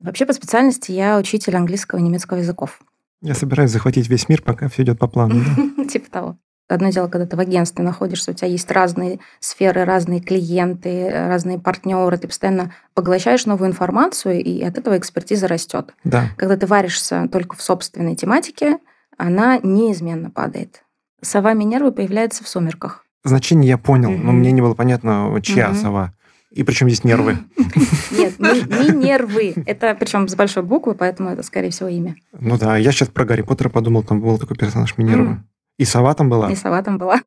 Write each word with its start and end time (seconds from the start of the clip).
Вообще 0.00 0.26
по 0.26 0.32
специальности 0.32 0.92
я 0.92 1.18
учитель 1.18 1.56
английского 1.56 1.98
и 1.98 2.02
немецкого 2.02 2.38
языков. 2.38 2.80
Я 3.22 3.34
собираюсь 3.34 3.70
захватить 3.70 4.08
весь 4.08 4.28
мир, 4.28 4.42
пока 4.42 4.68
все 4.68 4.82
идет 4.82 4.98
по 4.98 5.06
плану. 5.06 5.44
Да? 5.76 5.84
Типа 5.88 6.10
того. 6.10 6.36
Одно 6.68 6.90
дело, 6.90 7.08
когда 7.08 7.26
ты 7.26 7.36
в 7.36 7.40
агентстве 7.40 7.84
находишься, 7.84 8.30
у 8.30 8.34
тебя 8.34 8.46
есть 8.46 8.70
разные 8.70 9.18
сферы, 9.40 9.84
разные 9.84 10.20
клиенты, 10.20 11.10
разные 11.10 11.58
партнеры, 11.58 12.16
ты 12.16 12.28
постоянно 12.28 12.72
поглощаешь 12.94 13.44
новую 13.44 13.70
информацию, 13.70 14.40
и 14.40 14.62
от 14.62 14.78
этого 14.78 14.96
экспертиза 14.96 15.48
растет. 15.48 15.92
Да. 16.04 16.28
Когда 16.36 16.56
ты 16.56 16.68
варишься 16.68 17.28
только 17.30 17.56
в 17.56 17.62
собственной 17.62 18.14
тематике, 18.14 18.78
она 19.18 19.58
неизменно 19.58 20.30
падает. 20.30 20.84
Сова 21.20 21.54
Минервы 21.54 21.90
появляется 21.90 22.44
в 22.44 22.48
сумерках. 22.48 23.04
Значение 23.24 23.70
я 23.70 23.76
понял, 23.76 24.12
но 24.12 24.30
мне 24.30 24.52
не 24.52 24.62
было 24.62 24.74
понятно, 24.74 25.36
чья 25.42 25.74
сова. 25.74 26.14
И 26.50 26.64
причем 26.64 26.88
здесь 26.88 27.04
нервы? 27.04 27.38
Нет, 28.10 28.38
не, 28.40 28.88
не 28.90 29.04
нервы. 29.04 29.54
Это 29.66 29.96
причем 29.98 30.26
с 30.28 30.34
большой 30.34 30.64
буквы, 30.64 30.94
поэтому 30.94 31.30
это, 31.30 31.42
скорее 31.42 31.70
всего, 31.70 31.88
имя. 31.88 32.16
Ну 32.32 32.58
да, 32.58 32.76
я 32.76 32.90
сейчас 32.90 33.08
про 33.08 33.24
Гарри 33.24 33.42
Поттера 33.42 33.68
подумал, 33.68 34.02
там 34.02 34.20
был 34.20 34.36
такой 34.38 34.56
персонаж 34.56 34.98
Минерва. 34.98 35.44
И 35.78 35.84
сова 35.84 36.12
там 36.14 36.28
была? 36.28 36.50
И 36.50 36.56
сова 36.56 36.82
там 36.82 36.98
была. 36.98 37.20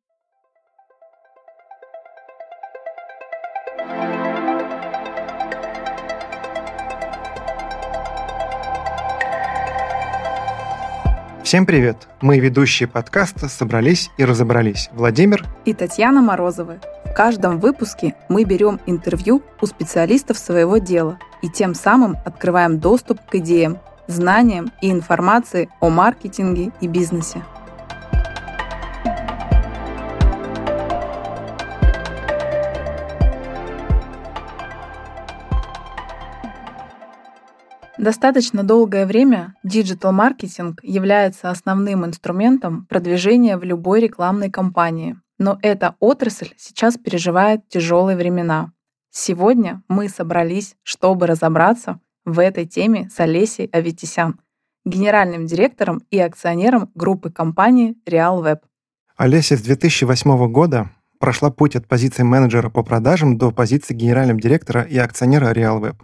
Всем 11.54 11.66
привет! 11.66 12.08
Мы, 12.20 12.40
ведущие 12.40 12.88
подкаста, 12.88 13.48
собрались 13.48 14.10
и 14.18 14.24
разобрались. 14.24 14.90
Владимир 14.92 15.46
и 15.64 15.72
Татьяна 15.72 16.20
Морозовы. 16.20 16.80
В 17.04 17.14
каждом 17.14 17.60
выпуске 17.60 18.16
мы 18.28 18.42
берем 18.42 18.80
интервью 18.86 19.40
у 19.60 19.66
специалистов 19.66 20.36
своего 20.36 20.78
дела 20.78 21.20
и 21.42 21.48
тем 21.48 21.74
самым 21.74 22.16
открываем 22.24 22.80
доступ 22.80 23.20
к 23.24 23.36
идеям, 23.36 23.78
знаниям 24.08 24.72
и 24.82 24.90
информации 24.90 25.68
о 25.78 25.90
маркетинге 25.90 26.72
и 26.80 26.88
бизнесе. 26.88 27.44
Достаточно 38.04 38.62
долгое 38.62 39.06
время 39.06 39.54
digital 39.62 40.10
-маркетинг 40.10 40.78
является 40.82 41.48
основным 41.48 42.04
инструментом 42.04 42.84
продвижения 42.84 43.56
в 43.56 43.64
любой 43.64 44.02
рекламной 44.02 44.50
кампании. 44.50 45.16
Но 45.38 45.58
эта 45.62 45.96
отрасль 46.00 46.50
сейчас 46.58 46.98
переживает 46.98 47.66
тяжелые 47.70 48.18
времена. 48.18 48.72
Сегодня 49.10 49.82
мы 49.88 50.10
собрались, 50.10 50.76
чтобы 50.82 51.26
разобраться 51.26 51.98
в 52.26 52.40
этой 52.40 52.66
теме 52.66 53.08
с 53.08 53.18
Олесей 53.20 53.70
Аветисян, 53.72 54.38
генеральным 54.84 55.46
директором 55.46 56.02
и 56.10 56.18
акционером 56.18 56.90
группы 56.94 57.30
компании 57.30 57.96
RealWeb. 58.06 58.58
Олеся 59.16 59.56
с 59.56 59.62
2008 59.62 60.52
года 60.52 60.90
прошла 61.18 61.48
путь 61.48 61.74
от 61.74 61.88
позиции 61.88 62.22
менеджера 62.22 62.68
по 62.68 62.82
продажам 62.82 63.38
до 63.38 63.50
позиции 63.50 63.94
генерального 63.94 64.38
директора 64.38 64.82
и 64.82 64.98
акционера 64.98 65.54
RealWeb. 65.54 65.96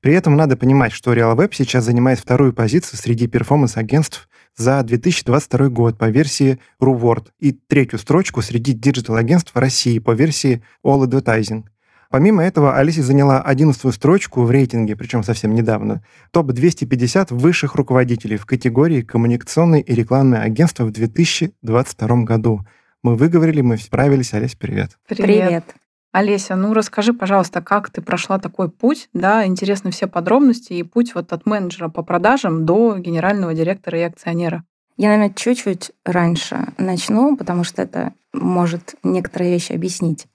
При 0.00 0.14
этом 0.14 0.36
надо 0.36 0.56
понимать, 0.56 0.92
что 0.92 1.14
RealWeb 1.14 1.50
сейчас 1.52 1.84
занимает 1.84 2.18
вторую 2.18 2.52
позицию 2.52 2.98
среди 2.98 3.26
performance 3.26 3.82
-агентств 3.82 4.28
за 4.56 4.82
2022 4.82 5.68
год 5.68 5.98
по 5.98 6.08
версии 6.08 6.58
Ruward 6.80 7.28
и 7.38 7.52
третью 7.52 7.98
строчку 7.98 8.42
среди 8.42 8.72
digital 8.72 9.08
-агентств 9.08 9.54
России 9.54 9.98
по 9.98 10.12
версии 10.12 10.62
All 10.84 11.06
Advertising. 11.06 11.64
Помимо 12.10 12.42
этого, 12.44 12.76
Алиси 12.76 13.00
заняла 13.00 13.42
11 13.42 13.92
строчку 13.92 14.42
в 14.42 14.50
рейтинге, 14.50 14.96
причем 14.96 15.24
совсем 15.24 15.54
недавно, 15.54 16.04
топ-250 16.30 17.34
высших 17.34 17.74
руководителей 17.74 18.36
в 18.36 18.46
категории 18.46 19.02
коммуникационные 19.02 19.82
и 19.82 19.94
рекламные 19.94 20.40
агентства 20.40 20.84
в 20.84 20.92
2022 20.92 22.22
году. 22.22 22.60
Мы 23.02 23.16
выговорили, 23.16 23.60
мы 23.60 23.76
справились. 23.76 24.34
Олесь, 24.34 24.54
привет. 24.54 24.98
Привет. 25.08 25.26
привет. 25.26 25.64
Олеся, 26.12 26.56
ну 26.56 26.72
расскажи, 26.72 27.12
пожалуйста, 27.12 27.60
как 27.60 27.90
ты 27.90 28.00
прошла 28.00 28.38
такой 28.38 28.70
путь, 28.70 29.08
да, 29.12 29.44
интересны 29.46 29.90
все 29.90 30.06
подробности 30.06 30.72
и 30.72 30.82
путь 30.82 31.14
вот 31.14 31.32
от 31.32 31.44
менеджера 31.44 31.88
по 31.88 32.02
продажам 32.02 32.64
до 32.64 32.96
генерального 32.98 33.52
директора 33.54 33.98
и 33.98 34.02
акционера. 34.02 34.64
Я, 34.96 35.08
наверное, 35.08 35.34
чуть-чуть 35.34 35.92
раньше 36.04 36.72
начну, 36.78 37.36
потому 37.36 37.64
что 37.64 37.82
это 37.82 38.14
может 38.32 38.94
некоторые 39.02 39.50
вещи 39.52 39.72
объяснить. 39.72 40.26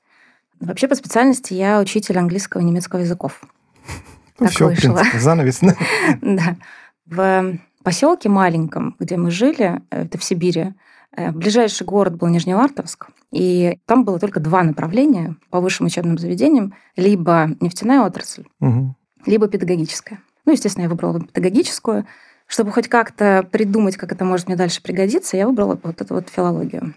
Вообще 0.59 0.87
по 0.87 0.93
специальности 0.93 1.55
я 1.55 1.79
учитель 1.79 2.19
английского 2.19 2.61
и 2.61 2.65
немецкого 2.65 3.01
языков. 3.01 3.41
Ну, 4.39 4.47
так 4.47 4.55
все, 4.55 4.69
вышло. 4.69 4.89
в 4.89 4.95
принципе, 4.95 5.19
занавес. 5.19 5.59
Да. 6.21 6.55
В 7.05 7.59
поселке 7.83 8.27
маленьком, 8.27 8.95
где 8.97 9.15
мы 9.15 9.29
жили, 9.29 9.83
это 9.91 10.17
в 10.17 10.23
Сибири, 10.23 10.73
Э, 11.15 11.31
ближайший 11.31 11.85
город 11.85 12.15
был 12.15 12.27
Нижневартовск, 12.29 13.09
и 13.31 13.79
там 13.85 14.03
было 14.03 14.19
только 14.19 14.39
два 14.39 14.63
направления 14.63 15.35
по 15.49 15.61
высшим 15.61 15.85
учебным 15.85 16.17
заведениям. 16.17 16.73
Либо 16.95 17.51
нефтяная 17.59 18.01
отрасль, 18.01 18.45
угу. 18.59 18.95
либо 19.25 19.47
педагогическая. 19.47 20.19
Ну, 20.45 20.51
естественно, 20.51 20.83
я 20.83 20.89
выбрала 20.89 21.21
педагогическую. 21.21 22.05
Чтобы 22.47 22.71
хоть 22.71 22.89
как-то 22.89 23.47
придумать, 23.49 23.95
как 23.95 24.11
это 24.11 24.25
может 24.25 24.47
мне 24.47 24.57
дальше 24.57 24.81
пригодиться, 24.83 25.37
я 25.37 25.47
выбрала 25.47 25.79
вот 25.81 26.01
эту 26.01 26.13
вот 26.15 26.29
филологию. 26.29 26.93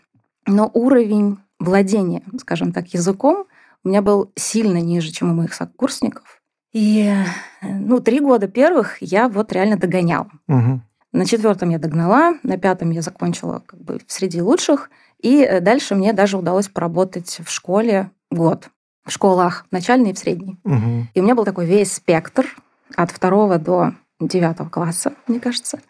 Но 0.46 0.68
уровень 0.74 1.38
владения, 1.60 2.22
скажем 2.40 2.72
так, 2.72 2.88
языком 2.88 3.46
у 3.84 3.88
меня 3.88 4.02
был 4.02 4.32
сильно 4.34 4.78
ниже, 4.78 5.12
чем 5.12 5.30
у 5.30 5.34
моих 5.34 5.54
сокурсников. 5.54 6.42
И 6.72 7.14
ну, 7.62 8.00
три 8.00 8.18
года 8.18 8.48
первых 8.48 9.00
я 9.00 9.28
вот 9.28 9.52
реально 9.52 9.76
догоняла. 9.76 10.28
Угу. 10.48 10.80
На 11.12 11.26
четвертом 11.26 11.70
я 11.70 11.78
догнала, 11.78 12.34
на 12.42 12.58
пятом 12.58 12.90
я 12.90 13.00
закончила 13.00 13.62
как 13.64 13.80
бы 13.80 14.00
среди 14.08 14.42
лучших, 14.42 14.90
и 15.24 15.42
э, 15.42 15.60
дальше 15.60 15.94
мне 15.94 16.12
даже 16.12 16.36
удалось 16.36 16.68
поработать 16.68 17.40
в 17.42 17.50
школе 17.50 18.10
год. 18.30 18.68
В 19.06 19.10
школах, 19.10 19.64
начальной 19.70 20.10
и 20.10 20.12
в 20.12 20.18
средней. 20.18 20.58
Угу. 20.64 21.08
И 21.14 21.20
у 21.20 21.22
меня 21.22 21.34
был 21.34 21.44
такой 21.44 21.64
весь 21.66 21.94
спектр 21.94 22.46
от 22.94 23.10
второго 23.10 23.58
до 23.58 23.94
девятого 24.20 24.68
класса, 24.68 25.14
мне 25.26 25.40
кажется. 25.40 25.80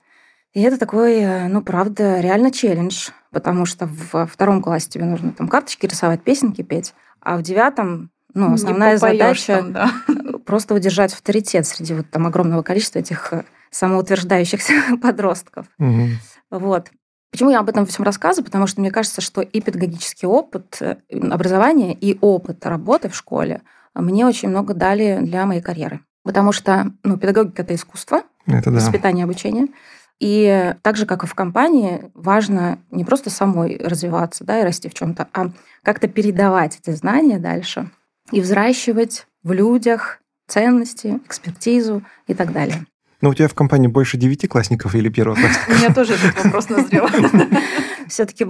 И 0.52 0.62
это 0.62 0.78
такой, 0.78 1.16
э, 1.16 1.48
ну, 1.48 1.62
правда, 1.62 2.20
реально 2.20 2.52
челлендж, 2.52 3.10
потому 3.32 3.66
что 3.66 3.86
в 3.86 4.26
втором 4.26 4.62
классе 4.62 4.88
тебе 4.88 5.04
нужно 5.04 5.32
там 5.32 5.48
карточки 5.48 5.86
рисовать, 5.86 6.22
песенки 6.22 6.62
петь, 6.62 6.94
а 7.20 7.36
в 7.36 7.42
девятом, 7.42 8.10
ну, 8.34 8.54
основная 8.54 8.98
задача 8.98 9.56
там, 9.56 9.72
да. 9.72 9.90
просто 10.46 10.74
удержать 10.74 11.12
авторитет 11.12 11.66
среди 11.66 11.94
вот 11.94 12.08
там 12.08 12.28
огромного 12.28 12.62
количества 12.62 13.00
этих 13.00 13.32
э, 13.32 13.44
самоутверждающихся 13.72 14.74
подростков. 15.02 15.66
Угу. 15.80 16.06
Вот. 16.52 16.90
Почему 17.34 17.50
я 17.50 17.58
об 17.58 17.68
этом 17.68 17.84
всем 17.84 18.04
рассказываю? 18.04 18.44
Потому 18.44 18.68
что 18.68 18.80
мне 18.80 18.92
кажется, 18.92 19.20
что 19.20 19.40
и 19.40 19.60
педагогический 19.60 20.24
опыт 20.24 20.76
э, 20.80 20.98
образования, 21.10 21.92
и 21.92 22.16
опыт 22.20 22.64
работы 22.64 23.08
в 23.08 23.16
школе 23.16 23.62
мне 23.92 24.24
очень 24.24 24.50
много 24.50 24.72
дали 24.72 25.18
для 25.20 25.44
моей 25.44 25.60
карьеры. 25.60 25.98
Потому 26.22 26.52
что 26.52 26.92
ну, 27.02 27.16
педагогика– 27.16 27.62
это 27.64 27.74
искусство, 27.74 28.22
это 28.46 28.70
да. 28.70 28.76
воспитание, 28.76 29.24
обучение. 29.24 29.66
И 30.20 30.76
так 30.82 30.96
же, 30.96 31.06
как 31.06 31.24
и 31.24 31.26
в 31.26 31.34
компании, 31.34 32.08
важно 32.14 32.78
не 32.92 33.04
просто 33.04 33.30
самой 33.30 33.78
развиваться 33.78 34.44
да, 34.44 34.60
и 34.60 34.62
расти 34.62 34.88
в 34.88 34.94
чем 34.94 35.16
то 35.16 35.26
а 35.32 35.50
как-то 35.82 36.06
передавать 36.06 36.78
эти 36.80 36.94
знания 36.94 37.40
дальше 37.40 37.90
и 38.30 38.40
взращивать 38.40 39.26
в 39.42 39.50
людях 39.50 40.20
ценности, 40.46 41.20
экспертизу 41.26 42.04
и 42.28 42.34
так 42.34 42.52
далее. 42.52 42.86
Но 43.20 43.30
у 43.30 43.34
тебя 43.34 43.48
в 43.48 43.54
компании 43.54 43.88
больше 43.88 44.16
девятиклассников 44.16 44.94
или 44.94 45.08
первоклассников? 45.08 45.68
У 45.68 45.78
меня 45.78 45.94
тоже 45.94 46.14
этот 46.14 46.44
вопрос 46.44 46.68
назрел. 46.68 47.08
Все-таки, 48.08 48.46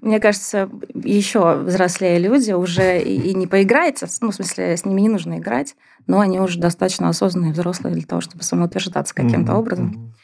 мне 0.00 0.20
кажется, 0.20 0.68
еще 0.92 1.56
взрослее 1.56 2.18
люди 2.18 2.52
уже 2.52 3.00
и 3.00 3.34
не 3.34 3.46
поиграете, 3.46 4.06
ну, 4.20 4.30
в 4.30 4.34
смысле, 4.34 4.76
с 4.76 4.84
ними 4.84 5.00
не 5.00 5.08
нужно 5.08 5.38
играть, 5.38 5.74
но 6.06 6.20
они 6.20 6.40
уже 6.40 6.58
достаточно 6.58 7.08
осознанные 7.08 7.52
взрослые 7.52 7.94
для 7.94 8.04
того, 8.04 8.20
чтобы 8.20 8.42
самоутверждаться 8.42 9.14
каким-то 9.14 9.54
образом. 9.54 10.14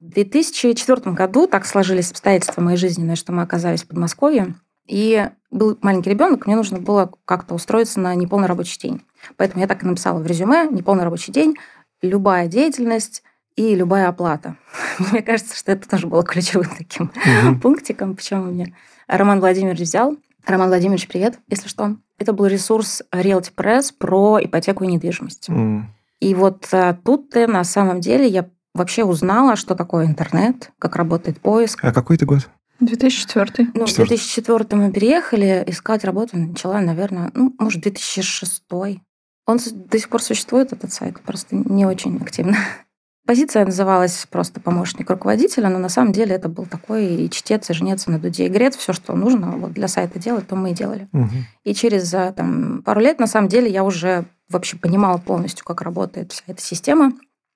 В 0.00 0.10
2004 0.10 1.12
году 1.12 1.46
так 1.46 1.64
сложились 1.64 2.10
обстоятельства 2.10 2.60
моей 2.60 2.76
жизни, 2.76 3.14
что 3.14 3.32
мы 3.32 3.42
оказались 3.42 3.84
в 3.84 3.86
Подмосковье, 3.86 4.56
и 4.86 5.28
был 5.50 5.78
маленький 5.80 6.10
ребенок, 6.10 6.46
мне 6.46 6.56
нужно 6.56 6.80
было 6.80 7.12
как-то 7.24 7.54
устроиться 7.54 8.00
на 8.00 8.14
неполный 8.14 8.48
рабочий 8.48 8.80
день. 8.80 9.02
Поэтому 9.36 9.60
я 9.60 9.68
так 9.68 9.82
и 9.82 9.86
написала 9.86 10.18
в 10.18 10.26
резюме 10.26 10.66
«неполный 10.66 11.04
рабочий 11.04 11.32
день», 11.32 11.56
любая 12.02 12.48
деятельность 12.48 13.22
и 13.56 13.74
любая 13.74 14.08
оплата. 14.08 14.56
Мне 14.98 15.22
кажется, 15.22 15.56
что 15.56 15.72
это 15.72 15.88
тоже 15.88 16.06
было 16.06 16.22
ключевым 16.24 16.70
таким 16.76 17.12
угу. 17.46 17.60
пунктиком, 17.60 18.16
почему 18.16 18.44
мне 18.44 18.74
Роман 19.06 19.40
Владимирович 19.40 19.80
взял. 19.80 20.16
Роман 20.46 20.68
Владимирович, 20.68 21.06
привет, 21.06 21.38
если 21.48 21.68
что. 21.68 21.96
Это 22.18 22.32
был 22.32 22.46
ресурс 22.46 23.02
Realty 23.12 23.52
Press 23.54 23.92
про 23.96 24.38
ипотеку 24.42 24.84
и 24.84 24.88
недвижимость. 24.88 25.48
Mm. 25.48 25.82
И 26.20 26.34
вот 26.34 26.68
а, 26.72 26.94
тут-то 26.94 27.46
на 27.46 27.62
самом 27.64 28.00
деле 28.00 28.26
я 28.26 28.48
вообще 28.74 29.04
узнала, 29.04 29.56
что 29.56 29.74
такое 29.74 30.06
интернет, 30.06 30.72
как 30.78 30.96
работает 30.96 31.40
поиск. 31.40 31.84
А 31.84 31.92
какой 31.92 32.16
это 32.16 32.26
год? 32.26 32.48
2004. 32.80 33.68
Ну, 33.74 33.86
в 33.86 33.94
2004 33.94 34.66
мы 34.72 34.92
переехали, 34.92 35.62
искать 35.66 36.04
работу 36.04 36.36
начала, 36.36 36.80
наверное, 36.80 37.30
ну, 37.34 37.54
может, 37.58 37.82
2006. 37.82 38.62
Он 39.46 39.58
до 39.58 39.98
сих 39.98 40.08
пор 40.08 40.22
существует, 40.22 40.72
этот 40.72 40.92
сайт, 40.92 41.20
просто 41.20 41.56
не 41.56 41.84
очень 41.86 42.16
активно. 42.18 42.56
Позиция 43.26 43.64
называлась 43.64 44.26
просто 44.30 44.60
помощник 44.60 45.08
руководителя, 45.08 45.68
но 45.68 45.78
на 45.78 45.88
самом 45.88 46.12
деле 46.12 46.34
это 46.34 46.48
был 46.48 46.66
такой 46.66 47.06
и 47.06 47.30
чтец, 47.30 47.70
и 47.70 47.72
жнец, 47.72 48.06
на 48.06 48.18
дуде, 48.18 48.46
и 48.46 48.48
грец. 48.48 48.76
Все, 48.76 48.92
что 48.92 49.14
нужно 49.14 49.52
вот 49.52 49.72
для 49.72 49.86
сайта 49.86 50.18
делать, 50.18 50.48
то 50.48 50.56
мы 50.56 50.72
и 50.72 50.74
делали. 50.74 51.08
Угу. 51.12 51.30
И 51.64 51.74
через 51.74 52.10
там, 52.10 52.82
пару 52.82 53.00
лет, 53.00 53.20
на 53.20 53.28
самом 53.28 53.48
деле, 53.48 53.70
я 53.70 53.84
уже 53.84 54.24
вообще 54.48 54.76
понимала 54.76 55.18
полностью, 55.18 55.64
как 55.64 55.82
работает 55.82 56.32
вся 56.32 56.42
эта 56.48 56.60
система. 56.60 57.12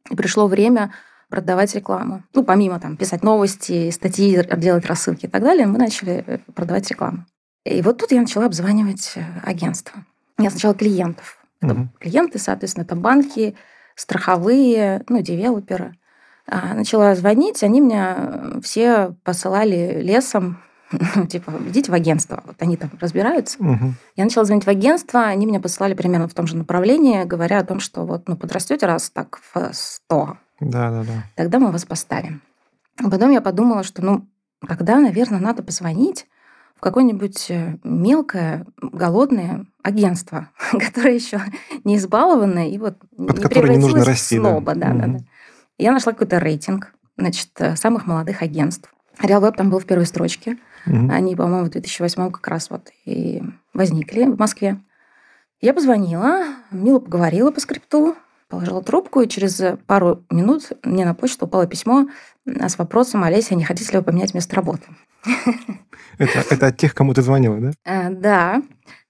И 0.08 0.14
пришло 0.14 0.46
время 0.46 0.92
продавать 1.28 1.74
рекламу. 1.74 2.22
Ну, 2.34 2.44
помимо 2.44 2.78
там 2.78 2.96
писать 2.96 3.22
новости, 3.22 3.90
статьи, 3.90 4.40
делать 4.56 4.86
рассылки 4.86 5.26
и 5.26 5.28
так 5.28 5.42
далее, 5.42 5.66
мы 5.66 5.78
начали 5.78 6.22
э, 6.26 6.38
продавать 6.54 6.88
рекламу. 6.88 7.26
И 7.64 7.82
вот 7.82 7.98
тут 7.98 8.12
я 8.12 8.20
начала 8.20 8.46
обзванивать 8.46 9.12
э, 9.16 9.24
агентства. 9.42 10.04
Я 10.38 10.50
сначала 10.50 10.74
клиентов. 10.74 11.35
Это 11.60 11.74
Мгм. 11.74 11.90
клиенты, 11.98 12.38
соответственно, 12.38 12.84
это 12.84 12.96
банки, 12.96 13.54
страховые, 13.94 15.02
ну, 15.08 15.20
девелоперы. 15.22 15.96
А, 16.46 16.74
Начала 16.74 17.14
звонить, 17.14 17.62
они 17.64 17.80
меня 17.80 18.60
все 18.62 19.14
посылали 19.24 20.00
лесом, 20.02 20.58
ну, 21.16 21.26
типа, 21.26 21.52
идите 21.68 21.90
в 21.90 21.94
агентство, 21.94 22.42
вот 22.46 22.56
они 22.60 22.76
там 22.76 22.90
разбираются. 23.00 23.58
Угу. 23.58 23.94
Я 24.16 24.24
начала 24.24 24.44
звонить 24.44 24.64
в 24.64 24.68
агентство, 24.70 25.22
они 25.24 25.46
меня 25.46 25.58
посылали 25.60 25.94
примерно 25.94 26.28
в 26.28 26.34
том 26.34 26.46
же 26.46 26.56
направлении, 26.56 27.24
говоря 27.24 27.58
о 27.58 27.64
том, 27.64 27.80
что 27.80 28.04
вот, 28.06 28.28
ну, 28.28 28.36
подрастете 28.36 28.86
раз 28.86 29.10
так 29.10 29.40
в 29.52 29.70
100, 29.72 30.36
Да, 30.60 30.90
да, 30.90 31.02
да. 31.02 31.24
тогда 31.34 31.58
мы 31.58 31.72
вас 31.72 31.84
поставим. 31.84 32.42
Потом 33.10 33.30
я 33.30 33.40
подумала, 33.40 33.82
что, 33.82 34.02
ну, 34.04 34.26
тогда, 34.68 34.98
наверное, 35.00 35.40
надо 35.40 35.62
позвонить 35.62 36.26
какое-нибудь 36.90 37.50
э, 37.50 37.78
мелкое, 37.82 38.64
голодное 38.80 39.66
агентство, 39.82 40.50
которое 40.72 41.14
еще 41.14 41.40
не 41.82 41.96
избалованное 41.96 42.68
и 42.68 42.78
вот 42.78 42.98
Под 43.16 43.36
не 43.36 43.42
которое 43.42 43.60
не 43.70 43.76
превратилось 43.76 44.04
в 44.04 44.08
расти, 44.08 44.38
сноба. 44.38 44.74
Да, 44.74 44.92
да, 44.92 45.06
Мгм. 45.06 45.18
да. 45.18 45.24
Я 45.78 45.92
нашла 45.92 46.12
какой-то 46.12 46.38
рейтинг, 46.38 46.92
значит, 47.16 47.50
э, 47.58 47.74
самых 47.74 48.06
молодых 48.06 48.42
агентств. 48.42 48.92
RealWeb 49.20 49.56
там 49.56 49.68
был 49.70 49.80
в 49.80 49.84
первой 49.84 50.06
строчке. 50.06 50.58
Мгм. 50.86 51.10
Они, 51.10 51.34
по-моему, 51.34 51.66
в 51.66 51.70
2008 51.70 52.30
как 52.30 52.46
раз 52.46 52.70
вот 52.70 52.90
и 53.04 53.42
возникли 53.74 54.24
в 54.24 54.38
Москве. 54.38 54.80
Я 55.60 55.74
позвонила, 55.74 56.44
мило 56.70 57.00
поговорила 57.00 57.50
по 57.50 57.60
скрипту, 57.60 58.14
положила 58.48 58.82
трубку, 58.82 59.20
и 59.20 59.28
через 59.28 59.60
пару 59.86 60.24
минут 60.30 60.72
мне 60.82 61.04
на 61.04 61.14
почту 61.14 61.46
упало 61.46 61.66
письмо 61.66 62.06
а, 62.46 62.68
с 62.68 62.78
вопросом, 62.78 63.24
Олеся, 63.24 63.54
не 63.54 63.64
хотите 63.64 63.92
ли 63.92 63.98
вы 63.98 64.04
поменять 64.04 64.34
место 64.34 64.56
работы? 64.56 64.84
Это, 66.18 66.44
это 66.50 66.66
от 66.68 66.78
тех, 66.78 66.94
кому 66.94 67.12
ты 67.12 67.20
звонила, 67.20 67.60
да? 67.60 67.72
Э, 67.84 68.10
Да. 68.10 68.62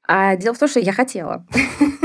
А 0.08 0.34
дело 0.36 0.54
в 0.54 0.58
том, 0.58 0.68
что 0.68 0.80
я 0.80 0.92
хотела. 0.92 1.46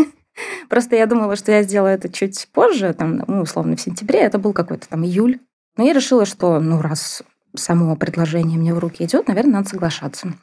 Просто 0.69 0.95
я 0.95 1.05
думала, 1.07 1.35
что 1.35 1.51
я 1.51 1.63
сделаю 1.63 1.93
это 1.93 2.07
чуть 2.07 2.47
позже, 2.53 2.93
там, 2.93 3.23
ну, 3.27 3.41
условно, 3.41 3.75
в 3.75 3.81
сентябре. 3.81 4.19
Это 4.19 4.37
был 4.37 4.53
какой-то 4.53 4.87
там 4.87 5.03
июль. 5.03 5.39
Но 5.77 5.83
я 5.83 5.93
решила, 5.93 6.25
что, 6.25 6.59
ну, 6.59 6.81
раз 6.81 7.23
само 7.55 7.95
предложение 7.95 8.59
мне 8.59 8.73
в 8.73 8.79
руки 8.79 9.03
идет, 9.03 9.27
наверное, 9.27 9.53
надо 9.53 9.69
соглашаться. 9.69 10.33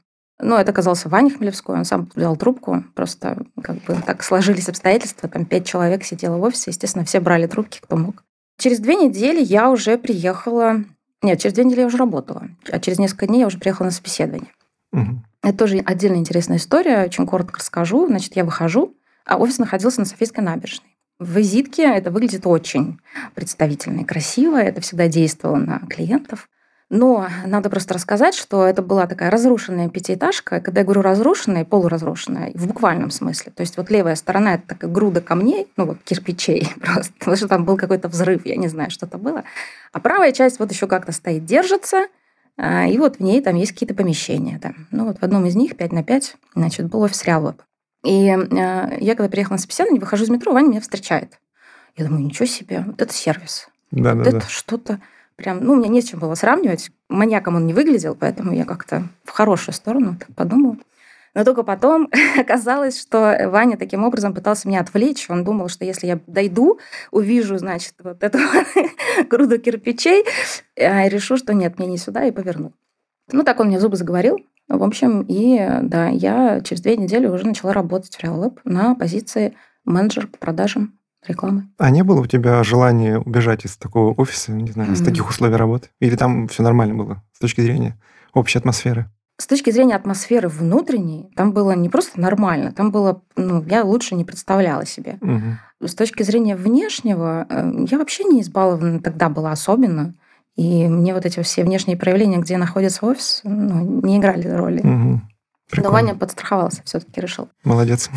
Но 0.40 0.56
это 0.58 0.70
оказался 0.70 1.08
Ваня 1.08 1.30
Хмелевской, 1.30 1.76
он 1.76 1.84
сам 1.84 2.08
взял 2.14 2.36
трубку, 2.36 2.84
просто 2.94 3.38
как 3.62 3.76
бы 3.82 3.96
так 4.06 4.22
сложились 4.22 4.68
обстоятельства, 4.68 5.28
там 5.28 5.44
пять 5.44 5.66
человек 5.66 6.04
сидело 6.04 6.36
в 6.36 6.42
офисе, 6.42 6.70
естественно, 6.70 7.04
все 7.04 7.20
брали 7.20 7.46
трубки, 7.46 7.80
кто 7.80 7.96
мог. 7.96 8.22
Через 8.58 8.78
две 8.78 8.94
недели 8.94 9.42
я 9.42 9.70
уже 9.70 9.98
приехала, 9.98 10.84
нет, 11.22 11.40
через 11.40 11.54
две 11.54 11.64
недели 11.64 11.80
я 11.80 11.86
уже 11.86 11.96
работала, 11.96 12.48
а 12.70 12.78
через 12.78 12.98
несколько 12.98 13.26
дней 13.26 13.40
я 13.40 13.46
уже 13.46 13.58
приехала 13.58 13.86
на 13.86 13.92
собеседование. 13.92 14.52
Мгм. 14.92 15.24
Это 15.42 15.58
тоже 15.58 15.78
отдельная 15.78 16.18
интересная 16.18 16.58
история, 16.58 17.04
очень 17.04 17.26
коротко 17.26 17.58
расскажу. 17.58 18.06
Значит, 18.06 18.36
я 18.36 18.44
выхожу, 18.44 18.96
а 19.24 19.36
офис 19.36 19.58
находился 19.58 20.00
на 20.00 20.06
Софийской 20.06 20.42
набережной. 20.42 20.96
В 21.18 21.36
визитке 21.36 21.82
это 21.82 22.10
выглядит 22.10 22.46
очень 22.46 23.00
представительно 23.34 24.00
и 24.00 24.04
красиво, 24.04 24.56
это 24.56 24.80
всегда 24.80 25.08
действовало 25.08 25.56
на 25.56 25.78
клиентов. 25.80 26.48
Но 26.90 27.28
надо 27.44 27.68
просто 27.68 27.92
рассказать, 27.94 28.34
что 28.34 28.64
это 28.64 28.80
была 28.80 29.06
такая 29.06 29.30
разрушенная 29.30 29.90
пятиэтажка. 29.90 30.60
Когда 30.60 30.80
я 30.80 30.84
говорю 30.84 31.02
разрушенная, 31.02 31.66
полуразрушенная, 31.66 32.52
в 32.54 32.66
буквальном 32.66 33.10
смысле. 33.10 33.52
То 33.54 33.60
есть 33.60 33.76
вот 33.76 33.90
левая 33.90 34.14
сторона– 34.14 34.54
это 34.54 34.68
такая 34.68 34.90
груда 34.90 35.20
камней, 35.20 35.68
ну 35.76 35.84
вот 35.84 35.98
кирпичей 36.02 36.72
просто, 36.80 37.12
потому 37.18 37.36
что 37.36 37.48
там 37.48 37.64
был 37.66 37.76
какой-то 37.76 38.08
взрыв, 38.08 38.46
я 38.46 38.56
не 38.56 38.68
знаю, 38.68 38.90
что 38.90 39.04
это 39.04 39.18
было. 39.18 39.44
А 39.92 40.00
правая 40.00 40.32
часть 40.32 40.58
вот 40.58 40.72
еще 40.72 40.86
как-то 40.86 41.12
стоит, 41.12 41.44
держится, 41.44 42.06
а, 42.56 42.86
и 42.86 42.96
вот 42.96 43.16
в 43.16 43.20
ней 43.20 43.42
там 43.42 43.54
есть 43.56 43.72
какие-то 43.72 43.94
помещения. 43.94 44.58
Там. 44.58 44.86
Ну 44.90 45.04
вот 45.06 45.18
в 45.18 45.22
одном 45.22 45.44
из 45.44 45.54
них 45.54 45.76
5 45.76 45.92
на 45.92 46.02
5, 46.02 46.36
значит, 46.54 46.86
был 46.86 47.02
офис 47.02 47.22
RealWeb. 47.24 47.60
И 48.04 48.28
э, 48.28 48.98
я, 49.00 49.14
когда 49.14 49.28
приехала 49.28 49.56
на 49.56 49.60
собеседование, 49.60 50.00
выхожу 50.00 50.24
из 50.24 50.30
метро, 50.30 50.52
Ваня 50.52 50.68
меня 50.68 50.80
встречает. 50.80 51.38
Я 51.96 52.04
думаю, 52.06 52.24
ничего 52.24 52.46
себе, 52.46 52.84
вот 52.86 53.02
это 53.02 53.12
сервис. 53.12 53.68
Да, 53.90 54.14
Вот 54.14 54.24
да, 54.24 54.30
это 54.30 54.40
да. 54.40 54.46
что-то 54.48 55.00
прям... 55.38 55.64
Ну, 55.64 55.72
у 55.72 55.76
меня 55.76 55.88
не 55.88 56.02
с 56.02 56.08
чем 56.08 56.18
было 56.20 56.34
сравнивать. 56.34 56.90
Маньяком 57.08 57.56
он 57.56 57.66
не 57.66 57.72
выглядел, 57.72 58.14
поэтому 58.14 58.52
я 58.52 58.64
как-то 58.64 59.04
в 59.24 59.30
хорошую 59.30 59.74
сторону 59.74 60.16
так 60.18 60.34
подумала. 60.34 60.76
Но 61.34 61.44
только 61.44 61.62
потом 61.62 62.10
оказалось, 62.38 63.00
что 63.00 63.48
Ваня 63.50 63.78
таким 63.78 64.04
образом 64.04 64.34
пытался 64.34 64.68
меня 64.68 64.80
отвлечь. 64.80 65.30
Он 65.30 65.44
думал, 65.44 65.68
что 65.68 65.84
если 65.84 66.08
я 66.08 66.20
дойду, 66.26 66.80
увижу, 67.12 67.56
значит, 67.56 67.94
вот 68.02 68.22
эту 68.22 68.38
груду 69.30 69.58
кирпичей, 69.58 70.24
э, 70.74 71.08
решу, 71.08 71.36
что 71.36 71.54
нет, 71.54 71.78
мне 71.78 71.86
не 71.86 71.96
сюда, 71.96 72.24
и 72.24 72.32
поверну. 72.32 72.72
Ну, 73.30 73.44
так 73.44 73.60
он 73.60 73.68
мне 73.68 73.78
зубы 73.78 73.96
заговорил. 73.96 74.38
В 74.68 74.82
общем, 74.82 75.24
и 75.28 75.66
да, 75.82 76.08
я 76.08 76.60
через 76.60 76.82
две 76.82 76.96
недели 76.96 77.26
уже 77.26 77.46
начала 77.46 77.72
работать 77.72 78.14
в 78.14 78.22
RealWeb 78.22 78.58
на 78.64 78.94
позиции 78.94 79.56
менеджер 79.84 80.26
по 80.26 80.38
продажам 80.38 80.97
рекламы. 81.26 81.68
А 81.78 81.90
не 81.90 82.02
было 82.02 82.20
у 82.20 82.26
тебя 82.26 82.62
желания 82.62 83.18
убежать 83.18 83.64
из 83.64 83.76
такого 83.76 84.12
офиса, 84.14 84.52
не 84.52 84.70
знаю, 84.70 84.92
из 84.92 85.02
таких 85.02 85.28
условий 85.28 85.56
работы? 85.56 85.88
Или 86.00 86.16
там 86.16 86.48
все 86.48 86.62
нормально 86.62 86.94
было 86.94 87.22
с 87.32 87.38
точки 87.38 87.60
зрения 87.60 87.98
общей 88.32 88.58
атмосферы? 88.58 89.10
С 89.40 89.46
точки 89.46 89.70
зрения 89.70 89.94
атмосферы 89.94 90.48
внутренней, 90.48 91.30
там 91.36 91.52
было 91.52 91.70
не 91.72 91.88
просто 91.88 92.20
нормально, 92.20 92.72
там 92.72 92.90
было, 92.90 93.22
ну, 93.36 93.62
я 93.62 93.84
лучше 93.84 94.16
не 94.16 94.24
представляла 94.24 94.84
себе. 94.84 95.18
Мгм. 95.20 95.58
С 95.80 95.94
точки 95.94 96.24
зрения 96.24 96.56
внешнего, 96.56 97.46
э, 97.48 97.86
я 97.88 97.98
вообще 97.98 98.24
не 98.24 98.40
избалована 98.40 99.00
тогда 99.00 99.28
была 99.28 99.52
особенно. 99.52 100.14
И 100.56 100.88
мне 100.88 101.14
вот 101.14 101.24
эти 101.24 101.40
все 101.42 101.62
внешние 101.62 101.96
проявления, 101.96 102.38
где 102.38 102.56
находится 102.56 103.06
офис, 103.06 103.42
ну, 103.44 104.00
не 104.02 104.16
играли 104.16 104.48
роли. 104.48 104.82
Мгм. 105.70 105.82
Но 105.82 105.90
Прикольно. 105.90 105.90
Ваня 105.90 106.18
подстраховался, 106.18 106.82
все-таки 106.84 107.20
решил. 107.20 107.48
Молодец. 107.62 108.10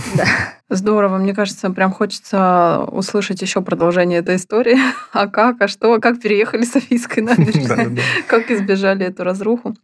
Здорово, 0.69 1.17
мне 1.17 1.33
кажется, 1.33 1.69
прям 1.69 1.91
хочется 1.91 2.85
услышать 2.91 3.41
еще 3.41 3.61
продолжение 3.61 4.19
этой 4.19 4.37
истории. 4.37 4.77
А 5.13 5.27
как, 5.27 5.61
а 5.61 5.67
что, 5.67 5.99
как 5.99 6.21
переехали 6.21 6.63
с 6.63 6.71
Софийской 6.71 7.19
набережной, 7.19 7.99
как 8.27 8.49
избежали 8.49 9.05
эту 9.05 9.25
разруху. 9.25 9.75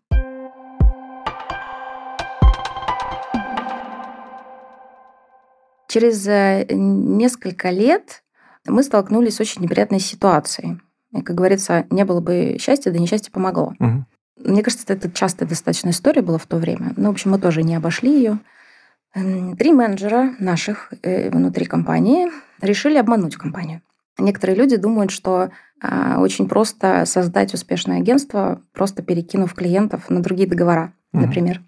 Через 5.89 6.25
э, 6.27 6.65
несколько 6.69 7.69
лет 7.69 8.23
мы 8.65 8.83
столкнулись 8.83 9.35
с 9.35 9.39
очень 9.41 9.61
неприятной 9.61 9.99
ситуацией. 9.99 10.79
И, 11.11 11.21
как 11.21 11.35
говорится, 11.35 11.85
не 11.89 12.05
было 12.05 12.21
бы 12.21 12.57
счастья, 12.59 12.91
да 12.91 12.99
несчастье 12.99 13.31
помогло. 13.31 13.73
Мне 14.43 14.63
кажется, 14.63 14.85
это 14.87 15.11
частая 15.11 15.47
достаточно 15.47 15.89
история 15.89 16.21
была 16.21 16.37
в 16.37 16.45
то 16.45 16.57
время. 16.57 16.93
Но, 16.95 17.09
в 17.09 17.11
общем, 17.11 17.31
мы 17.31 17.39
тоже 17.39 17.63
не 17.63 17.75
обошли 17.75 18.11
ее. 18.11 18.39
Три 19.13 19.71
менеджера 19.73 20.35
наших 20.39 20.93
э, 21.01 21.29
внутри 21.31 21.65
компании 21.65 22.27
решили 22.61 22.97
обмануть 22.97 23.35
компанию. 23.35 23.81
Некоторые 24.19 24.57
люди 24.57 24.77
думают, 24.77 25.11
что 25.11 25.49
а, 25.79 26.19
очень 26.19 26.47
просто 26.47 27.05
создать 27.05 27.53
успешное 27.53 27.97
агентство, 27.97 28.61
просто 28.73 29.03
перекинув 29.03 29.53
клиентов 29.53 30.09
на 30.09 30.21
другие 30.21 30.49
договора, 30.49 30.93
Мгм. 31.13 31.23
например. 31.25 31.61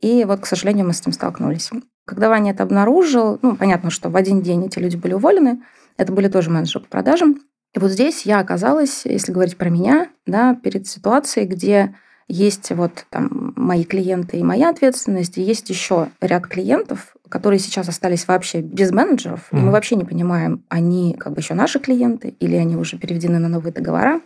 И 0.00 0.24
вот, 0.24 0.40
к 0.40 0.46
сожалению, 0.46 0.86
мы 0.86 0.92
с 0.92 1.00
этим 1.00 1.12
столкнулись. 1.12 1.70
Когда 2.04 2.28
Ваня 2.28 2.52
это 2.52 2.62
обнаружил, 2.62 3.38
ну, 3.42 3.56
понятно, 3.56 3.90
что 3.90 4.10
в 4.10 4.16
один 4.16 4.42
день 4.42 4.66
эти 4.66 4.78
люди 4.78 4.96
были 4.96 5.14
уволены, 5.14 5.62
это 5.96 6.12
были 6.12 6.28
тоже 6.28 6.50
менеджеры 6.50 6.84
по 6.84 6.90
продажам. 6.90 7.40
И 7.74 7.78
вот 7.78 7.90
здесь 7.90 8.26
я 8.26 8.38
оказалась, 8.38 9.02
если 9.04 9.32
говорить 9.32 9.56
про 9.56 9.70
меня, 9.70 10.08
да, 10.26 10.54
перед 10.54 10.86
ситуацией, 10.86 11.46
где 11.46 11.94
есть 12.28 12.70
вот 12.70 13.06
там 13.10 13.52
мои 13.56 13.84
клиенты 13.84 14.38
и 14.38 14.42
моя 14.42 14.70
ответственность, 14.70 15.38
и 15.38 15.42
есть 15.42 15.70
еще 15.70 16.08
ряд 16.20 16.46
клиентов, 16.46 17.16
которые 17.28 17.58
сейчас 17.58 17.88
остались 17.88 18.28
вообще 18.28 18.60
без 18.60 18.90
менеджеров, 18.90 19.48
и 19.52 19.56
мы 19.56 19.70
вообще 19.70 19.96
не 19.96 20.04
понимаем, 20.04 20.64
они 20.68 21.14
как 21.18 21.32
бы 21.32 21.40
еще 21.40 21.54
наши 21.54 21.78
клиенты 21.78 22.28
или 22.40 22.56
они 22.56 22.76
уже 22.76 22.98
переведены 22.98 23.38
на 23.38 23.48
новые 23.48 23.72
договора. 23.72 24.20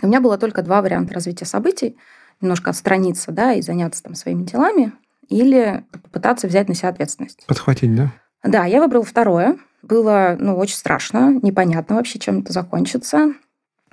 У 0.00 0.06
меня 0.06 0.20
было 0.20 0.38
только 0.38 0.62
два 0.62 0.82
варианта 0.82 1.14
развития 1.14 1.44
событий. 1.44 1.96
Немножко 2.40 2.70
отстраниться, 2.70 3.30
да, 3.30 3.52
и 3.52 3.62
заняться 3.62 4.02
там 4.02 4.14
своими 4.14 4.42
делами, 4.42 4.92
или 5.28 5.84
попытаться 5.92 6.48
взять 6.48 6.68
на 6.68 6.74
себя 6.74 6.88
ответственность. 6.88 7.44
Подхватить, 7.46 7.94
да? 7.94 8.12
Да, 8.42 8.64
я 8.64 8.80
выбрала 8.80 9.04
второе. 9.04 9.58
Было, 9.82 10.36
ну, 10.38 10.56
очень 10.56 10.76
страшно, 10.76 11.38
непонятно 11.42 11.96
вообще, 11.96 12.18
чем 12.18 12.40
это 12.40 12.52
закончится. 12.52 13.34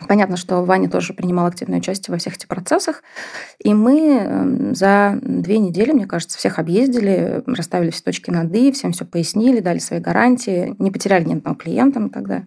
Понятно, 0.07 0.37
что 0.37 0.63
Ваня 0.63 0.89
тоже 0.89 1.13
принимал 1.13 1.47
активное 1.47 1.79
участие 1.79 2.13
во 2.13 2.19
всех 2.19 2.35
этих 2.35 2.47
процессах. 2.47 3.03
И 3.57 3.73
мы 3.73 4.17
эм, 4.17 4.75
за 4.75 5.19
две 5.21 5.57
недели, 5.57 5.91
мне 5.91 6.05
кажется, 6.05 6.37
всех 6.37 6.57
объездили, 6.57 7.43
расставили 7.45 7.89
все 7.89 8.03
точки 8.03 8.29
над 8.29 8.53
«и», 8.55 8.71
всем 8.71 8.93
все 8.93 9.03
пояснили, 9.03 9.59
дали 9.59 9.79
свои 9.79 9.99
гарантии, 9.99 10.75
не 10.79 10.91
потеряли 10.91 11.25
ни 11.25 11.33
одного 11.33 11.55
клиента 11.55 12.07
тогда. 12.09 12.43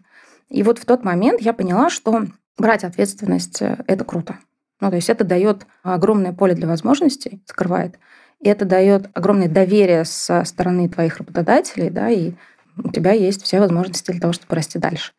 И 0.49 0.63
вот 0.63 0.79
в 0.79 0.87
тот 0.87 1.05
момент 1.05 1.41
я 1.43 1.53
поняла, 1.53 1.91
что 1.91 2.27
брать 2.57 2.85
ответственность 2.85 3.61
э,– 3.61 3.77
это 3.87 4.05
круто. 4.05 4.39
Ну, 4.81 4.91
то 4.91 4.97
есть 4.97 5.11
это 5.11 5.25
дает 5.25 5.67
огромное 5.83 6.33
поле 6.33 6.55
для 6.55 6.67
возможностей, 6.67 7.43
закрывает. 7.47 7.99
И 8.41 8.49
это 8.49 8.65
дает 8.65 9.09
огромное 9.15 9.49
доверие 9.49 10.05
со 10.05 10.45
стороны 10.45 10.89
твоих 10.89 11.19
работодателей, 11.19 11.91
да, 11.91 12.11
и 12.11 12.33
у 12.76 12.91
тебя 12.91 13.12
есть 13.12 13.43
все 13.43 13.61
возможности 13.61 14.11
для 14.11 14.21
того, 14.21 14.33
чтобы 14.33 14.55
расти 14.55 14.79
дальше. 14.79 15.12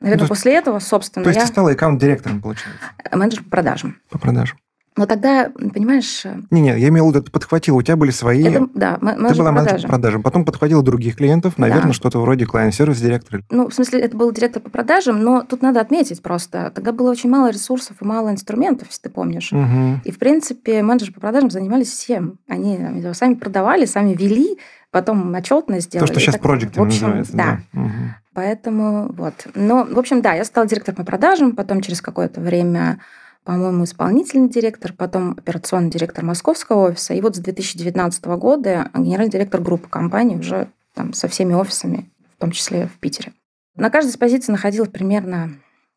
Наверное, 0.00 0.22
ну, 0.24 0.28
после 0.28 0.54
этого, 0.54 0.78
собственно, 0.78 1.24
То 1.24 1.30
есть 1.30 1.40
я... 1.40 1.46
ты 1.46 1.52
стала 1.52 1.72
аккаунт-директором, 1.72 2.40
получается? 2.40 2.80
Менеджер 3.12 3.42
по 3.44 3.50
продажам. 3.50 3.98
По 4.08 4.18
продажам. 4.18 4.58
Но 4.96 5.06
тогда, 5.06 5.50
понимаешь... 5.54 6.24
Не-не, 6.50 6.78
я 6.78 6.88
имел 6.88 7.06
в 7.06 7.10
виду, 7.10 7.22
ты 7.22 7.30
подхватила, 7.30 7.76
у 7.76 7.82
тебя 7.82 7.96
были 7.96 8.10
свои... 8.10 8.42
Это, 8.42 8.68
да, 8.74 8.96
ты 8.96 9.34
была 9.36 9.52
менеджером 9.52 9.82
по 9.82 9.88
продажам. 9.88 10.22
Потом 10.22 10.44
подхватила 10.44 10.82
других 10.82 11.16
клиентов, 11.16 11.58
наверное, 11.58 11.88
да. 11.88 11.92
что-то 11.92 12.20
вроде 12.20 12.44
клиент-сервис 12.44 13.00
директора. 13.00 13.42
Ну, 13.50 13.68
в 13.68 13.74
смысле, 13.74 14.00
это 14.00 14.16
был 14.16 14.32
директор 14.32 14.60
по 14.60 14.68
продажам, 14.68 15.22
но 15.22 15.42
тут 15.42 15.62
надо 15.62 15.80
отметить 15.80 16.20
просто, 16.22 16.72
тогда 16.74 16.92
было 16.92 17.10
очень 17.10 17.30
мало 17.30 17.50
ресурсов 17.50 18.02
и 18.02 18.04
мало 18.04 18.30
инструментов, 18.30 18.88
если 18.88 19.02
ты 19.02 19.10
помнишь. 19.10 19.52
Угу. 19.52 20.00
И, 20.04 20.10
в 20.10 20.18
принципе, 20.18 20.82
менеджеры 20.82 21.12
по 21.12 21.20
продажам 21.20 21.50
занимались 21.50 21.88
всем. 21.88 22.38
Они 22.48 22.76
там, 22.76 23.14
сами 23.14 23.34
продавали, 23.34 23.84
сами 23.84 24.14
вели, 24.14 24.58
потом 24.90 25.32
отчетность 25.34 25.86
сделали. 25.86 26.08
То, 26.08 26.12
что 26.12 26.20
сейчас 26.20 26.38
проект 26.38 26.76
называется. 26.76 27.36
Да. 27.36 27.60
да. 27.72 27.80
Угу. 27.80 27.90
Поэтому 28.34 29.12
вот. 29.12 29.34
Ну, 29.54 29.84
в 29.92 29.98
общем, 29.98 30.20
да, 30.20 30.34
я 30.34 30.44
стала 30.44 30.66
директором 30.66 30.96
по 30.96 31.04
продажам, 31.04 31.52
потом 31.52 31.80
через 31.80 32.00
какое-то 32.00 32.40
время 32.40 33.00
по-моему, 33.44 33.84
исполнительный 33.84 34.48
директор, 34.48 34.92
потом 34.92 35.32
операционный 35.32 35.90
директор 35.90 36.24
московского 36.24 36.88
офиса. 36.88 37.14
И 37.14 37.20
вот 37.20 37.36
с 37.36 37.38
2019 37.38 38.24
года 38.26 38.90
генеральный 38.94 39.30
директор 39.30 39.60
группы 39.60 39.88
компаний 39.88 40.36
уже 40.36 40.70
там, 40.94 41.12
со 41.12 41.28
всеми 41.28 41.54
офисами, 41.54 42.10
в 42.36 42.40
том 42.40 42.50
числе 42.50 42.86
в 42.86 42.98
Питере. 42.98 43.32
На 43.76 43.90
каждой 43.90 44.10
из 44.10 44.16
позиций 44.16 44.52
находилось 44.52 44.90
примерно, 44.90 45.52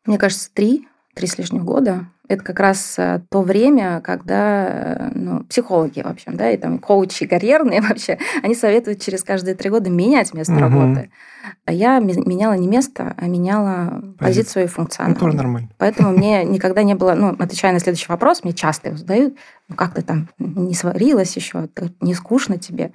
мне 0.06 0.18
кажется, 0.18 0.50
три, 0.52 0.88
три 1.14 1.26
с 1.26 1.38
лишним 1.38 1.64
года 1.64 2.06
это 2.26 2.42
как 2.42 2.58
раз 2.58 2.98
э, 2.98 3.20
то 3.28 3.42
время, 3.42 4.00
когда 4.00 4.66
э, 4.66 5.10
ну, 5.14 5.44
психологи, 5.44 6.00
в 6.00 6.06
общем, 6.06 6.36
да, 6.36 6.50
и 6.50 6.56
там 6.56 6.78
коучи 6.78 7.26
карьерные 7.26 7.80
вообще, 7.88 8.18
они 8.42 8.54
советуют 8.54 9.02
через 9.02 9.22
каждые 9.22 9.54
три 9.54 9.68
года 9.68 9.90
менять 9.90 10.32
место 10.32 10.54
угу. 10.54 10.60
работы. 10.60 11.10
А 11.66 11.72
я 11.72 11.98
меняла 11.98 12.54
не 12.54 12.66
место, 12.66 13.14
а 13.18 13.26
меняла 13.26 13.90
позицию, 13.90 14.18
позицию 14.18 14.64
и 14.64 14.68
функционал. 14.68 15.12
Ну, 15.14 15.20
тоже 15.20 15.36
нормально. 15.36 15.68
Поэтому 15.76 16.10
мне 16.16 16.44
никогда 16.44 16.82
не 16.82 16.94
было, 16.94 17.14
ну, 17.14 17.36
отвечая 17.38 17.72
на 17.72 17.78
следующий 17.78 18.08
вопрос, 18.08 18.42
мне 18.42 18.54
часто 18.54 18.88
его 18.88 18.96
задают, 18.96 19.36
ну, 19.68 19.76
как 19.76 19.94
ты 19.94 20.02
там 20.02 20.28
не 20.38 20.74
сварилась 20.74 21.36
еще, 21.36 21.68
не 22.00 22.14
скучно 22.14 22.58
тебе? 22.58 22.92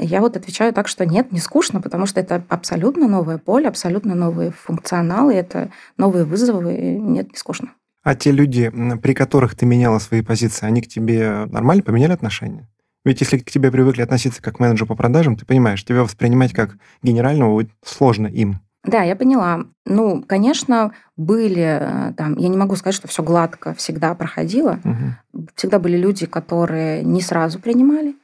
Я 0.00 0.20
вот 0.20 0.36
отвечаю 0.36 0.72
так, 0.72 0.86
что 0.86 1.04
нет, 1.04 1.32
не 1.32 1.40
скучно, 1.40 1.80
потому 1.80 2.06
что 2.06 2.20
это 2.20 2.44
абсолютно 2.48 3.08
новое 3.08 3.38
поле, 3.38 3.66
абсолютно 3.66 4.14
новые 4.14 4.52
функционалы, 4.52 5.34
это 5.34 5.72
новые 5.96 6.24
вызовы, 6.24 6.76
и 6.76 6.96
нет, 6.96 7.32
не 7.32 7.36
скучно. 7.36 7.70
А 8.02 8.14
те 8.14 8.30
люди, 8.30 8.72
при 9.02 9.14
которых 9.14 9.54
ты 9.54 9.66
меняла 9.66 9.98
свои 9.98 10.22
позиции, 10.22 10.66
они 10.66 10.82
к 10.82 10.88
тебе 10.88 11.46
нормально 11.46 11.82
поменяли 11.82 12.12
отношения? 12.12 12.68
Ведь 13.04 13.20
если 13.20 13.38
к 13.38 13.50
тебе 13.50 13.70
привыкли 13.70 14.02
относиться 14.02 14.42
как 14.42 14.56
к 14.56 14.60
менеджеру 14.60 14.86
по 14.86 14.94
продажам, 14.94 15.36
ты 15.36 15.46
понимаешь, 15.46 15.84
тебя 15.84 16.02
воспринимать 16.02 16.52
как 16.52 16.76
генерального 17.02 17.54
будет 17.54 17.70
сложно 17.84 18.26
им. 18.26 18.60
Да, 18.84 19.02
я 19.02 19.16
поняла. 19.16 19.64
Ну, 19.86 20.22
конечно, 20.22 20.92
были 21.16 21.78
э, 21.80 22.12
там, 22.16 22.36
я 22.36 22.48
не 22.48 22.56
могу 22.56 22.76
сказать, 22.76 22.94
что 22.94 23.08
все 23.08 23.22
гладко 23.22 23.74
всегда 23.74 24.14
проходило. 24.14 24.78
Угу. 24.84 25.46
Всегда 25.56 25.78
были 25.78 25.96
люди, 25.96 26.26
которые 26.26 27.02
не 27.02 27.20
сразу 27.20 27.58
принимали, 27.58 28.14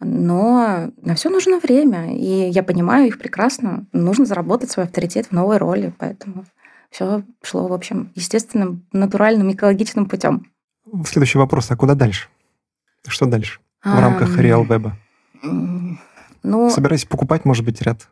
но 0.00 0.90
на 1.00 1.14
все 1.14 1.30
нужно 1.30 1.58
время, 1.58 2.16
и 2.16 2.50
я 2.50 2.62
понимаю 2.62 3.08
их 3.08 3.18
прекрасно. 3.18 3.86
Нужно 3.92 4.24
заработать 4.24 4.70
свой 4.70 4.86
авторитет 4.86 5.26
в 5.26 5.32
новой 5.32 5.58
роли, 5.58 5.92
поэтому 5.98 6.44
все 6.92 7.22
шло, 7.42 7.66
в 7.66 7.72
общем, 7.72 8.12
естественным, 8.14 8.86
натуральным, 8.92 9.50
экологичным 9.50 10.06
путем. 10.06 10.46
Следующий 11.04 11.38
вопрос, 11.38 11.70
а 11.70 11.76
куда 11.76 11.94
дальше? 11.94 12.28
Что 13.08 13.26
дальше 13.26 13.60
в 13.82 13.98
рамках 13.98 14.38
Real 14.38 14.66
Web? 14.66 14.92
Ну, 16.44 16.70
Собираюсь 16.70 17.04
покупать, 17.04 17.44
может 17.44 17.64
быть, 17.64 17.80
ряд 17.82 18.08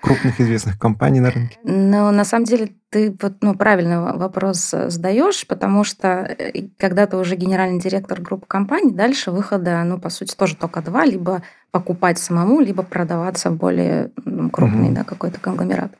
крупных 0.00 0.40
известных 0.40 0.78
компаний 0.78 1.20
на 1.20 1.30
рынке? 1.30 1.58
Ну, 1.62 2.10
на 2.10 2.24
самом 2.24 2.44
деле, 2.44 2.72
ты 2.88 3.14
вот, 3.20 3.34
ну, 3.42 3.54
правильный 3.54 3.98
вопрос 3.98 4.70
задаешь, 4.70 5.46
потому 5.46 5.84
что 5.84 6.08
э, 6.08 6.68
когда 6.78 7.06
ты 7.06 7.16
уже 7.16 7.36
генеральный 7.36 7.80
директор 7.80 8.20
группы 8.20 8.46
компаний, 8.46 8.92
дальше 8.92 9.30
выхода, 9.30 9.82
ну, 9.84 9.98
по 9.98 10.08
сути, 10.08 10.34
тоже 10.34 10.56
только 10.56 10.80
два, 10.82 11.04
либо 11.04 11.42
покупать 11.70 12.18
самому, 12.18 12.60
либо 12.60 12.82
продаваться 12.82 13.50
в 13.50 13.56
более 13.56 14.10
крупный, 14.52 14.88
угу. 14.88 14.94
да, 14.94 15.04
какой-то 15.04 15.40
конгломерат. 15.40 15.92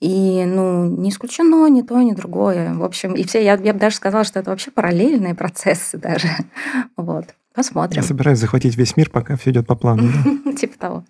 И, 0.00 0.44
ну, 0.44 0.84
не 0.84 1.08
исключено 1.08 1.66
ни 1.68 1.80
то, 1.80 2.00
ни 2.02 2.12
другое. 2.12 2.74
В 2.74 2.84
общем, 2.84 3.14
и 3.14 3.24
все, 3.24 3.42
я, 3.42 3.54
я 3.54 3.72
бы 3.72 3.78
даже 3.78 3.96
сказала, 3.96 4.24
что 4.24 4.38
это 4.38 4.50
вообще 4.50 4.70
параллельные 4.70 5.34
процессы 5.34 5.98
даже. 5.98 6.28
Вот. 6.96 7.34
Посмотрим. 7.54 8.02
Я 8.02 8.06
собираюсь 8.06 8.38
захватить 8.38 8.76
весь 8.76 8.96
мир, 8.96 9.08
пока 9.08 9.36
все 9.36 9.50
идет 9.50 9.66
по 9.66 9.74
плану. 9.74 10.10
Типа 10.58 10.78
того. 10.78 11.04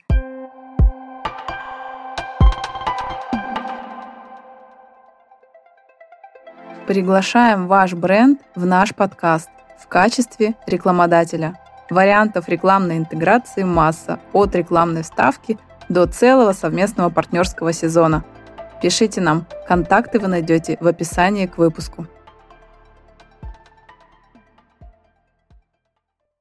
Приглашаем 6.87 7.67
ваш 7.67 7.95
бренд 7.95 8.41
в 8.55 8.65
наш 8.65 8.95
подкаст 8.95 9.49
в 9.81 9.89
качестве 9.89 10.55
рекламодателя. 10.69 11.59
Вариантов 11.91 12.49
рекламной 12.49 12.99
интеграции 12.99 13.65
масса, 13.65 14.21
от 14.33 14.55
рекламной 14.55 15.03
ставки 15.03 15.59
до 15.89 16.07
целого 16.07 16.53
совместного 16.53 17.11
партнерского 17.11 17.73
сезона– 17.73 18.25
Пишите 18.83 19.21
нам. 19.21 19.47
Контакты 19.67 20.19
вы 20.19 20.29
найдете 20.29 20.77
в 20.81 20.87
описании 20.87 21.47
к 21.47 21.57
выпуску. 21.57 22.07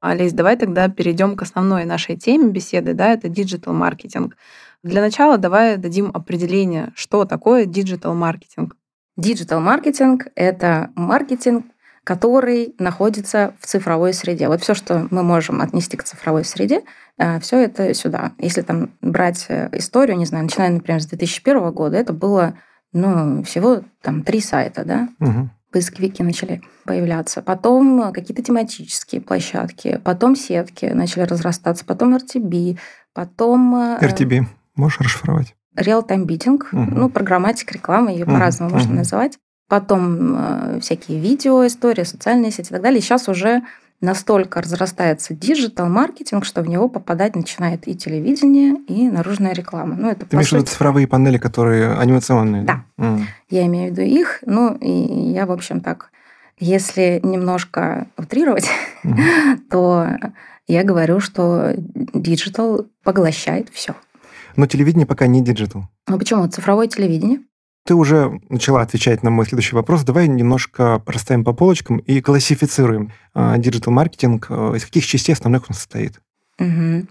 Олесь, 0.00 0.34
давай 0.34 0.56
тогда 0.56 0.88
перейдем 0.88 1.34
к 1.34 1.42
основной 1.42 1.84
нашей 1.84 2.16
теме 2.16 2.50
беседы, 2.50 2.94
да, 2.94 3.08
это 3.08 3.28
digital 3.28 3.72
маркетинг. 3.72 4.36
Для 4.82 5.00
начала 5.00 5.38
давай 5.38 5.78
дадим 5.78 6.10
определение, 6.12 6.92
что 6.94 7.24
такое 7.24 7.64
digital 7.64 8.14
маркетинг. 8.14 8.76
Digital 9.16 9.60
маркетинг– 9.60 10.26
это 10.36 10.90
маркетинг, 10.94 11.64
который 12.06 12.72
находится 12.78 13.54
в 13.58 13.66
цифровой 13.66 14.14
среде. 14.14 14.46
Вот 14.46 14.62
все, 14.62 14.74
что 14.74 15.08
мы 15.10 15.24
можем 15.24 15.60
отнести 15.60 15.96
к 15.96 16.04
цифровой 16.04 16.44
среде, 16.44 16.82
э, 17.18 17.40
все 17.40 17.64
это 17.64 17.92
сюда. 17.94 18.30
Если 18.38 18.62
там 18.62 18.90
брать 19.00 19.46
э, 19.48 19.70
историю, 19.72 20.16
не 20.16 20.24
знаю, 20.24 20.44
начиная, 20.44 20.70
например, 20.70 21.02
с 21.02 21.06
2001 21.06 21.72
года, 21.72 21.96
это 21.96 22.12
было 22.12 22.54
ну, 22.92 23.42
всего 23.42 23.80
там 24.02 24.22
три 24.22 24.38
сайта, 24.38 24.84
да, 24.84 25.08
угу. 25.18 25.50
поисковики 25.72 26.22
начали 26.22 26.62
появляться, 26.84 27.42
потом 27.42 28.12
какие-то 28.12 28.40
тематические 28.40 29.20
площадки, 29.20 30.00
потом 30.04 30.36
сетки 30.36 30.86
начали 30.86 31.24
разрастаться, 31.24 31.84
потом 31.84 32.14
RTB, 32.14 32.78
потом... 33.14 33.74
RTB, 33.74 34.42
э, 34.42 34.46
можешь 34.76 35.00
расшифровать? 35.00 35.56
Real-time 35.76 36.24
bidding, 36.24 36.62
угу. 36.70 36.94
ну, 36.94 37.10
программатика 37.10 37.74
рекламы, 37.74 38.12
ее 38.12 38.26
угу. 38.26 38.34
по-разному 38.34 38.70
угу. 38.70 38.76
можно 38.78 38.94
называть 38.94 39.40
потом 39.68 40.34
э, 40.36 40.80
всякие 40.80 41.18
видео, 41.20 41.66
истории, 41.66 42.04
социальные 42.04 42.50
сети 42.50 42.68
и 42.68 42.72
так 42.72 42.82
далее. 42.82 42.98
И 42.98 43.02
сейчас 43.02 43.28
уже 43.28 43.62
настолько 44.00 44.60
разрастается 44.60 45.34
диджитал-маркетинг, 45.34 46.44
что 46.44 46.62
в 46.62 46.68
него 46.68 46.88
попадать 46.88 47.34
начинает 47.34 47.88
и 47.88 47.94
телевидение, 47.94 48.76
и 48.86 49.08
наружная 49.08 49.52
реклама. 49.52 49.96
Ну, 49.96 50.10
это, 50.10 50.26
Ты 50.26 50.36
имеешь 50.36 50.50
в 50.50 50.52
виду 50.52 50.66
цифровые 50.66 51.08
панели, 51.08 51.38
которые 51.38 51.94
анимационные? 51.94 52.62
Да. 52.62 52.84
да? 52.98 53.04
Mm. 53.04 53.22
Я 53.50 53.66
имею 53.66 53.88
в 53.88 53.92
виду 53.92 54.02
их. 54.02 54.40
Ну, 54.44 54.74
и 54.74 54.90
я, 55.32 55.46
в 55.46 55.52
общем, 55.52 55.80
так, 55.80 56.10
если 56.58 57.20
немножко 57.22 58.06
утрировать, 58.16 58.68
mm-hmm. 59.04 59.56
то 59.70 60.08
я 60.66 60.82
говорю, 60.84 61.20
что 61.20 61.74
диджитал 61.76 62.86
поглощает 63.02 63.68
все. 63.72 63.94
Но 64.56 64.66
телевидение 64.66 65.06
пока 65.06 65.26
не 65.26 65.42
диджитал. 65.42 65.84
Ну 66.08 66.18
почему? 66.18 66.46
Цифровое 66.48 66.88
телевидение. 66.88 67.40
Ты 67.86 67.94
уже 67.94 68.40
начала 68.48 68.82
отвечать 68.82 69.22
на 69.22 69.30
мой 69.30 69.46
следующий 69.46 69.76
вопрос. 69.76 70.02
Давай 70.02 70.26
немножко 70.26 71.00
расставим 71.06 71.44
по 71.44 71.52
полочкам 71.52 71.98
и 71.98 72.20
классифицируем 72.20 73.12
диджитал-маркетинг. 73.34 74.46
А, 74.50 74.74
из 74.74 74.84
каких 74.84 75.06
частей 75.06 75.32
основных 75.32 75.70
он 75.70 75.76
состоит? 75.76 76.20
Угу. 76.58 77.06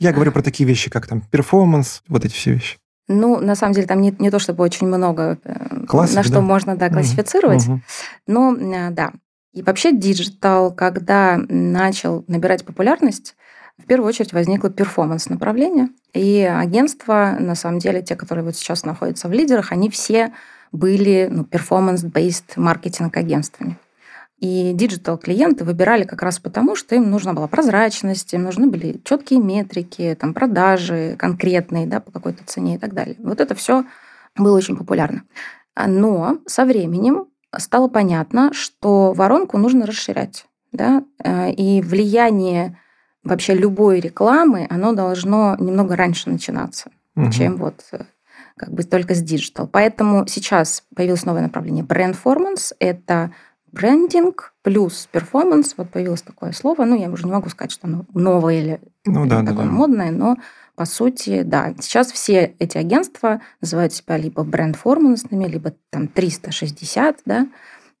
Я 0.00 0.12
говорю 0.12 0.32
про 0.32 0.42
такие 0.42 0.66
вещи, 0.66 0.90
как 0.90 1.06
там 1.06 1.20
performance, 1.20 2.02
вот 2.08 2.24
эти 2.24 2.32
все 2.32 2.54
вещи. 2.54 2.78
Ну, 3.08 3.40
на 3.40 3.54
самом 3.54 3.72
деле, 3.72 3.86
там 3.86 4.00
не, 4.00 4.14
не 4.18 4.30
то 4.30 4.38
чтобы 4.38 4.64
очень 4.64 4.86
много, 4.86 5.38
э, 5.44 5.86
Классик, 5.86 6.16
на 6.16 6.22
что 6.22 6.34
да? 6.34 6.40
можно 6.40 6.76
да, 6.76 6.90
классифицировать. 6.90 7.66
Угу. 7.66 7.80
Но 8.26 8.54
э, 8.54 8.90
да. 8.90 9.12
И 9.52 9.62
вообще 9.62 9.96
диджитал, 9.96 10.74
когда 10.74 11.38
начал 11.48 12.24
набирать 12.28 12.64
популярность, 12.64 13.34
в 13.78 13.86
первую 13.86 14.08
очередь 14.08 14.32
возникло 14.32 14.70
performance-направление. 14.70 15.88
И 16.12 16.42
агентства, 16.42 17.36
на 17.38 17.54
самом 17.54 17.78
деле, 17.78 18.02
те, 18.02 18.16
которые 18.16 18.44
вот 18.44 18.56
сейчас 18.56 18.84
находятся 18.84 19.28
в 19.28 19.32
лидерах, 19.32 19.72
они 19.72 19.88
все 19.88 20.32
были 20.72 21.28
ну, 21.30 21.44
performance-based 21.44 22.52
маркетинг-агентствами. 22.56 23.78
И 24.40 24.72
диджитал-клиенты 24.72 25.64
выбирали 25.64 26.04
как 26.04 26.22
раз 26.22 26.38
потому, 26.38 26.76
что 26.76 26.94
им 26.94 27.10
нужна 27.10 27.32
была 27.32 27.48
прозрачность, 27.48 28.32
им 28.34 28.44
нужны 28.44 28.68
были 28.68 29.00
четкие 29.04 29.40
метрики, 29.40 30.16
там, 30.18 30.32
продажи 30.32 31.16
конкретные 31.18 31.86
да, 31.86 32.00
по 32.00 32.12
какой-то 32.12 32.44
цене 32.44 32.76
и 32.76 32.78
так 32.78 32.94
далее. 32.94 33.16
Вот 33.18 33.40
это 33.40 33.54
все 33.56 33.84
было 34.36 34.56
очень 34.56 34.76
популярно. 34.76 35.24
Но 35.86 36.38
со 36.46 36.64
временем 36.64 37.26
стало 37.56 37.88
понятно, 37.88 38.52
что 38.52 39.12
воронку 39.12 39.58
нужно 39.58 39.86
расширять. 39.86 40.46
Да? 40.72 41.02
Э, 41.22 41.50
и 41.50 41.80
влияние 41.80 42.78
вообще 43.28 43.54
любой 43.54 44.00
рекламы, 44.00 44.66
оно 44.70 44.92
должно 44.92 45.56
немного 45.58 45.96
раньше 45.96 46.30
начинаться, 46.30 46.90
угу. 47.14 47.30
чем 47.30 47.56
вот 47.56 47.84
э, 47.92 48.04
как 48.56 48.72
бы 48.72 48.82
только 48.82 49.14
с 49.14 49.22
диджитал. 49.22 49.66
Поэтому 49.66 50.26
сейчас 50.26 50.84
появилось 50.94 51.24
новое 51.24 51.42
направление 51.42 51.84
brandformance. 51.84 52.74
Это 52.78 53.32
брендинг 53.72 54.54
плюс 54.62 55.08
performance. 55.10 55.74
Вот 55.76 55.90
появилось 55.90 56.22
такое 56.22 56.52
слово. 56.52 56.84
Ну, 56.84 56.96
я 56.96 57.10
уже 57.10 57.24
не 57.24 57.32
могу 57.32 57.48
сказать, 57.48 57.72
что 57.72 57.86
оно 57.86 58.04
новое 58.14 58.60
или 58.60 58.80
ну, 59.06 59.26
да, 59.26 59.40
такое 59.40 59.64
да, 59.64 59.70
да. 59.70 59.70
модное, 59.70 60.10
но 60.10 60.36
по 60.74 60.84
сути, 60.84 61.42
да. 61.42 61.74
Сейчас 61.80 62.12
все 62.12 62.54
эти 62.60 62.78
агентства 62.78 63.40
называют 63.60 63.92
себя 63.92 64.16
либо 64.16 64.44
брендформансными, 64.44 65.44
либо 65.46 65.74
там 65.90 66.06
360, 66.06 67.22
да. 67.24 67.48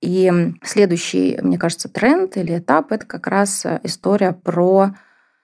И 0.00 0.32
следующий, 0.62 1.40
мне 1.42 1.58
кажется, 1.58 1.88
тренд 1.88 2.36
или 2.36 2.58
этап– 2.58 2.92
это 2.92 3.04
как 3.04 3.26
раз 3.26 3.66
история 3.82 4.32
про 4.32 4.94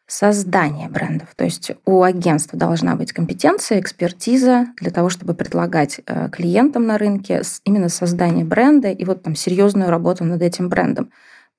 создание 0.06 0.88
брендов. 0.88 1.28
То 1.34 1.44
есть 1.44 1.72
у 1.86 2.02
агентства 2.02 2.58
должна 2.58 2.94
быть 2.94 3.12
компетенция, 3.12 3.80
экспертиза 3.80 4.66
для 4.80 4.90
того, 4.90 5.08
чтобы 5.08 5.34
предлагать 5.34 6.00
э, 6.06 6.28
клиентам 6.30 6.86
на 6.86 6.98
рынке 6.98 7.42
именно 7.64 7.88
создание 7.88 8.44
бренда 8.44 8.90
и 8.90 9.04
вот 9.04 9.22
там 9.22 9.34
серьезную 9.34 9.90
работу 9.90 10.24
над 10.24 10.42
этим 10.42 10.68
брендом. 10.68 11.10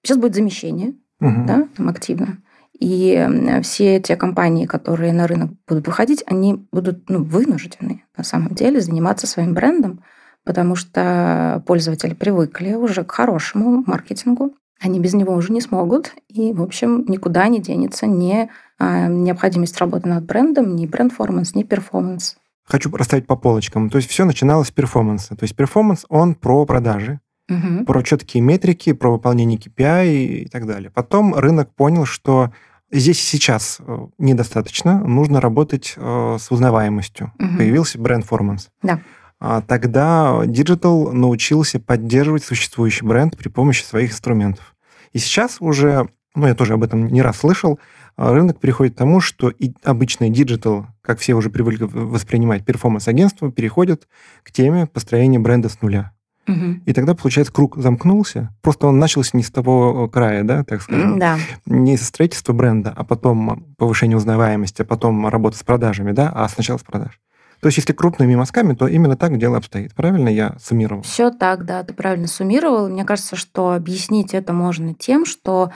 Сейчас 0.03 0.17
будет 0.17 0.35
замещение, 0.35 0.93
угу. 1.19 1.45
да, 1.47 1.67
там 1.75 1.89
активно. 1.89 2.37
И 2.79 3.27
все 3.63 4.01
те 4.01 4.17
компании, 4.17 4.65
которые 4.65 5.13
на 5.13 5.27
рынок 5.27 5.51
будут 5.67 5.87
выходить, 5.87 6.23
они 6.27 6.67
будут 6.71 7.09
ну, 7.09 7.23
вынуждены 7.23 8.03
на 8.17 8.23
самом 8.23 8.53
деле 8.53 8.81
заниматься 8.81 9.27
своим 9.27 9.53
брендом, 9.53 10.03
потому 10.43 10.75
что 10.75 11.63
пользователи 11.65 12.13
привыкли 12.13 12.73
уже 12.73 13.03
к 13.03 13.11
хорошему 13.11 13.83
маркетингу. 13.87 14.53
Они 14.79 14.99
без 14.99 15.13
него 15.13 15.33
уже 15.33 15.53
не 15.53 15.61
смогут. 15.61 16.13
И, 16.27 16.53
в 16.53 16.61
общем, 16.61 17.05
никуда 17.07 17.47
не 17.47 17.61
денется 17.61 18.07
ни 18.07 18.49
а, 18.77 19.07
необходимость 19.07 19.77
работы 19.77 20.09
над 20.09 20.25
брендом, 20.25 20.75
ни 20.75 20.85
бренд-форманс, 20.85 21.55
ни 21.55 21.63
перформанс. 21.63 22.37
Хочу 22.65 22.89
расставить 22.95 23.27
по 23.27 23.35
полочкам. 23.35 23.89
То 23.89 23.97
есть 23.97 24.09
все 24.09 24.25
начиналось 24.25 24.67
с 24.67 24.71
перформанса. 24.71 25.35
То 25.35 25.43
есть 25.43 25.55
performance, 25.55 26.05
он 26.09 26.35
про 26.35 26.65
продажи, 26.65 27.19
угу. 27.49 27.85
про 27.85 28.01
четкие 28.01 28.41
метрики, 28.41 28.93
про 28.93 29.11
выполнение 29.11 29.59
KPI 29.59 30.25
и 30.25 30.47
так 30.47 30.65
далее. 30.65 30.89
Потом 30.89 31.35
рынок 31.35 31.73
понял, 31.73 32.05
что 32.05 32.51
здесь 32.91 33.21
сейчас 33.21 33.77
э, 33.79 34.07
недостаточно, 34.17 34.99
нужно 34.99 35.39
работать 35.41 35.93
э, 35.95 36.37
с 36.39 36.51
узнаваемостью. 36.51 37.31
Угу. 37.39 37.57
Появился 37.57 37.99
brandformance. 37.99 38.69
Да. 38.81 38.99
А 39.39 39.61
тогда 39.61 40.41
Digital 40.45 41.11
научился 41.11 41.79
поддерживать 41.79 42.43
существующий 42.43 43.05
бренд 43.05 43.37
при 43.37 43.49
помощи 43.49 43.83
своих 43.83 44.11
инструментов. 44.11 44.75
И 45.13 45.19
сейчас 45.19 45.57
уже, 45.59 46.07
ну, 46.35 46.47
я 46.47 46.55
тоже 46.55 46.73
об 46.73 46.83
этом 46.83 47.07
не 47.07 47.21
раз 47.21 47.37
слышал, 47.37 47.79
а, 48.17 48.31
рынок 48.31 48.59
переходит 48.59 48.95
к 48.95 48.97
тому, 48.97 49.19
что 49.19 49.49
и 49.49 49.73
обычный 49.83 50.29
диджитал, 50.29 50.87
как 51.01 51.19
все 51.19 51.33
уже 51.33 51.49
привыкли 51.49 51.83
воспринимать 51.83 52.65
performance-агентство, 52.65 53.51
переходит 53.51 54.07
к 54.43 54.51
теме 54.51 54.87
построения 54.87 55.39
бренда 55.39 55.69
с 55.69 55.81
нуля. 55.81 56.13
Угу. 56.47 56.81
И 56.85 56.93
тогда, 56.93 57.15
получается, 57.15 57.51
круг 57.51 57.77
замкнулся. 57.77 58.55
Просто 58.61 58.87
он 58.87 58.99
начался 58.99 59.35
не 59.35 59.43
с 59.43 59.49
того 59.49 60.07
края, 60.07 60.43
да, 60.43 60.63
так 60.63 60.81
скажем. 60.81 61.17
Да. 61.17 61.37
Не 61.65 61.97
со 61.97 62.05
строительства 62.05 62.53
бренда, 62.53 62.93
а 62.95 63.03
потом 63.03 63.73
повышение 63.77 64.15
узнаваемости, 64.15 64.83
а 64.83 64.85
потом 64.85 65.27
работа 65.27 65.57
с 65.57 65.63
продажами, 65.63 66.11
да, 66.11 66.31
а 66.33 66.47
сначала 66.47 66.77
с 66.77 66.83
продаж. 66.83 67.19
То 67.61 67.67
есть, 67.67 67.77
если 67.77 67.93
крупными 67.93 68.35
мазками, 68.35 68.73
то 68.73 68.87
именно 68.87 69.15
так 69.15 69.37
дело 69.37 69.57
обстоит. 69.57 69.93
Правильно 69.93 70.29
я 70.29 70.55
суммировал? 70.59 71.03
Все 71.03 71.31
так, 71.31 71.65
да, 71.65 71.83
ты 71.83 71.93
правильно 71.93 72.27
суммировал. 72.27 72.89
Мне 72.89 73.05
кажется, 73.05 73.35
что 73.35 73.71
объяснить 73.71 74.33
это 74.33 74.53
можно 74.53 74.93
тем, 74.93 75.25
что 75.25 75.71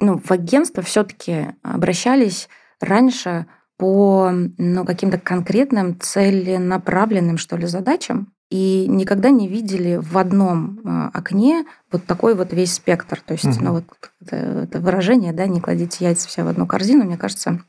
ну, 0.00 0.18
в 0.18 0.30
агентство 0.30 0.82
все-таки 0.82 1.48
обращались 1.62 2.48
раньше 2.80 3.46
по 3.78 4.30
ну, 4.30 4.84
каким-то 4.84 5.18
конкретным 5.18 5.98
целенаправленным, 5.98 7.38
что 7.38 7.56
ли, 7.56 7.66
задачам, 7.66 8.32
и 8.50 8.86
никогда 8.86 9.30
не 9.30 9.48
видели 9.48 9.96
в 9.96 10.18
одном 10.18 10.78
а, 10.84 11.10
окне 11.14 11.64
вот 11.90 12.04
такой 12.04 12.34
вот 12.34 12.52
весь 12.52 12.74
спектр. 12.74 13.20
То 13.24 13.32
есть, 13.32 13.46
угу. 13.46 13.64
ну 13.64 13.72
вот 13.72 13.84
это, 14.30 14.78
выражение, 14.78 15.32
да, 15.32 15.46
не 15.46 15.60
кладите 15.60 16.04
яйца 16.04 16.28
все 16.28 16.44
в 16.44 16.48
одну 16.48 16.66
корзину, 16.66 17.04
мне 17.04 17.16
кажется, 17.16 17.62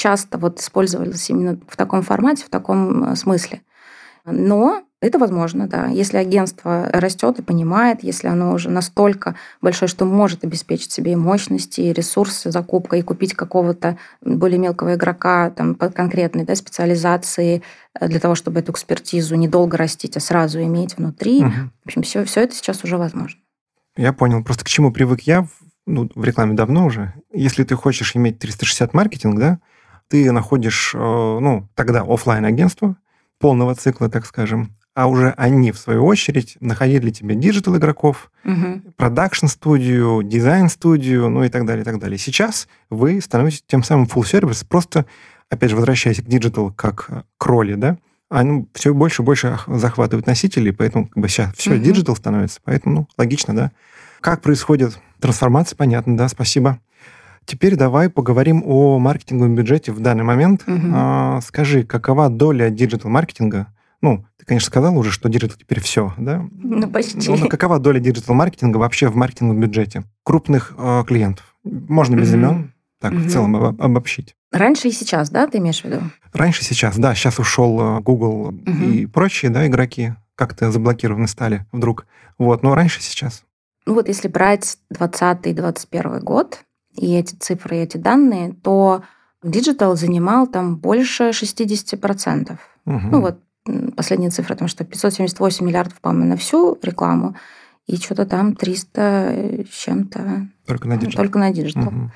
часто 0.00 0.38
вот 0.38 0.58
использовались 0.58 1.28
именно 1.28 1.58
в 1.68 1.76
таком 1.76 2.02
формате, 2.02 2.44
в 2.46 2.48
таком 2.48 3.04
э, 3.04 3.16
смысле. 3.16 3.60
Но 4.24 4.82
это 5.02 5.18
возможно, 5.18 5.66
да. 5.66 5.86
Если 5.88 6.16
агентство 6.16 6.88
растет 6.90 7.38
и 7.38 7.42
понимает, 7.42 8.02
если 8.02 8.28
оно 8.28 8.52
уже 8.52 8.70
настолько 8.70 9.34
большое, 9.60 9.88
что 9.88 10.06
может 10.06 10.42
обеспечить 10.42 10.90
себе 10.90 11.12
и 11.12 11.16
мощности, 11.16 11.82
и 11.82 11.92
ресурсы, 11.92 12.50
закупка, 12.50 12.96
и 12.96 13.02
купить 13.02 13.34
какого-то 13.34 13.98
более 14.22 14.58
мелкого 14.58 14.94
игрока 14.94 15.50
там, 15.50 15.74
по 15.74 15.90
конкретной 15.90 16.44
да, 16.44 16.54
специализации 16.54 17.62
э, 18.00 18.08
для 18.08 18.20
того, 18.20 18.34
чтобы 18.34 18.60
эту 18.60 18.72
экспертизу 18.72 19.34
недолго 19.34 19.76
растить, 19.76 20.16
а 20.16 20.20
сразу 20.20 20.62
иметь 20.62 20.96
внутри. 20.96 21.40
Угу. 21.40 21.52
В 21.84 21.86
общем, 21.86 22.02
все, 22.02 22.24
все 22.24 22.40
это 22.40 22.54
сейчас 22.54 22.84
уже 22.84 22.96
возможно. 22.96 23.38
Я 23.96 24.14
понял. 24.14 24.42
Просто 24.42 24.64
к 24.64 24.68
чему 24.68 24.92
привык 24.92 25.20
я 25.22 25.46
ну, 25.86 26.08
в 26.14 26.24
рекламе 26.24 26.54
давно 26.54 26.86
уже. 26.86 27.12
Если 27.32 27.64
ты 27.64 27.74
хочешь 27.74 28.14
иметь 28.16 28.38
360 28.38 28.94
маркетинг, 28.94 29.38
да, 29.38 29.58
ты 30.10 30.30
находишь, 30.32 30.92
э, 30.94 30.98
ну, 30.98 31.68
тогда 31.74 32.02
офлайн 32.06 32.44
агентство 32.44 32.96
полного 33.38 33.74
цикла, 33.76 34.10
так 34.10 34.26
скажем, 34.26 34.76
а 34.92 35.06
уже 35.06 35.32
они, 35.36 35.70
в 35.70 35.78
свою 35.78 36.04
очередь, 36.04 36.56
находили 36.60 37.10
тебе 37.10 37.36
диджитал 37.36 37.76
игроков, 37.76 38.30
продакшн-студию, 38.96 40.22
дизайн-студию, 40.24 41.30
ну 41.30 41.44
и 41.44 41.48
так 41.48 41.64
далее, 41.64 41.82
и 41.82 41.84
так 41.84 42.00
далее. 42.00 42.18
Сейчас 42.18 42.66
вы 42.90 43.20
становитесь 43.20 43.62
тем 43.66 43.84
самым 43.84 44.06
full 44.06 44.24
service, 44.24 44.66
просто, 44.68 45.06
опять 45.48 45.70
же, 45.70 45.76
возвращаясь 45.76 46.20
к 46.20 46.24
диджитал 46.24 46.72
как 46.72 47.08
к 47.38 47.46
роли, 47.46 47.74
да, 47.74 47.96
они 48.28 48.66
все 48.74 48.92
больше 48.92 49.22
и 49.22 49.24
больше 49.24 49.58
захватывают 49.68 50.26
носителей, 50.26 50.72
поэтому 50.72 51.06
как 51.06 51.22
бы 51.22 51.28
сейчас 51.28 51.54
все 51.54 51.78
диджитал 51.78 52.16
становится, 52.16 52.60
поэтому, 52.64 52.94
ну, 52.94 53.08
логично, 53.16 53.54
да. 53.54 53.70
Как 54.20 54.42
происходит 54.42 54.98
трансформация, 55.20 55.76
понятно, 55.76 56.16
да, 56.16 56.28
спасибо. 56.28 56.80
Теперь 57.50 57.74
давай 57.74 58.08
поговорим 58.08 58.62
о 58.64 59.00
маркетинговом 59.00 59.56
бюджете 59.56 59.90
в 59.90 59.98
данный 59.98 60.22
момент. 60.22 60.62
Угу. 60.68 60.92
А, 60.94 61.40
скажи, 61.40 61.82
какова 61.82 62.28
доля 62.28 62.70
диджитал-маркетинга? 62.70 63.66
Ну, 64.00 64.24
ты, 64.38 64.46
конечно, 64.46 64.68
сказал 64.68 64.96
уже, 64.96 65.10
что 65.10 65.28
диджитал 65.28 65.56
теперь 65.58 65.80
все, 65.80 66.14
да? 66.16 66.46
Ну, 66.52 66.88
почти. 66.88 67.28
Ну, 67.28 67.48
какова 67.48 67.80
доля 67.80 67.98
диджитал-маркетинга 67.98 68.76
вообще 68.76 69.08
в 69.08 69.16
маркетинговом 69.16 69.60
бюджете 69.60 70.04
крупных 70.22 70.74
э, 70.78 71.02
клиентов? 71.08 71.56
Можно 71.64 72.14
без 72.14 72.28
угу. 72.28 72.36
имен, 72.36 72.72
так, 73.00 73.14
угу. 73.14 73.20
в 73.22 73.28
целом 73.28 73.56
об, 73.56 73.82
обобщить. 73.82 74.36
Раньше 74.52 74.86
и 74.86 74.92
сейчас, 74.92 75.30
да, 75.30 75.48
ты 75.48 75.58
имеешь 75.58 75.80
в 75.80 75.86
виду? 75.86 76.02
Раньше 76.32 76.62
и 76.62 76.64
сейчас, 76.64 76.96
да. 76.98 77.16
Сейчас 77.16 77.40
ушел 77.40 77.80
э, 77.80 78.00
Google 78.00 78.50
угу. 78.50 78.84
и 78.84 79.06
прочие, 79.06 79.50
да, 79.50 79.66
игроки 79.66 80.12
как-то 80.36 80.70
заблокированы 80.70 81.26
стали 81.26 81.66
вдруг. 81.72 82.06
Вот, 82.38 82.62
но 82.62 82.76
раньше 82.76 83.00
и 83.00 83.02
сейчас. 83.02 83.42
Ну 83.86 83.94
вот 83.94 84.06
если 84.06 84.28
брать 84.28 84.78
2020-2021 84.94 86.20
год, 86.20 86.60
и 87.00 87.14
эти 87.14 87.34
цифры, 87.34 87.78
и 87.78 87.80
эти 87.80 87.96
данные, 87.96 88.52
то 88.62 89.02
диджитал 89.42 89.96
занимал 89.96 90.46
там 90.46 90.76
больше 90.76 91.30
60%. 91.30 92.58
Угу. 92.84 93.00
Ну 93.10 93.20
вот 93.20 93.40
последняя 93.96 94.30
цифра, 94.30 94.54
потому 94.54 94.68
что 94.68 94.84
578 94.84 95.66
миллиардов, 95.66 96.00
по-моему, 96.00 96.28
на 96.28 96.36
всю 96.36 96.78
рекламу, 96.82 97.36
и 97.86 97.96
что-то 97.96 98.26
там 98.26 98.54
300 98.54 99.64
с 99.70 99.74
чем-то. 99.74 100.48
Только 100.66 100.88
на 100.88 100.98
диджитал. 100.98 101.24
Только 101.24 101.38
на 101.38 101.50
диджитал. 101.50 101.88
Угу. 101.88 102.10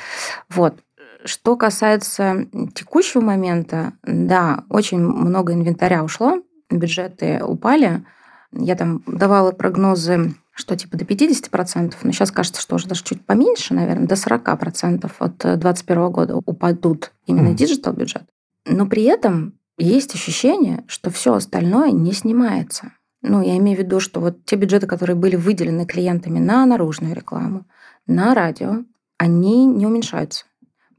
Вот. 0.51 0.79
Что 1.25 1.57
касается 1.57 2.47
текущего 2.75 3.23
момента, 3.23 3.95
да, 4.03 4.65
очень 4.69 5.01
много 5.01 5.55
инвентаря 5.55 6.05
ушло, 6.05 6.43
бюджеты 6.71 7.43
упали. 7.43 8.05
Я 8.53 8.77
там 8.77 9.03
давала 9.07 9.53
прогнозы 9.53 10.35
что 10.55 10.77
типа 10.77 10.97
до 10.97 11.05
50%, 11.05 11.95
но 12.03 12.13
сейчас 12.13 12.31
кажется, 12.31 12.63
что 12.63 12.77
уже 12.77 12.87
даже 12.87 13.03
чуть 13.03 13.25
поменьше, 13.27 13.75
наверное, 13.75 14.07
до 14.07 14.15
40% 14.15 15.11
от 15.19 15.37
2021 15.39 16.11
года 16.11 16.37
упадут 16.37 17.13
именно 17.27 17.53
диджитал 17.55 17.93
mm. 17.93 17.97
бюджет. 17.97 18.23
Но 18.65 18.87
при 18.87 19.03
этом 19.03 19.59
есть 19.77 20.15
ощущение, 20.15 20.85
что 20.87 21.11
все 21.11 21.35
остальное 21.35 21.91
не 21.91 22.13
снимается. 22.13 22.93
Ну, 23.21 23.43
я 23.43 23.57
имею 23.57 23.77
в 23.77 23.81
виду, 23.81 24.01
что 24.01 24.21
вот 24.21 24.45
те 24.45 24.57
бюджеты, 24.57 24.87
которые 24.87 25.17
были 25.17 25.35
выделены 25.35 25.87
клиентами 25.87 26.39
на 26.39 26.65
наружную 26.67 27.15
рекламу, 27.15 27.67
на 28.07 28.35
радио, 28.35 28.85
они 29.19 29.67
не 29.67 29.87
уменьшаются. 29.87 30.45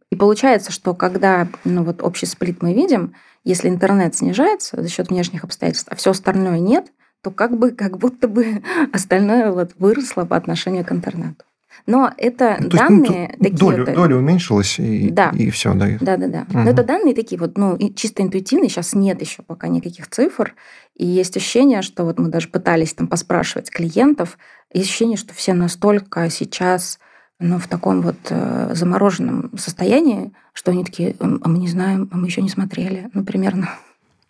И 0.09 0.15
получается, 0.15 0.71
что 0.71 0.93
когда 0.93 1.47
ну, 1.63 1.83
вот 1.83 2.01
общий 2.01 2.25
сплит 2.25 2.61
мы 2.61 2.73
видим, 2.73 3.13
если 3.43 3.69
интернет 3.69 4.15
снижается 4.15 4.81
за 4.81 4.89
счет 4.89 5.09
внешних 5.09 5.43
обстоятельств, 5.43 5.87
а 5.91 5.95
все 5.95 6.11
остальное 6.11 6.59
нет, 6.59 6.87
то 7.25 7.31
как 7.31 7.57
бы 7.57 7.71
как 7.71 7.97
будто 7.97 8.27
бы 8.27 8.61
остальное 8.93 9.51
вот 9.51 9.71
выросло 9.79 10.25
по 10.25 10.35
отношению 10.35 10.85
к 10.85 10.91
интернету. 10.91 11.43
Но 11.87 12.11
это 12.17 12.57
Ну, 12.59 12.69
то 12.69 12.77
есть, 12.77 12.89
ну, 12.89 13.05
данные 13.05 13.27
такие... 13.39 13.57
доля, 13.57 13.79
вот, 13.79 13.89
э, 13.89 13.95
доля 13.95 14.15
уменьшилась, 14.17 14.79
и, 14.79 15.09
Да. 15.09 15.31
и 15.35 15.49
все, 15.49 15.73
да. 15.73 15.87
Да, 15.99 16.17
да, 16.17 16.27
да. 16.27 16.45
Мгм. 16.49 16.63
Но 16.63 16.69
это 16.69 16.83
данные 16.83 17.15
такие 17.15 17.39
вот, 17.39 17.57
ну, 17.57 17.77
чисто 17.95 18.21
интуитивные. 18.21 18.69
Сейчас 18.69 18.93
нет 18.93 19.21
еще 19.21 19.41
пока 19.41 19.67
никаких 19.67 20.07
цифр. 20.07 20.53
И 20.95 21.05
есть 21.05 21.35
ощущение, 21.35 21.81
что 21.81 22.05
вот 22.05 22.19
мы 22.19 22.29
даже 22.29 22.47
пытались 22.47 22.93
там 22.93 23.07
поспрашивать 23.07 23.71
клиентов. 23.71 24.37
Есть 24.71 24.89
ощущение, 24.89 25.17
что 25.17 25.33
все 25.33 25.53
настолько 25.53 26.29
сейчас 26.29 26.99
ну, 27.39 27.57
в 27.57 27.67
таком 27.67 28.01
вот 28.01 28.17
э, 28.29 28.69
замороженном 28.73 29.57
состоянии, 29.57 30.31
что 30.53 30.71
они 30.71 30.85
такие, 30.85 31.15
«М, 31.19 31.41
а 31.43 31.49
мы 31.49 31.57
не 31.57 31.67
знаем, 31.67 32.07
а 32.11 32.17
мы 32.17 32.27
еще 32.27 32.41
не 32.41 32.49
смотрели. 32.49 33.09
Ну, 33.13 33.25
примерно. 33.25 33.69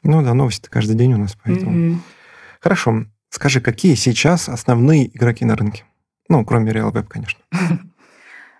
Ну 0.04 0.22
да, 0.22 0.34
новости 0.34 0.70
каждый 0.70 0.96
день 0.96 1.14
у 1.14 1.18
нас, 1.18 1.38
поэтому. 1.44 1.72
Мгм. 1.72 2.02
Хорошо. 2.65 3.04
Скажи, 3.30 3.62
какие 3.62 3.93
сейчас 3.93 4.49
основные 4.49 5.15
игроки 5.15 5.45
на 5.45 5.56
рынке? 5.56 5.84
Ну, 6.30 6.43
кроме 6.43 6.71
RealWeb, 6.71 7.06
конечно. 7.08 7.39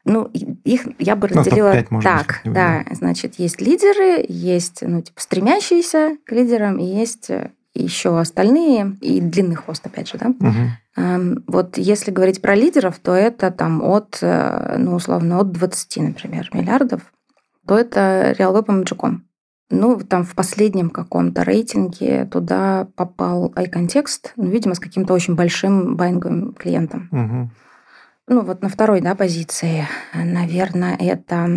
Ну, 0.08 0.26
их 0.26 0.86
я 1.00 1.16
бы 1.16 1.28
Ну, 1.32 1.40
разделила 1.40 1.72
топ-пять, 1.72 1.90
может 1.90 2.08
быть, 2.12 2.18
так. 2.20 2.28
как-нибудь, 2.28 2.56
да, 2.56 2.86
значит, 2.92 3.40
есть 3.40 3.60
лидеры, 3.60 4.24
есть, 4.30 4.84
ну, 4.84 5.02
типа, 5.02 5.20
стремящиеся 5.20 6.18
к 6.28 6.32
лидерам, 6.32 6.78
и 6.78 6.86
есть 6.86 7.32
э, 7.32 7.50
еще 7.74 8.20
остальные, 8.20 8.98
и 9.02 9.20
длинный 9.20 9.56
хвост, 9.56 9.84
опять 9.84 10.08
же, 10.08 10.20
да. 10.20 10.32
Эм, 10.96 11.44
Вот 11.48 11.80
если 11.80 12.12
говорить 12.12 12.40
про 12.40 12.54
лидеров, 12.54 13.00
то 13.00 13.16
это 13.16 13.50
там 13.50 13.82
от, 13.82 14.20
э, 14.22 14.76
ну, 14.78 14.94
условно, 14.94 15.40
от 15.40 15.52
20, 15.52 15.98
например, 15.98 16.52
миллиардов, 16.54 17.02
то 17.66 17.76
это 17.76 18.36
RealWeb 18.38 18.66
и 18.68 18.84
Magicom. 18.84 19.22
Ну, 19.72 20.00
там 20.00 20.24
в 20.24 20.36
последнем 20.36 20.90
каком-то 20.92 21.44
рейтинге 21.44 22.26
туда 22.26 22.88
попал 22.96 23.52
iContext, 23.56 24.32
ну, 24.36 24.46
видимо, 24.48 24.76
с 24.76 24.80
каким-то 24.80 25.14
очень 25.14 25.36
большим 25.36 25.96
байинговым 25.96 26.54
клиентом. 26.54 27.10
Мгм. 27.12 27.52
Ну, 28.28 28.42
вот 28.42 28.62
на 28.62 28.70
второй, 28.70 29.02
да, 29.02 29.16
позиции, 29.16 29.88
наверное, 30.14 30.96
это, 31.00 31.48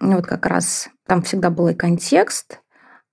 ну, 0.00 0.16
вот 0.16 0.26
как 0.26 0.46
раз, 0.46 0.90
там 1.06 1.22
всегда 1.22 1.50
был 1.50 1.68
и 1.68 1.74
контекст, 1.74 2.60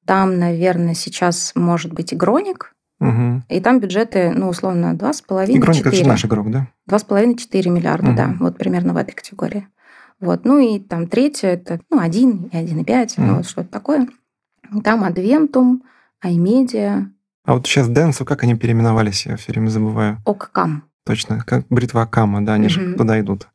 там, 0.06 0.38
наверное, 0.40 0.94
сейчас 0.94 1.54
может 1.56 1.94
быть 1.94 2.14
игроник, 2.14 2.74
Мгм. 3.00 3.44
и 3.50 3.62
там 3.62 3.80
бюджеты, 3.80 4.32
ну, 4.36 4.50
условно, 4.50 4.94
2,5 4.94 5.58
Игроник 5.58 5.82
это 5.82 5.92
же 5.92 5.98
4. 5.98 6.10
наш 6.10 6.26
игрок, 6.26 6.52
да? 6.52 6.68
2,5-4 6.86 7.70
миллиарда, 7.70 8.08
Мгм. 8.08 8.16
да, 8.16 8.36
вот 8.40 8.58
примерно 8.58 8.94
в 8.94 8.98
этой 8.98 9.14
категории. 9.14 9.68
Вот, 10.20 10.44
ну 10.46 10.60
и 10.60 10.80
там 10.80 11.08
третье, 11.08 11.48
это, 11.50 11.80
ну, 11.90 12.00
1 12.00 12.50
и 12.52 12.58
1,5, 12.58 13.16
ну, 13.18 13.26
Мгм. 13.26 13.36
вот 13.38 13.48
что-то 13.48 13.70
такое. 13.70 14.08
Там 14.82 15.04
Adventum, 15.04 15.82
iMedia, 16.24 17.06
А 17.46 17.54
вот 17.56 17.68
сейчас 17.68 17.90
Дэнсу, 17.90 18.26
как 18.26 18.44
они 18.44 18.56
переименовались, 18.56 19.26
я 19.26 19.36
все 19.36 19.52
время 19.52 19.68
забываю. 19.70 20.18
Оккам. 20.26 20.84
Точно, 21.06 21.44
как 21.46 21.66
бритва 21.70 22.04
Акама, 22.04 22.46
да, 22.46 22.54
они 22.54 22.70
же 22.70 22.80
Мгм. 22.80 22.96
туда 22.98 23.20
идут. 23.20 23.50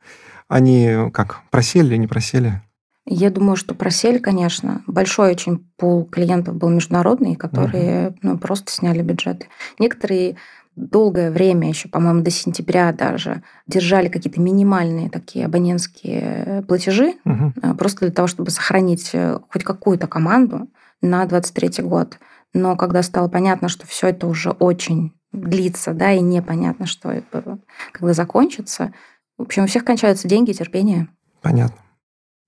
Они 0.49 1.11
как, 1.13 1.41
просели 1.51 1.87
или 1.89 1.97
не 1.97 2.07
просели? 2.07 2.61
Я 3.07 3.31
думаю, 3.31 3.57
что 3.57 3.75
просели, 3.75 4.19
конечно. 4.19 4.83
Большой 4.87 5.31
очень 5.33 5.67
пул 5.79 6.05
клиентов 6.05 6.57
был 6.57 6.69
международный, 6.69 7.37
которые 7.37 8.15
ну, 8.23 8.37
просто 8.37 8.71
сняли 8.71 9.01
бюджеты. 9.03 9.47
Некоторые 9.79 10.37
долгое 10.77 11.31
время, 11.31 11.69
еще, 11.71 11.89
по-моему, 11.89 12.21
до 12.21 12.31
сентября 12.31 12.93
даже, 12.93 13.43
держали 13.67 14.09
какие-то 14.09 14.41
минимальные 14.41 15.09
такие 15.09 15.47
абонентские 15.47 16.65
платежи, 16.69 17.15
Мгм. 17.25 17.55
э, 17.63 17.75
просто 17.75 18.01
для 18.01 18.11
того, 18.11 18.29
чтобы 18.29 18.51
сохранить 18.51 19.11
э, 19.15 19.39
хоть 19.51 19.65
какую-то 19.65 20.07
команду 20.07 20.69
на 21.01 21.25
23 21.27 21.85
год. 21.85 22.19
Но 22.55 22.77
когда 22.77 23.03
стало 23.03 23.29
понятно, 23.29 23.69
что 23.69 23.87
все 23.87 24.09
это 24.09 24.27
уже 24.27 24.51
очень 24.51 25.13
длится, 25.33 25.93
да, 25.93 26.13
и 26.13 26.21
непонятно, 26.21 26.87
что 26.87 27.11
это, 27.11 27.59
когда 27.93 28.13
закончится, 28.13 28.93
в 29.37 29.43
общем, 29.43 29.65
у 29.65 29.67
всех 29.67 29.85
кончаются 29.85 30.27
деньги 30.27 30.51
и 30.51 30.55
терпение. 30.55 31.09
Понятно. 31.43 31.79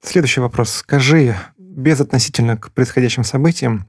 Следующий 0.02 0.40
вопрос. 0.40 0.70
Скажи, 0.70 1.36
без 1.58 2.00
относительно 2.00 2.56
к 2.56 2.72
происходящим 2.72 3.22
событиям, 3.22 3.86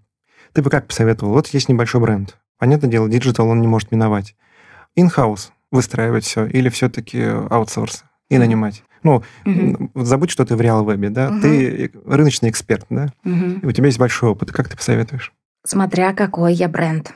ты 0.54 0.62
бы 0.62 0.70
как 0.70 0.88
посоветовал? 0.88 1.34
Вот 1.34 1.48
есть 1.48 1.70
небольшой 1.70 2.02
бренд. 2.02 2.38
Понятное 2.60 2.90
дело, 2.90 3.10
диджитал 3.10 3.48
он 3.48 3.62
не 3.62 3.68
может 3.68 3.92
миновать. 3.92 4.36
In-house 4.98 5.50
выстраивать 5.72 6.26
все 6.26 6.46
или 6.46 6.70
все-таки 6.70 7.22
аутсорс 7.22 8.04
и 8.32 8.38
нанимать? 8.38 8.84
Ну, 9.04 9.24
м, 9.46 9.92
забудь, 9.96 10.30
что 10.30 10.46
ты 10.46 10.56
в 10.56 10.62
Realweb 10.62 10.99
е, 10.99 11.10
да? 11.10 11.30
Мгм. 11.32 11.42
Ты 11.42 11.92
рыночный 12.06 12.50
эксперт, 12.50 12.86
да? 12.90 13.08
И 13.26 13.66
у 13.66 13.72
тебя 13.72 13.88
есть 13.88 14.00
большой 14.00 14.30
опыт. 14.30 14.52
Как 14.52 14.70
ты 14.70 14.78
посоветуешь? 14.78 15.34
Смотря 15.66 16.14
какой 16.14 16.54
я 16.54 16.70
бренд. 16.70 17.14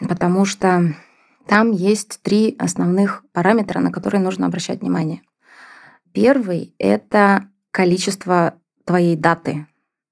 Потому 0.00 0.44
что 0.44 0.94
там 1.46 1.70
есть 1.70 2.20
три 2.22 2.54
основных 2.58 3.24
параметра, 3.32 3.80
на 3.80 3.90
которые 3.90 4.20
нужно 4.20 4.46
обращать 4.46 4.80
внимание. 4.80 5.22
Первый— 6.12 6.74
это 6.78 7.44
количество 7.70 8.54
твоей 8.84 9.16
даты. 9.16 9.66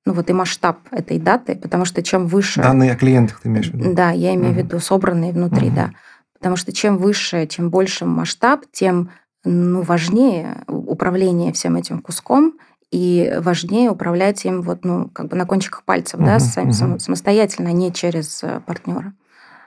Ну 0.07 0.15
вот 0.15 0.31
и 0.31 0.33
масштаб 0.33 0.79
этой 0.93 1.19
даты, 1.19 1.57
потому 1.57 1.85
что 1.85 2.03
чем 2.03 2.27
выше... 2.27 2.63
Данные 2.63 2.93
о 2.93 2.97
клиентах 2.97 3.41
ты 3.41 3.49
имеешь 3.49 3.71
в 3.71 3.75
виду? 3.75 3.93
Да, 3.95 4.11
я 4.13 4.35
имею 4.35 4.55
в 4.55 4.57
Мгм. 4.57 4.67
виду 4.67 4.81
собранные 4.81 5.33
внутри, 5.33 5.67
Мгм. 5.67 5.75
да. 5.75 5.91
Потому 6.35 6.57
что 6.57 6.73
чем 6.73 6.97
выше, 6.97 7.47
чем 7.47 7.69
больше 7.69 8.07
масштаб, 8.07 8.65
тем 8.73 9.11
ну, 9.45 9.83
важнее 9.83 10.65
управление 10.67 11.53
всем 11.53 11.77
этим 11.77 12.01
куском 12.03 12.59
и 12.91 13.33
важнее 13.39 13.91
управлять 13.91 14.45
им 14.45 14.63
вот, 14.63 14.85
ну, 14.85 15.09
как 15.09 15.29
бы 15.29 15.37
на 15.37 15.47
кончиках 15.47 15.85
пальцев, 15.85 16.21
да, 16.21 16.37
Мгм, 16.37 16.41
сами- 16.41 16.65
мгм. 16.67 16.73
само- 16.75 16.99
самостоятельно, 16.99 17.71
а 17.71 17.73
не 17.73 17.93
через 17.93 18.43
э, 18.43 18.61
партнера. 18.67 19.15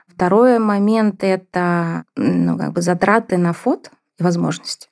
Второй 0.08 0.58
момент 0.58 1.24
это 1.24 2.04
ну, 2.16 2.56
как 2.58 2.72
бы 2.72 2.82
затраты 2.82 3.36
на 3.36 3.52
фот 3.52 3.90
и 4.18 4.22
возможности. 4.22 4.88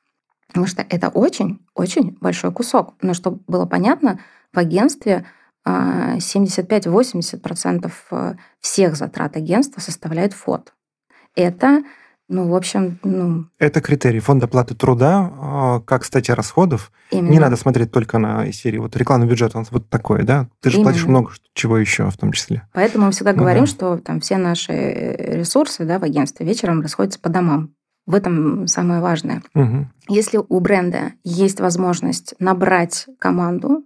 Потому 0.48 0.66
что 0.66 0.82
это 0.88 1.08
очень-очень 1.08 2.18
большой 2.20 2.52
кусок. 2.52 2.94
Но 3.02 3.14
чтобы 3.14 3.40
было 3.46 3.64
понятно, 3.66 4.18
в 4.52 4.58
агентстве 4.58 5.24
а, 5.64 6.16
75-80% 6.18 7.90
э, 8.10 8.34
всех 8.60 8.96
затрат 8.96 9.36
агентства 9.36 9.80
составляет 9.80 10.32
фот. 10.32 10.72
Это, 11.34 11.82
ну, 12.28 12.48
в 12.48 12.54
общем, 12.54 12.98
ну, 13.02 13.46
Это 13.58 13.80
критерий 13.80 14.20
фонда 14.20 14.46
оплаты 14.46 14.74
труда, 14.74 15.30
а, 15.40 15.80
как 15.80 16.04
статья 16.04 16.34
расходов. 16.34 16.90
именно. 17.10 17.30
Не 17.30 17.38
надо 17.38 17.56
смотреть 17.56 17.92
только 17.92 18.18
на 18.18 18.50
серии. 18.52 18.78
Вот 18.78 18.96
рекламный 18.96 19.26
бюджет, 19.26 19.54
он 19.54 19.66
вот 19.70 19.88
такой, 19.90 20.22
да? 20.22 20.48
Ты 20.60 20.70
же 20.70 20.80
платишь 20.80 21.02
Именно. 21.02 21.18
много 21.20 21.32
чего 21.54 21.76
еще 21.78 22.08
в 22.10 22.16
том 22.16 22.32
числе. 22.32 22.66
Поэтому 22.72 23.06
мы 23.06 23.12
всегда 23.12 23.32
Ну 23.32 23.38
говорим, 23.40 23.64
да. 23.64 23.70
что 23.70 23.98
там 23.98 24.20
все 24.20 24.38
наши 24.38 24.72
э, 24.72 25.38
ресурсы 25.38 25.84
да, 25.84 25.98
в 25.98 26.04
агентстве 26.04 26.46
вечером 26.46 26.80
расходятся 26.80 27.20
по 27.20 27.28
домам. 27.28 27.74
В 28.06 28.14
этом 28.14 28.66
самое 28.66 29.00
важное. 29.00 29.42
Мгм. 29.54 29.92
Если 30.08 30.38
у 30.38 30.60
бренда 30.60 31.12
есть 31.22 31.60
возможность 31.60 32.34
набрать 32.38 33.06
команду, 33.18 33.84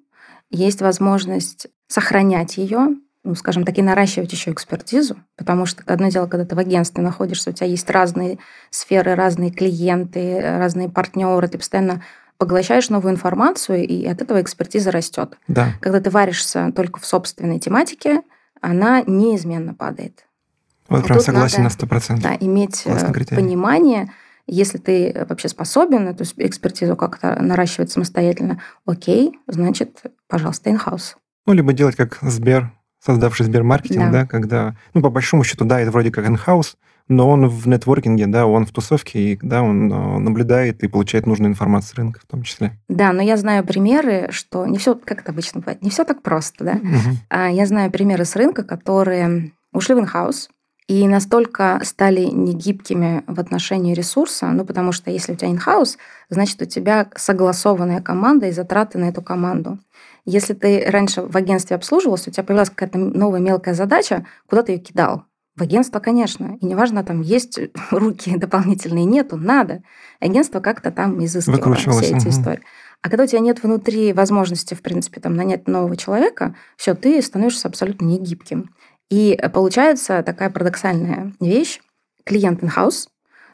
есть 0.50 0.80
возможность 0.80 1.66
сохранять 1.88 2.56
ее, 2.56 2.96
ну, 3.26 3.34
скажем 3.34 3.64
так, 3.64 3.76
и 3.76 3.82
наращивать 3.82 4.32
еще 4.32 4.52
экспертизу, 4.52 5.16
потому 5.36 5.66
что 5.66 5.82
одно 5.86 6.08
дело, 6.08 6.26
когда 6.26 6.46
ты 6.46 6.54
в 6.54 6.58
агентстве 6.58 7.02
находишься, 7.02 7.50
у 7.50 7.52
тебя 7.52 7.66
есть 7.66 7.90
разные 7.90 8.38
сферы, 8.70 9.14
разные 9.14 9.50
клиенты, 9.50 10.40
разные 10.40 10.88
партнеры, 10.88 11.48
ты 11.48 11.58
постоянно 11.58 12.02
поглощаешь 12.38 12.88
новую 12.88 13.12
информацию, 13.14 13.86
и 13.86 14.06
от 14.06 14.22
этого 14.22 14.40
экспертиза 14.40 14.90
растет. 14.90 15.38
Да. 15.48 15.72
Когда 15.80 16.00
ты 16.00 16.10
варишься 16.10 16.72
только 16.74 17.00
в 17.00 17.06
собственной 17.06 17.58
тематике, 17.58 18.22
она 18.60 19.02
неизменно 19.02 19.74
падает. 19.74 20.26
Вот 20.88 21.00
А 21.00 21.04
прям 21.04 21.20
согласен 21.20 21.64
надо, 21.64 21.76
на 21.80 21.96
100%. 21.96 22.20
Да, 22.20 22.36
иметь 22.38 22.82
э, 22.84 23.34
понимание, 23.34 24.12
если 24.46 24.78
ты 24.78 25.26
вообще 25.28 25.48
способен 25.48 26.06
эту 26.06 26.24
экспертизу 26.36 26.94
как-то 26.94 27.40
наращивать 27.42 27.90
самостоятельно, 27.90 28.62
окей, 28.84 29.38
значит, 29.48 30.02
пожалуйста, 30.28 30.70
in-house. 30.70 31.16
Ну, 31.46 31.52
либо 31.52 31.72
делать 31.72 31.96
как 31.96 32.18
Сбер, 32.22 32.72
создавший 33.06 33.46
Сбермаркетинг, 33.46 34.10
Да. 34.10 34.20
да. 34.20 34.26
когда, 34.26 34.76
ну, 34.92 35.00
по 35.00 35.10
большому 35.10 35.44
счету, 35.44 35.64
да, 35.64 35.80
это 35.80 35.90
вроде 35.90 36.10
как 36.10 36.26
инхаус, 36.26 36.76
но 37.08 37.30
он 37.30 37.48
в 37.48 37.68
нетворкинге, 37.68 38.26
да, 38.26 38.46
он 38.46 38.66
в 38.66 38.72
тусовке, 38.72 39.18
и 39.20 39.38
да, 39.40 39.62
он 39.62 39.92
э, 39.92 40.18
наблюдает 40.18 40.82
и 40.82 40.88
получает 40.88 41.26
нужную 41.26 41.50
информацию 41.52 41.90
с 41.90 41.94
рынка 41.94 42.20
в 42.20 42.26
том 42.26 42.42
числе. 42.42 42.72
Да, 42.88 43.12
но 43.12 43.22
я 43.22 43.36
знаю 43.36 43.64
примеры, 43.64 44.28
что 44.30 44.66
не 44.66 44.76
все, 44.76 44.96
как 44.96 45.20
это 45.20 45.30
обычно 45.30 45.60
бывает, 45.60 45.82
не 45.82 45.90
все 45.90 46.04
так 46.04 46.22
просто, 46.22 46.64
да. 46.64 46.80
А 47.30 47.48
Я 47.48 47.66
знаю 47.66 47.92
примеры 47.92 48.24
с 48.24 48.34
рынка, 48.34 48.64
которые 48.64 49.52
ушли 49.72 49.94
в 49.94 50.00
инхаус 50.00 50.48
и 50.88 51.06
настолько 51.08 51.80
стали 51.82 52.22
негибкими 52.26 53.24
в 53.26 53.40
отношении 53.40 53.94
ресурса, 53.94 54.46
ну, 54.48 54.64
потому 54.64 54.92
что 54.92 55.10
если 55.10 55.32
у 55.32 55.36
тебя 55.36 55.50
инхаус, 55.50 55.98
значит, 56.28 56.62
у 56.62 56.64
тебя 56.64 57.08
согласованная 57.16 58.00
команда 58.00 58.46
и 58.46 58.52
затраты 58.52 58.98
на 58.98 59.06
эту 59.06 59.22
команду. 59.22 59.78
Если 60.26 60.54
ты 60.54 60.84
раньше 60.90 61.22
в 61.22 61.36
агентстве 61.36 61.76
обслуживался, 61.76 62.30
у 62.30 62.32
тебя 62.32 62.42
появилась 62.42 62.70
какая-то 62.70 62.98
новая 62.98 63.40
мелкая 63.40 63.74
задача, 63.74 64.26
куда 64.48 64.62
ты 64.62 64.72
ее 64.72 64.78
кидал? 64.78 65.24
В 65.54 65.62
агентство, 65.62 66.00
конечно. 66.00 66.58
И 66.60 66.66
неважно, 66.66 67.04
там 67.04 67.22
есть 67.22 67.58
руки 67.90 68.36
дополнительные, 68.36 69.04
нету, 69.04 69.36
надо. 69.36 69.82
Агентство 70.20 70.60
как-то 70.60 70.90
там 70.90 71.24
изыскивало 71.24 71.74
все 71.76 72.06
эти 72.06 72.26
мгм. 72.26 72.28
истории. 72.28 72.60
А 73.02 73.08
когда 73.08 73.24
у 73.24 73.26
тебя 73.26 73.38
нет 73.38 73.62
внутри 73.62 74.12
возможности, 74.12 74.74
в 74.74 74.82
принципе, 74.82 75.20
там, 75.20 75.34
нанять 75.34 75.68
нового 75.68 75.96
человека, 75.96 76.56
все, 76.76 76.94
ты 76.94 77.22
становишься 77.22 77.68
абсолютно 77.68 78.06
негибким. 78.06 78.74
И 79.08 79.38
получается 79.54 80.22
такая 80.24 80.50
парадоксальная 80.50 81.32
вещь. 81.40 81.80
Клиент 82.24 82.64
in-house, 82.64 83.06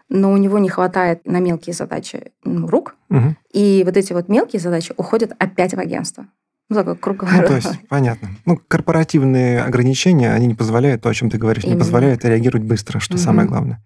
но 0.08 0.32
у 0.32 0.38
него 0.38 0.58
не 0.58 0.70
хватает 0.70 1.26
на 1.26 1.40
мелкие 1.40 1.74
задачи 1.74 2.32
ну, 2.44 2.66
рук, 2.66 2.96
Мгм. 3.10 3.36
и 3.52 3.82
вот 3.84 3.98
эти 3.98 4.14
вот 4.14 4.28
мелкие 4.28 4.60
задачи 4.60 4.94
уходят 4.96 5.32
опять 5.38 5.74
в 5.74 5.78
агентство. 5.78 6.26
Ну, 6.72 6.78
такой 6.78 6.94
Ну, 6.94 6.98
круговорот. 7.00 7.46
то 7.48 7.54
есть, 7.54 7.88
понятно. 7.88 8.30
Ну, 8.46 8.58
корпоративные 8.66 9.62
ограничения, 9.62 10.32
они 10.32 10.46
не 10.46 10.54
позволяют, 10.54 11.02
то, 11.02 11.10
о 11.10 11.14
чем 11.14 11.28
ты 11.28 11.36
говоришь, 11.36 11.64
не 11.64 11.70
Именно. 11.72 11.80
позволяют 11.84 12.24
реагировать 12.24 12.64
быстро, 12.66 12.98
что 12.98 13.14
Мгм. 13.14 13.22
самое 13.22 13.46
главное. 13.48 13.82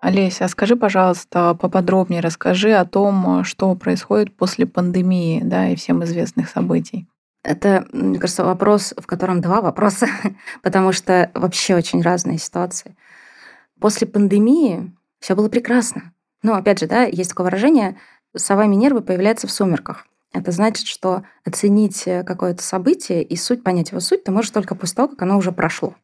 Олеся, 0.00 0.44
а 0.44 0.48
скажи, 0.48 0.76
пожалуйста, 0.76 1.54
поподробнее 1.54 2.20
расскажи 2.20 2.72
о 2.72 2.84
том, 2.84 3.42
что 3.44 3.74
происходит 3.74 4.36
после 4.36 4.64
пандемии, 4.66 5.40
да, 5.42 5.68
и 5.68 5.76
всем 5.76 6.04
известных 6.04 6.48
событий. 6.48 7.08
Это, 7.42 7.86
мне 7.92 8.18
кажется, 8.18 8.44
вопрос, 8.44 8.94
в 8.96 9.06
котором 9.06 9.40
два 9.40 9.60
вопроса, 9.60 10.06
потому 10.62 10.92
что 10.92 11.30
вообще 11.34 11.74
очень 11.74 12.00
разные 12.02 12.38
ситуации. 12.38 12.96
После 13.80 14.06
пандемии 14.06 14.92
все 15.20 15.34
было 15.34 15.48
прекрасно. 15.48 16.12
Ну, 16.42 16.54
опять 16.54 16.78
же, 16.80 16.86
да, 16.86 17.04
есть 17.04 17.30
такое 17.30 17.46
выражение 17.46 17.96
«сова 18.36 18.66
Минервы 18.66 19.00
появляется 19.00 19.46
в 19.46 19.50
сумерках». 19.50 20.06
Это 20.32 20.52
значит, 20.52 20.86
что 20.86 21.22
оценить 21.44 22.02
э, 22.06 22.22
какое-то 22.22 22.62
событие 22.62 23.22
и 23.22 23.34
суть, 23.34 23.64
понять 23.64 23.90
его 23.90 24.00
суть, 24.00 24.24
ты 24.24 24.30
можешь 24.30 24.50
только 24.50 24.74
после 24.74 24.96
того, 24.96 25.08
как 25.08 25.22
оно 25.22 25.38
уже 25.38 25.52
прошло. 25.52 25.94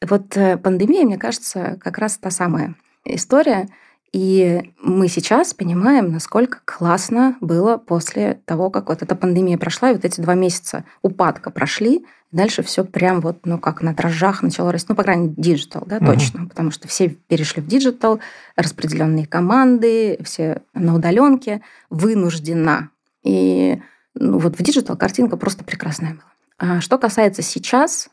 Вот 0.00 0.36
э, 0.36 0.56
пандемия, 0.56 1.04
мне 1.04 1.18
кажется, 1.18 1.78
как 1.82 1.98
раз 1.98 2.18
та 2.18 2.30
самая 2.30 2.76
история. 3.04 3.68
И 4.12 4.72
мы 4.80 5.08
сейчас 5.08 5.52
понимаем, 5.52 6.10
насколько 6.12 6.60
классно 6.64 7.36
было 7.40 7.76
после 7.76 8.40
того, 8.46 8.70
как 8.70 8.88
вот 8.88 9.02
эта 9.02 9.14
пандемия 9.14 9.58
прошла, 9.58 9.90
и 9.90 9.94
вот 9.94 10.04
эти 10.04 10.20
два 10.20 10.34
месяца 10.34 10.84
упадка 11.02 11.50
прошли, 11.50 12.06
дальше 12.32 12.62
все 12.62 12.84
прям 12.84 13.20
вот, 13.20 13.46
ну, 13.46 13.58
как 13.58 13.82
на 13.82 13.94
дрожжах 13.94 14.42
начало 14.42 14.72
расти. 14.72 14.86
Ну, 14.90 14.96
по 14.96 15.02
крайней 15.02 15.28
мере, 15.28 15.34
диджитал, 15.36 15.84
да, 15.86 15.96
Мгм. 15.96 16.06
точно. 16.06 16.46
Потому 16.46 16.70
что 16.70 16.88
все 16.88 17.08
перешли 17.08 17.62
в 17.62 17.66
диджитал, 17.66 18.20
распределенные 18.56 19.26
команды, 19.26 20.18
все 20.24 20.62
на 20.74 20.94
удаленке, 20.94 21.62
вынужденно. 21.90 22.90
И 23.24 23.80
ну, 24.14 24.38
вот 24.38 24.58
в 24.58 24.62
диджитал 24.62 24.96
картинка 24.96 25.36
просто 25.36 25.64
прекрасная 25.64 26.12
была. 26.14 26.22
А 26.58 26.80
что 26.80 26.98
касается 26.98 27.42
сейчас, 27.42 28.08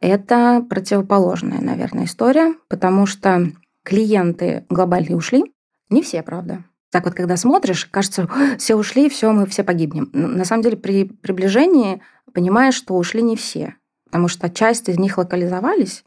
это 0.00 0.64
противоположная, 0.68 1.60
наверное, 1.60 2.04
история, 2.04 2.54
потому 2.68 3.06
что 3.06 3.50
клиенты 3.84 4.64
глобальные 4.68 5.16
ушли. 5.16 5.44
Не 5.90 6.02
все, 6.02 6.22
правда. 6.22 6.64
Так 6.90 7.04
вот, 7.04 7.14
когда 7.14 7.36
смотришь, 7.36 7.84
кажется, 7.86 8.28
«Ой, 8.34 8.56
все 8.56 8.74
ушли, 8.74 9.08
все, 9.08 9.30
мы 9.32 9.46
все 9.46 9.62
погибнем. 9.62 10.08
На 10.12 10.44
самом 10.44 10.62
деле, 10.62 10.76
при 10.76 11.04
приближении 11.04 12.00
понимаешь, 12.32 12.74
что 12.74 12.94
ушли 12.94 13.20
не 13.22 13.36
все, 13.36 13.74
потому 14.06 14.28
что 14.28 14.48
часть 14.48 14.88
из 14.88 14.98
них 14.98 15.18
локализовались 15.18 16.04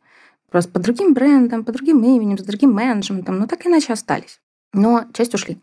просто 0.50 0.72
по 0.72 0.80
другим 0.80 1.14
брендам, 1.14 1.64
по 1.64 1.72
другим 1.72 2.04
именем, 2.04 2.38
с 2.38 2.42
другим 2.44 2.74
менеджментом, 2.74 3.40
но 3.40 3.48
так 3.48 3.66
иначе 3.66 3.94
остались. 3.94 4.42
Но 4.74 5.06
часть 5.14 5.34
ушли. 5.34 5.62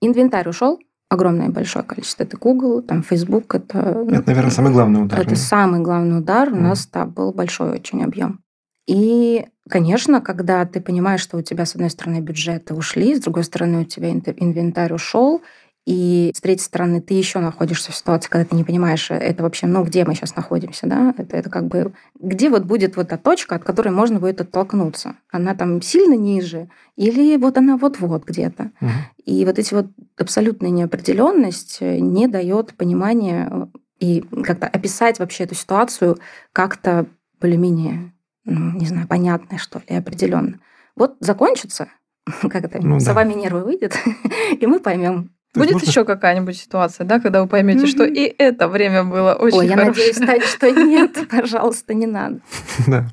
Инвентарь 0.00 0.48
ушел, 0.48 0.80
огромное 1.08 1.48
большое 1.48 1.84
количество. 1.84 2.24
Это 2.24 2.36
Google, 2.36 2.82
там 2.82 3.02
Facebook, 3.02 3.54
это... 3.54 4.04
ну, 4.04 4.10
Это, 4.10 4.26
наверное, 4.28 4.50
самый 4.50 4.72
главный 4.72 5.02
удар. 5.02 5.20
это 5.20 5.30
да? 5.30 5.36
самый 5.36 5.80
главный 5.80 6.18
удар. 6.18 6.48
У 6.48 6.56
Мгм. 6.56 6.64
нас 6.64 6.86
да, 6.88 7.04
был 7.04 7.32
большой 7.32 7.70
очень 7.70 8.02
объем. 8.04 8.40
И, 8.86 9.46
конечно, 9.68 10.20
когда 10.20 10.64
ты 10.64 10.80
понимаешь, 10.80 11.20
что 11.20 11.36
у 11.36 11.42
тебя, 11.42 11.66
с 11.66 11.74
одной 11.74 11.90
стороны, 11.90 12.20
бюджеты 12.20 12.74
ушли, 12.74 13.14
с 13.14 13.20
другой 13.20 13.44
стороны, 13.44 13.82
у 13.82 13.84
тебя 13.84 14.10
инвентарь 14.10 14.92
ушел, 14.92 15.42
и 15.88 16.32
с 16.36 16.42
третьей 16.42 16.66
стороны, 16.66 17.00
ты 17.00 17.14
еще 17.14 17.38
находишься 17.38 17.92
в 17.92 17.96
ситуации, 17.96 18.28
когда 18.28 18.44
ты 18.44 18.54
не 18.54 18.62
понимаешь, 18.62 19.10
э, 19.10 19.14
это 19.14 19.42
вообще, 19.42 19.66
ну, 19.66 19.82
где 19.84 20.04
мы 20.04 20.14
сейчас 20.14 20.36
находимся, 20.36 20.86
да? 20.86 21.14
Это, 21.16 21.34
это 21.34 21.48
как 21.48 21.66
бы, 21.66 21.94
где 22.20 22.50
вот 22.50 22.64
будет 22.64 22.96
вот 22.96 23.06
эта 23.06 23.16
точка, 23.16 23.54
от 23.54 23.64
которой 23.64 23.88
можно 23.88 24.20
будет 24.20 24.38
оттолкнуться? 24.42 25.14
Она 25.32 25.54
там 25.54 25.80
сильно 25.80 26.12
ниже 26.12 26.68
или 26.96 27.38
вот 27.38 27.56
она 27.56 27.78
вот-вот 27.78 28.26
где-то? 28.26 28.70
Мгм. 28.82 28.92
И 29.24 29.46
вот 29.46 29.58
эти 29.58 29.72
вот 29.72 29.86
абсолютная 30.18 30.68
неопределенность 30.68 31.78
э, 31.80 32.00
не 32.00 32.28
дает 32.28 32.74
понимания 32.74 33.48
э, 33.50 33.66
и 33.98 34.20
как-то 34.44 34.66
описать 34.66 35.18
вообще 35.18 35.44
эту 35.44 35.54
ситуацию 35.54 36.18
как-то 36.52 37.06
более-менее, 37.40 38.12
ну, 38.48 38.72
не 38.78 38.86
знаю, 38.86 39.06
понятно, 39.08 39.58
что 39.58 39.80
ли, 39.88 39.96
определенно. 39.96 40.58
Вот 40.96 41.16
закончится, 41.20 41.88
как 42.42 42.54
это, 42.56 42.78
Ну 42.82 42.94
да. 42.98 43.00
сова 43.04 43.24
Минерва 43.24 43.60
выйдет, 43.60 43.96
и 44.60 44.66
мы 44.66 44.80
поймем. 44.80 45.30
То 45.54 45.60
Будет 45.60 45.72
можно- 45.74 45.86
еще 45.88 46.04
какая-нибудь 46.04 46.56
ситуация, 46.58 47.06
да, 47.06 47.20
когда 47.20 47.40
вы 47.42 47.48
поймете, 47.48 47.86
что 47.86 48.04
Мгм. 48.04 48.12
и 48.14 48.34
это 48.38 48.68
время 48.68 49.04
было 49.04 49.34
очень 49.34 49.58
Ой, 49.58 49.66
я 49.66 49.76
хорошее. 49.76 50.12
надеюсь, 50.12 50.16
Тань, 50.18 50.40
что 50.42 50.70
нет, 50.70 51.28
пожалуйста, 51.30 51.94
не 51.94 52.06
надо. 52.06 52.40
Да. 52.86 53.08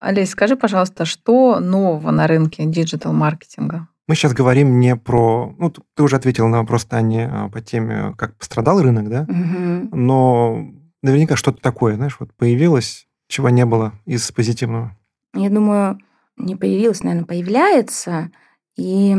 Олесь, 0.00 0.30
скажи, 0.30 0.56
пожалуйста, 0.56 1.04
что 1.04 1.58
нового 1.60 2.10
на 2.12 2.26
рынке 2.26 2.64
диджитал-маркетинга? 2.64 3.88
Мы 4.08 4.14
сейчас 4.14 4.32
говорим 4.32 4.80
не 4.80 4.96
про... 4.96 5.54
Ну, 5.58 5.70
ты 5.70 6.02
уже 6.02 6.16
ответил 6.16 6.48
на 6.48 6.58
вопрос 6.58 6.84
Тани 6.84 7.20
а, 7.30 7.48
по 7.48 7.60
теме, 7.60 8.14
как 8.16 8.36
пострадал 8.36 8.80
рынок, 8.82 9.08
да? 9.08 9.24
Мгм. 9.28 9.90
Но 9.92 10.66
наверняка 11.02 11.36
что-то 11.36 11.60
такое, 11.60 11.96
знаешь, 11.96 12.16
вот 12.18 12.32
появилось, 12.34 13.06
чего 13.30 13.48
не 13.48 13.64
было 13.64 13.94
из 14.04 14.30
позитивного. 14.32 14.94
Я 15.34 15.48
думаю, 15.48 16.00
не 16.36 16.56
появилась, 16.56 17.02
наверное, 17.02 17.26
появляется. 17.26 18.30
И 18.76 19.16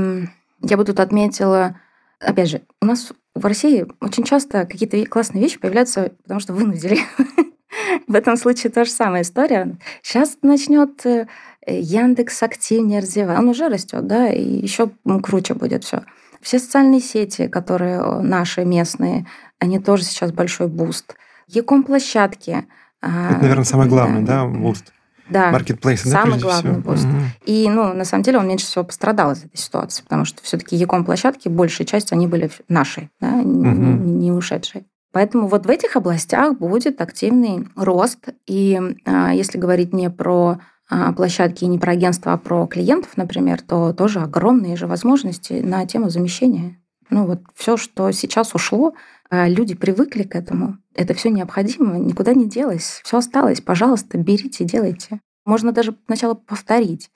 я 0.62 0.78
бы 0.78 0.84
тут 0.84 1.00
отметила, 1.00 1.80
опять 2.20 2.50
же, 2.50 2.62
у 2.82 2.86
нас 2.86 3.14
в 3.34 3.46
России 3.46 3.88
очень 4.02 4.26
часто 4.26 4.66
какие-то 4.66 5.04
классные 5.06 5.42
вещи 5.42 5.60
появляются, 5.60 6.12
потому 6.24 6.40
что 6.42 6.54
вынудили. 6.54 7.00
В 8.08 8.16
этом 8.16 8.36
случае 8.36 8.72
та 8.72 8.84
же 8.84 8.92
самая 8.92 9.22
история. 9.22 9.78
Сейчас 10.04 10.38
начнет 10.42 11.06
э, 11.06 11.28
Яндекс 11.66 12.44
активнее 12.44 13.00
развивать. 13.00 13.40
Он 13.40 13.48
уже 13.48 13.70
растет, 13.70 14.06
да, 14.08 14.30
и 14.30 14.44
еще 14.44 14.92
круче 15.24 15.54
будет 15.54 15.86
все. 15.86 16.04
Все 16.42 16.60
социальные 16.60 17.00
сети, 17.00 17.48
которые 17.48 18.22
наши 18.22 18.66
местные, 18.66 19.26
они 19.60 19.80
тоже 19.80 20.04
сейчас 20.04 20.34
большой 20.34 20.68
boost. 20.68 21.16
e-com 21.48 21.84
площадки. 21.84 22.66
А, 23.02 23.32
Это, 23.32 23.42
наверное, 23.42 23.64
самое 23.66 23.90
главное, 23.90 24.22
да, 24.22 24.46
boost. 24.46 24.94
Да, 25.30 25.52
Маркетплейсы, 25.52 26.12
да, 26.12 26.24
самый 26.24 26.40
главный 26.40 26.72
всего? 26.72 26.82
boost. 26.82 27.06
Мгм. 27.06 27.22
и, 27.46 27.70
ну, 27.70 27.94
на 27.94 28.04
самом 28.04 28.24
деле, 28.24 28.38
он 28.38 28.48
меньше 28.48 28.66
всего 28.66 28.84
пострадал 28.84 29.32
из 29.32 29.46
этой 29.46 29.58
ситуации, 29.58 30.04
потому 30.04 30.26
что 30.26 30.44
все-таки 30.44 30.76
e-com 30.76 31.06
площадки, 31.06 31.48
большая 31.48 31.88
часть, 31.88 32.12
они 32.12 32.28
были 32.28 32.52
наши, 32.68 33.10
да, 33.22 33.30
Мгм. 33.32 34.06
не, 34.06 34.12
не 34.12 34.32
ушедшие. 34.32 34.84
Поэтому 35.14 35.48
вот 35.48 35.66
в 35.66 35.70
этих 35.70 35.96
областях 35.96 36.58
будет 36.58 37.02
активный 37.02 37.68
рост. 37.76 38.30
И 38.48 38.80
а, 39.06 39.34
если 39.34 39.58
говорить 39.58 39.94
не 39.94 40.10
про 40.10 40.60
а, 40.90 41.12
площадки 41.14 41.64
и 41.64 41.68
не 41.68 41.80
про 41.80 41.94
агентства, 41.94 42.34
а 42.34 42.38
про 42.38 42.66
клиентов, 42.68 43.12
например, 43.18 43.62
то 43.62 43.94
тоже 43.94 44.20
огромные 44.20 44.76
же 44.76 44.88
возможности 44.88 45.54
на 45.54 45.86
тему 45.86 46.10
замещения. 46.10 46.78
Ну 47.10 47.26
вот 47.26 47.40
все, 47.56 47.76
что 47.78 48.12
сейчас 48.12 48.56
ушло, 48.56 48.94
а, 49.30 49.48
люди 49.48 49.76
привыкли 49.76 50.24
к 50.24 50.36
этому. 50.36 50.78
Это 50.96 51.14
все 51.14 51.30
необходимо, 51.30 51.98
никуда 51.98 52.34
не 52.34 52.48
делось, 52.48 53.02
все 53.04 53.18
осталось. 53.18 53.62
Пожалуйста, 53.62 54.18
берите, 54.18 54.66
делайте. 54.66 55.20
Можно 55.46 55.72
даже 55.72 55.96
сначала 56.08 56.34
повторить, 56.34 57.10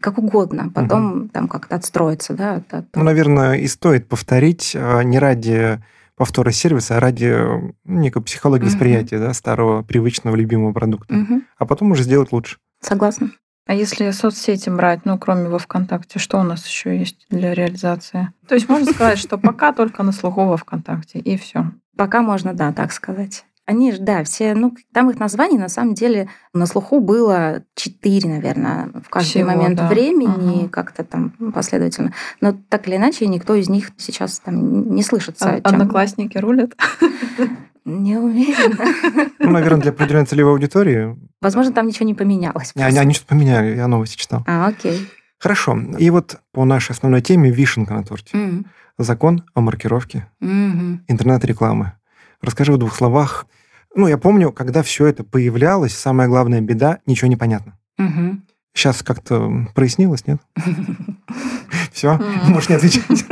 как 0.00 0.18
угодно, 0.18 0.70
потом 0.74 1.28
там 1.28 1.48
как-то 1.48 1.76
отстроиться, 1.76 2.34
да. 2.34 2.56
от- 2.56 2.74
от- 2.74 2.96
Ну, 2.96 3.02
наверное, 3.04 3.54
и 3.54 3.66
стоит 3.66 4.08
повторить 4.08 4.74
а, 4.76 5.02
не 5.02 5.18
ради 5.18 5.82
повтора 6.16 6.50
сервиса, 6.50 6.96
а 6.96 7.00
ради 7.00 7.34
некой 7.84 8.22
психологии 8.22 8.64
Мгм. 8.64 8.72
восприятия 8.72 9.18
да, 9.18 9.32
старого, 9.32 9.82
привычного, 9.82 10.36
любимого 10.36 10.72
продукта. 10.72 11.14
Мгм. 11.14 11.44
А 11.56 11.64
потом 11.66 11.90
уже 11.92 12.02
сделать 12.02 12.32
лучше. 12.32 12.58
Согласна. 12.80 13.30
А 13.66 13.74
если 13.74 14.10
соцсети 14.10 14.68
брать, 14.70 15.04
ну, 15.04 15.18
кроме 15.18 15.48
во 15.48 15.58
ВКонтакте, 15.58 16.18
что 16.18 16.38
у 16.38 16.42
нас 16.42 16.66
еще 16.66 16.98
есть 16.98 17.26
для 17.30 17.54
реализации? 17.54 18.28
То 18.48 18.56
есть 18.56 18.68
можно 18.68 18.92
сказать, 18.92 19.18
что 19.18 19.38
пока 19.38 19.72
только 19.72 20.02
на 20.02 20.10
слуху 20.12 20.44
во 20.44 20.56
ВКонтакте, 20.56 21.20
и 21.20 21.36
все. 21.36 21.70
Пока 22.02 22.20
можно, 22.20 22.52
да, 22.52 22.72
так 22.72 22.92
сказать. 22.92 23.44
Они 23.64 23.92
же, 23.92 23.98
да, 24.00 24.24
все, 24.24 24.54
ну, 24.54 24.74
там 24.92 25.08
их 25.10 25.20
названий 25.20 25.56
на 25.56 25.68
самом 25.68 25.94
деле 25.94 26.28
на 26.52 26.66
слуху 26.66 26.98
было 26.98 27.62
четыре, 27.76 28.28
наверное, 28.28 28.90
в 29.04 29.08
каждый 29.08 29.28
Всего, 29.28 29.46
момент 29.50 29.76
да. 29.76 29.86
времени, 29.88 30.62
Ага. 30.62 30.68
как-то 30.68 31.04
там 31.04 31.30
последовательно. 31.54 32.12
Но 32.40 32.56
так 32.68 32.88
или 32.88 32.96
иначе, 32.96 33.28
никто 33.28 33.54
из 33.54 33.68
них 33.68 33.92
сейчас 33.98 34.40
там 34.40 34.92
не 34.96 35.04
слышится. 35.04 35.48
А- 35.48 35.54
чем- 35.60 35.62
Одноклассники 35.80 36.38
рулят. 36.38 36.72
Не 37.84 38.16
уверена. 38.16 39.28
Ну, 39.40 39.50
наверное, 39.50 39.80
для 39.82 39.90
определенной 39.92 40.26
целевой 40.26 40.52
аудитории. 40.52 41.16
Возможно, 41.40 41.72
там 41.72 41.86
ничего 41.86 42.06
не 42.06 42.14
поменялось. 42.14 42.72
Они, 42.76 42.98
они 42.98 43.12
что-то 43.14 43.28
поменяли, 43.30 43.76
я 43.76 43.86
новости 43.88 44.16
читал. 44.16 44.42
А, 44.46 44.66
окей. 44.66 45.08
Хорошо. 45.42 45.76
И 45.98 46.08
вот 46.10 46.40
по 46.52 46.64
нашей 46.64 46.92
основной 46.92 47.20
теме 47.20 47.50
вишенка 47.50 47.94
на 47.94 48.04
торте. 48.04 48.36
Мгм. 48.36 48.66
Закон 48.96 49.42
о 49.54 49.60
маркировке 49.60 50.28
Мгм. 50.38 51.04
интернет-рекламы. 51.08 51.94
Расскажи 52.40 52.72
в 52.72 52.78
двух 52.78 52.94
словах. 52.94 53.46
Ну, 53.96 54.06
я 54.06 54.18
помню, 54.18 54.52
когда 54.52 54.84
все 54.84 55.06
это 55.06 55.24
появлялось, 55.24 55.94
самая 55.98 56.28
главная 56.28 56.60
беда– 56.60 57.00
ничего 57.06 57.28
не 57.28 57.36
понятно. 57.36 57.76
Мгм. 57.98 58.44
Сейчас 58.72 59.02
как-то 59.02 59.66
прояснилось, 59.74 60.26
нет? 60.28 60.38
Все, 61.92 62.18
можешь 62.46 62.68
не 62.68 62.76
отвечать. 62.76 63.24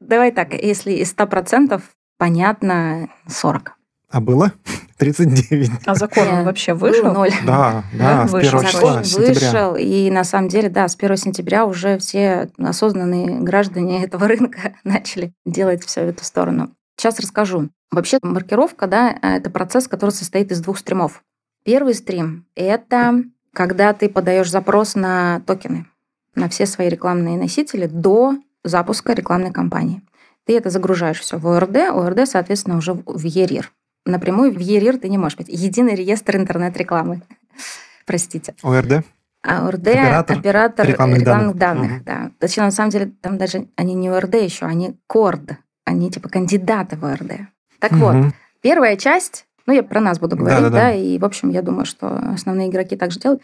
Давай 0.00 0.32
так, 0.32 0.52
если 0.52 0.92
из 0.94 1.14
100% 1.14 1.80
понятно 2.18 3.08
40. 3.28 3.76
А 4.10 4.20
было? 4.20 4.52
39. 4.98 5.70
А 5.86 5.94
закон 5.94 6.28
он 6.28 6.34
Нет, 6.36 6.46
вообще 6.46 6.74
вышел? 6.74 7.12
ноль. 7.12 7.32
Да, 7.46 7.84
да, 7.92 8.28
с 8.28 8.32
Вышел. 8.32 8.58
1 8.58 8.70
Закон 8.72 9.02
числа, 9.02 9.20
вышел, 9.20 9.76
и 9.76 10.10
на 10.10 10.24
самом 10.24 10.48
деле, 10.48 10.68
да, 10.68 10.88
с 10.88 10.96
1 10.96 11.16
сентября 11.16 11.66
уже 11.66 11.98
все 11.98 12.50
осознанные 12.58 13.40
граждане 13.40 14.04
этого 14.04 14.28
рынка 14.28 14.74
начали 14.84 15.32
делать 15.44 15.84
все 15.84 16.04
в 16.04 16.08
эту 16.08 16.24
сторону. 16.24 16.70
Сейчас 16.96 17.18
расскажу. 17.18 17.70
Вообще 17.90 18.18
маркировка, 18.22 18.86
да, 18.86 19.16
это 19.20 19.50
процесс, 19.50 19.88
который 19.88 20.10
состоит 20.10 20.52
из 20.52 20.60
двух 20.60 20.78
стримов. 20.78 21.22
Первый 21.64 21.94
стрим– 21.94 22.46
это 22.54 23.24
когда 23.52 23.92
ты 23.92 24.08
подаешь 24.08 24.50
запрос 24.50 24.96
на 24.96 25.40
токены, 25.46 25.86
на 26.34 26.48
все 26.48 26.66
свои 26.66 26.88
рекламные 26.88 27.38
носители 27.38 27.86
до 27.86 28.34
запуска 28.64 29.12
рекламной 29.12 29.52
кампании. 29.52 30.02
Ты 30.44 30.56
это 30.56 30.70
загружаешь 30.70 31.20
все 31.20 31.38
в 31.38 31.46
ОРД, 31.46 31.76
ОРД, 31.90 32.28
соответственно, 32.28 32.76
уже 32.76 32.92
в 32.92 33.24
ЕРИР. 33.24 33.72
Напрямую 34.06 34.52
в 34.52 34.58
ЕРИР 34.58 34.98
ты 34.98 35.08
не 35.08 35.18
можешь 35.18 35.38
быть. 35.38 35.48
Единый 35.48 35.94
реестр 35.94 36.36
интернет-рекламы. 36.36 37.22
Простите. 38.06 38.54
ОРД? 38.62 39.04
А 39.42 39.66
ОРД 39.68 39.88
Оператор 39.88 40.38
оператор, 40.38 40.86
рекламных 40.88 41.20
рекламных, 41.20 41.56
данных. 41.56 42.04
данных, 42.04 42.04
да. 42.04 42.30
Точнее, 42.38 42.64
на 42.64 42.70
самом 42.70 42.90
деле, 42.90 43.12
там 43.20 43.36
даже 43.38 43.68
они 43.76 43.94
не 43.94 44.08
ОРД 44.08 44.34
еще, 44.36 44.66
они 44.66 44.96
КОРД. 45.06 45.56
Они 45.84 46.10
типа 46.10 46.28
кандидаты 46.30 46.96
в 46.96 47.04
ОРД. 47.04 47.40
Так 47.78 47.92
вот, 47.92 48.14
Мгм. 48.14 48.34
первая 48.62 48.96
часть, 48.96 49.46
ну, 49.66 49.74
я 49.74 49.82
про 49.82 50.00
нас 50.00 50.18
буду 50.18 50.36
говорить, 50.36 50.60
Да-да-да. 50.60 50.84
да, 50.84 50.94
и, 50.94 51.18
в 51.18 51.24
общем, 51.26 51.50
я 51.50 51.60
думаю, 51.60 51.84
что 51.84 52.08
основные 52.32 52.68
игроки 52.70 52.96
также 52.96 53.20
делают. 53.20 53.42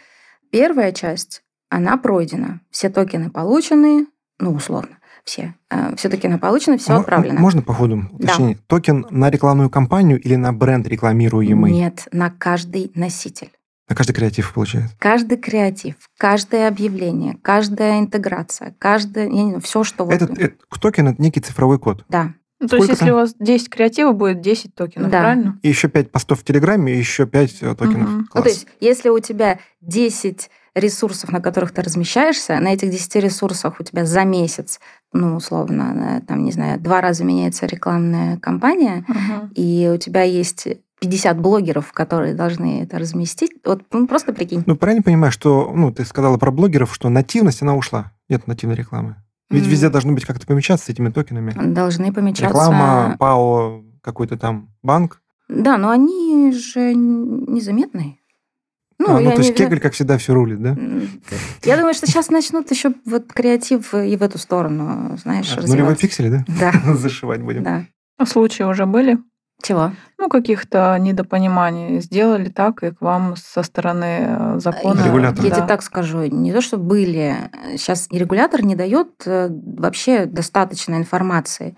Первая 0.49 0.91
часть, 0.91 1.43
она 1.69 1.97
пройдена. 1.97 2.61
Все 2.71 2.89
токены 2.89 3.29
получены, 3.29 4.07
ну, 4.39 4.53
условно, 4.53 4.97
все. 5.23 5.53
Э, 5.69 5.95
Все 5.95 6.09
токены 6.09 6.37
получены, 6.39 6.77
все 6.77 6.93
Мо- 6.93 6.99
отправлено. 6.99 7.39
Можно 7.39 7.61
по 7.61 7.73
ходу 7.73 8.07
уточнить? 8.11 8.65
Токен 8.67 9.05
на 9.09 9.29
рекламную 9.29 9.69
кампанию 9.69 10.19
или 10.19 10.35
на 10.35 10.53
бренд 10.53 10.87
рекламируемый? 10.87 11.71
Нет, 11.71 12.07
на 12.11 12.29
каждый 12.29 12.91
носитель. 12.95 13.51
На 13.89 13.95
каждый 13.95 14.13
креатив 14.13 14.53
получается. 14.53 14.95
Каждый 14.99 15.37
креатив, 15.37 15.95
каждое 16.17 16.67
объявление, 16.69 17.37
каждая 17.41 17.99
интеграция, 17.99 18.73
каждое, 18.79 19.25
я 19.25 19.31
не 19.43 19.49
знаю, 19.49 19.61
все, 19.61 19.83
что 19.83 20.05
вот... 20.05 20.13
Этот, 20.13 20.39
э, 20.39 20.53
токен 20.79 21.09
это 21.09 21.21
некий 21.21 21.41
цифровой 21.41 21.77
код. 21.77 22.05
Да, 22.07 22.33
Ну, 22.61 22.67
то 22.67 22.75
есть, 22.77 22.85
Сколько 22.85 22.91
если 22.91 23.05
там? 23.05 23.13
у 23.15 23.17
вас 23.17 23.35
10 23.39 23.69
креативов, 23.69 24.15
будет 24.15 24.39
10 24.39 24.75
токенов, 24.75 25.09
Да. 25.11 25.19
правильно? 25.21 25.59
И 25.63 25.67
еще 25.67 25.89
5 25.89 26.11
постов 26.11 26.39
в 26.39 26.43
Телеграме, 26.45 26.93
и 26.93 26.97
еще 26.97 27.25
5 27.25 27.59
токенов. 27.75 28.07
Мгм. 28.09 28.17
Ну, 28.19 28.25
Класс. 28.27 28.43
то 28.43 28.49
есть, 28.49 28.67
если 28.79 29.09
у 29.09 29.19
тебя 29.19 29.59
10 29.81 30.49
ресурсов, 30.75 31.31
на 31.31 31.41
которых 31.41 31.71
ты 31.71 31.81
размещаешься, 31.81 32.59
на 32.59 32.69
этих 32.73 32.89
10 32.89 33.15
ресурсах 33.17 33.79
у 33.79 33.83
тебя 33.83 34.05
за 34.05 34.23
месяц, 34.23 34.79
ну, 35.13 35.35
условно, 35.35 36.21
там, 36.27 36.43
не 36.43 36.51
знаю, 36.51 36.79
два 36.79 37.01
раза 37.01 37.23
меняется 37.23 37.65
рекламная 37.65 38.37
кампания, 38.37 39.03
Мгм. 39.07 39.51
и 39.55 39.91
у 39.93 39.97
тебя 39.97 40.23
есть 40.23 40.67
50 41.01 41.39
блогеров, 41.39 41.91
которые 41.93 42.35
должны 42.35 42.83
это 42.83 42.99
разместить, 42.99 43.51
вот 43.65 43.81
ну, 43.91 44.07
просто 44.07 44.33
прикинь. 44.33 44.63
Ну, 44.65 44.75
правильно 44.75 45.01
понимаю, 45.03 45.31
что, 45.31 45.71
ну, 45.75 45.91
ты 45.91 46.05
сказала 46.05 46.37
про 46.37 46.51
блогеров, 46.51 46.93
что 46.93 47.09
нативность, 47.09 47.61
она 47.63 47.75
ушла. 47.75 48.11
Нет 48.29 48.47
нативной 48.47 48.75
рекламы. 48.75 49.15
Ведь 49.49 49.65
М. 49.65 49.69
везде 49.69 49.89
должно 49.89 50.13
быть 50.13 50.23
как-то 50.25 50.45
помечаться 50.47 50.85
с 50.85 50.89
этими 50.89 51.09
токенами. 51.09 51.53
Должны 51.73 52.13
помечаться... 52.13 52.47
Реклама, 52.47 53.17
ПАО, 53.19 53.83
какой-то 54.01 54.37
там 54.37 54.69
банк. 54.83 55.21
Да, 55.49 55.77
но 55.77 55.89
они 55.89 56.53
же 56.53 56.93
незаметные. 56.93 58.19
Ну, 59.01 59.15
а, 59.15 59.19
ну 59.19 59.31
то 59.31 59.39
есть 59.39 59.55
Кегель, 59.55 59.79
как 59.79 59.93
всегда, 59.93 60.19
все 60.19 60.33
рулит, 60.33 60.61
да? 60.61 60.77
Я 61.63 61.77
думаю, 61.77 61.95
что 61.95 62.05
сейчас 62.05 62.29
начнут 62.29 62.69
еще 62.69 62.93
вот 63.05 63.33
креатив 63.33 63.95
и 63.95 64.15
в 64.15 64.21
эту 64.21 64.37
сторону, 64.37 65.17
знаешь, 65.17 65.51
А, 65.57 65.61
Нулевой 65.65 65.95
пиксель, 65.95 66.29
да? 66.29 66.45
Да, 66.47 66.71
Зашивать 66.95 67.41
будем. 67.41 67.63
да. 67.63 67.85
А 68.19 68.25
случаи 68.27 68.61
уже 68.61 68.85
были? 68.85 69.17
Чего? 69.63 69.91
Ну, 70.19 70.29
каких-то 70.29 70.97
недопониманий. 70.99 71.99
Сделали 72.01 72.49
так, 72.49 72.83
и 72.83 72.91
к 72.91 73.01
вам 73.01 73.35
со 73.35 73.63
стороны 73.63 74.17
э, 74.27 74.59
закона... 74.59 75.03
Регулятора. 75.03 75.43
Я 75.43 75.49
да. 75.49 75.55
тебе 75.57 75.67
так 75.67 75.81
скажу, 75.81 76.25
не 76.25 76.51
то, 76.51 76.61
что 76.61 76.77
были. 76.77 77.35
Сейчас 77.77 78.07
регулятор 78.11 78.63
не 78.63 78.75
дает 78.75 79.09
э, 79.25 79.49
вообще 79.49 80.25
достаточно 80.25 80.95
информации. 80.95 81.75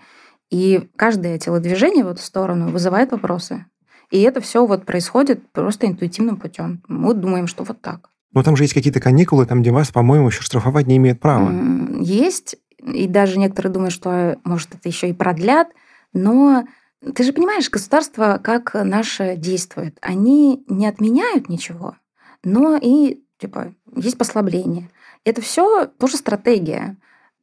И 0.50 0.88
каждое 0.96 1.38
телодвижение 1.38 2.04
в 2.04 2.08
эту 2.08 2.22
сторону 2.22 2.68
вызывает 2.68 3.12
вопросы. 3.12 3.66
И 4.14 4.20
это 4.20 4.40
все 4.40 4.64
вот 4.64 4.86
происходит 4.86 5.50
просто 5.50 5.88
интуитивным 5.88 6.36
путем. 6.36 6.84
Мы 6.86 7.14
думаем, 7.14 7.48
что 7.48 7.64
вот 7.64 7.80
так. 7.80 8.10
Но 8.32 8.44
там 8.44 8.54
же 8.54 8.62
есть 8.62 8.72
какие-то 8.72 9.00
каникулы, 9.00 9.44
там, 9.44 9.60
где 9.60 9.72
вас, 9.72 9.90
по-моему, 9.90 10.28
еще 10.28 10.40
штрафовать 10.40 10.86
не 10.86 10.98
имеет 10.98 11.18
права. 11.18 11.50
Есть, 12.00 12.54
и 12.78 13.08
даже 13.08 13.40
некоторые 13.40 13.72
думают, 13.72 13.92
что, 13.92 14.38
может, 14.44 14.72
это 14.72 14.88
еще 14.88 15.08
и 15.10 15.12
продлят, 15.12 15.66
но 16.12 16.64
ты 17.12 17.24
же 17.24 17.32
понимаешь, 17.32 17.68
государство 17.68 18.40
как 18.40 18.74
наше 18.74 19.34
действует. 19.34 19.98
Они 20.00 20.64
не 20.68 20.86
отменяют 20.86 21.48
ничего, 21.48 21.96
но 22.44 22.78
и, 22.80 23.20
типа, 23.40 23.74
есть 23.96 24.16
послабление. 24.16 24.90
Это 25.24 25.40
все 25.40 25.86
тоже 25.86 26.18
стратегия. 26.18 26.98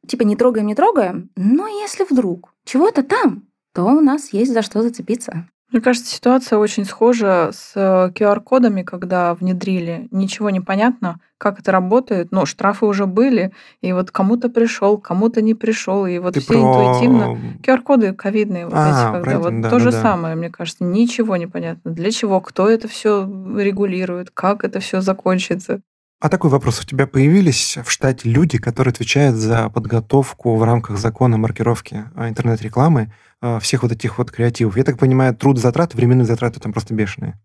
Типа, 0.08 0.22
не 0.22 0.36
трогаем, 0.36 0.68
не 0.68 0.74
трогаем, 0.74 1.28
но 1.36 1.66
если 1.66 2.06
вдруг 2.08 2.54
чего-то 2.64 3.02
там, 3.02 3.42
то 3.74 3.84
у 3.84 4.00
нас 4.00 4.32
есть 4.32 4.54
за 4.54 4.62
что 4.62 4.80
зацепиться. 4.80 5.48
Мне 5.72 5.80
кажется, 5.80 6.14
ситуация 6.14 6.58
очень 6.58 6.84
схожа 6.84 7.50
с 7.52 7.72
э, 7.74 8.10
QR-кодами, 8.14 8.82
когда 8.82 9.34
внедрили. 9.34 10.06
Ничего 10.10 10.50
не 10.50 10.60
понятно, 10.60 11.18
как 11.38 11.60
это 11.60 11.72
работает. 11.72 12.30
Но 12.30 12.44
штрафы 12.44 12.84
уже 12.84 13.06
были, 13.06 13.52
и 13.80 13.92
вот 13.94 14.10
кому-то 14.10 14.50
пришел, 14.50 14.98
кому-то 14.98 15.40
не 15.40 15.54
пришел, 15.54 16.04
и 16.04 16.18
вот 16.18 16.34
Ты 16.34 16.40
все 16.40 16.54
интуитивно. 16.54 17.38
про... 17.64 17.72
QR-коды 17.74 18.12
ковидные, 18.12 18.66
вот 18.66 18.74
А, 18.76 18.88
эти, 18.90 19.12
когда 19.12 19.38
вот 19.38 19.60
да, 19.62 19.70
то 19.70 19.76
да, 19.76 19.82
же 19.82 19.92
да. 19.92 20.02
самое, 20.02 20.34
мне 20.34 20.50
кажется, 20.50 20.84
ничего 20.84 21.36
не 21.36 21.46
понятно. 21.46 21.90
Для 21.90 22.10
чего, 22.10 22.40
кто 22.42 22.68
это 22.68 22.86
все 22.86 23.24
регулирует, 23.56 24.30
как 24.30 24.64
это 24.64 24.80
все 24.80 25.00
закончится. 25.00 25.80
А 26.22 26.28
такой 26.28 26.50
вопрос. 26.50 26.80
У 26.80 26.84
тебя 26.84 27.08
появились 27.08 27.76
в 27.84 27.90
штате 27.90 28.28
люди, 28.28 28.56
которые 28.56 28.92
отвечают 28.92 29.34
за 29.34 29.68
подготовку 29.70 30.54
в 30.54 30.62
рамках 30.62 30.96
закона 30.96 31.36
маркировки 31.36 32.04
а, 32.14 32.28
интернет-рекламы 32.28 33.12
а, 33.40 33.58
всех 33.58 33.82
вот 33.82 33.90
этих 33.90 34.18
вот 34.18 34.30
креативов? 34.30 34.76
Я 34.76 34.84
так 34.84 34.98
понимаю, 34.98 35.34
труд 35.34 35.58
затраты, 35.58 35.96
временные 35.96 36.24
затраты 36.24 36.60
там 36.60 36.72
просто 36.72 36.94
бешеные. 36.94 37.40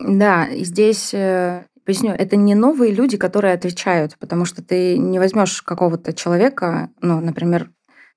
Да, 0.00 0.46
и 0.46 0.64
здесь 0.64 1.12
э, 1.12 1.66
поясню, 1.84 2.12
это 2.12 2.36
не 2.36 2.54
новые 2.54 2.94
люди, 2.94 3.18
которые 3.18 3.52
отвечают, 3.52 4.16
потому 4.18 4.46
что 4.46 4.62
ты 4.62 4.96
не 4.96 5.18
возьмешь 5.18 5.60
какого-то 5.60 6.14
человека, 6.14 6.88
ну, 7.02 7.20
например, 7.20 7.68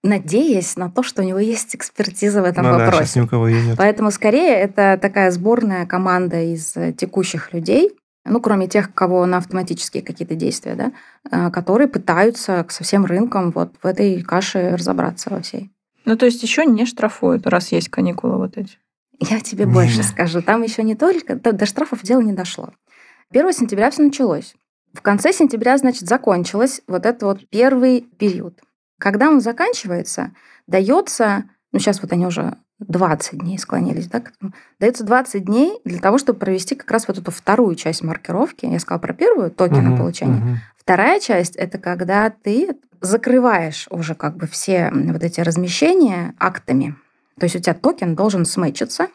надеясь 0.02 0.78
на 0.78 0.90
то, 0.90 1.04
что 1.04 1.24
у 1.24 1.26
него 1.26 1.40
есть 1.40 1.76
экспертиза 1.76 2.42
в 2.42 2.46
этом 2.46 2.64
Ну 2.64 2.72
да, 2.72 2.78
вопросе. 2.78 3.04
сейчас 3.04 3.16
ни 3.18 3.22
у 3.22 3.28
кого 3.28 3.50
ее 3.50 3.62
нет. 3.62 3.78
Поэтому 3.78 4.12
скорее 4.12 4.56
это 4.56 4.98
такая 5.02 5.30
сборная 5.32 5.86
команда 5.86 6.42
из 6.42 6.74
э, 6.78 6.94
текущих 6.94 7.52
людей, 7.52 7.92
ну, 8.26 8.42
кроме 8.42 8.68
тех, 8.68 8.94
кого 8.94 9.26
на 9.26 9.38
автоматические 9.38 10.04
какие-то 10.04 10.36
действия, 10.36 10.76
да, 10.76 10.92
э, 11.32 11.52
которые 11.52 11.88
пытаются 11.88 12.66
со 12.70 12.84
всем 12.84 13.06
рынком 13.06 13.52
вот 13.52 13.74
в 13.82 13.86
этой 13.86 14.22
каше 14.22 14.76
разобраться 14.76 15.30
во 15.30 15.42
всей. 15.42 15.72
Ну, 16.06 16.18
то 16.18 16.26
есть 16.26 16.42
еще 16.44 16.66
не 16.66 16.86
штрафуют, 16.86 17.48
раз 17.48 17.72
есть 17.72 17.90
каникулы 17.90 18.38
вот 18.38 18.58
эти. 18.58 18.78
Я 19.20 19.40
тебе 19.40 19.66
Не. 19.66 19.72
больше 19.72 20.04
скажу. 20.04 20.42
Там 20.42 20.62
еще 20.62 20.84
не 20.84 20.96
только... 20.96 21.36
До, 21.36 21.66
штрафов 21.66 22.02
дело 22.04 22.22
не 22.22 22.34
дошло. 22.34 22.74
1 23.32 23.54
сентября 23.54 23.92
все 23.92 24.04
началось. 24.04 24.56
В 24.94 25.02
конце 25.02 25.34
сентября, 25.34 25.78
значит, 25.78 26.08
закончилось 26.08 26.82
вот 26.88 27.06
это 27.06 27.26
вот 27.26 27.48
первый 27.50 28.02
период. 28.02 28.60
Когда 29.00 29.30
он 29.30 29.42
заканчивается, 29.42 30.34
дается... 30.68 31.46
Ну, 31.72 31.80
сейчас 31.80 32.02
вот 32.02 32.12
они 32.14 32.26
уже 32.26 32.58
20 32.80 33.40
дней 33.40 33.58
склонились, 33.58 34.08
да. 34.08 34.22
Дается 34.80 35.04
20 35.04 35.46
дней 35.46 35.80
для 35.86 36.00
того, 36.00 36.18
чтобы 36.18 36.40
провести 36.40 36.76
как 36.76 36.92
раз 36.92 37.08
вот 37.08 37.18
эту 37.18 37.32
вторую 37.32 37.76
часть 37.76 38.04
маркировки. 38.04 38.66
Я 38.66 38.80
сказала 38.80 39.00
про 39.02 39.14
первую, 39.14 39.52
токены 39.52 39.90
Мгм, 39.90 39.98
получения. 39.98 40.34
мгм. 40.38 40.58
Вторая 40.78 41.20
часть– 41.20 41.56
это 41.58 41.78
когда 41.78 42.30
ты 42.30 42.76
закрываешь 43.02 43.88
уже 43.90 44.14
как 44.16 44.38
бы 44.38 44.48
все 44.48 44.92
вот 44.94 45.24
эти 45.24 45.40
размещения 45.42 46.34
актами. 46.40 46.96
То 47.40 47.46
есть 47.46 47.56
у 47.56 47.60
тебя 47.60 47.74
токен 47.74 48.16
должен 48.16 48.46
сметчиться, 48.46 49.08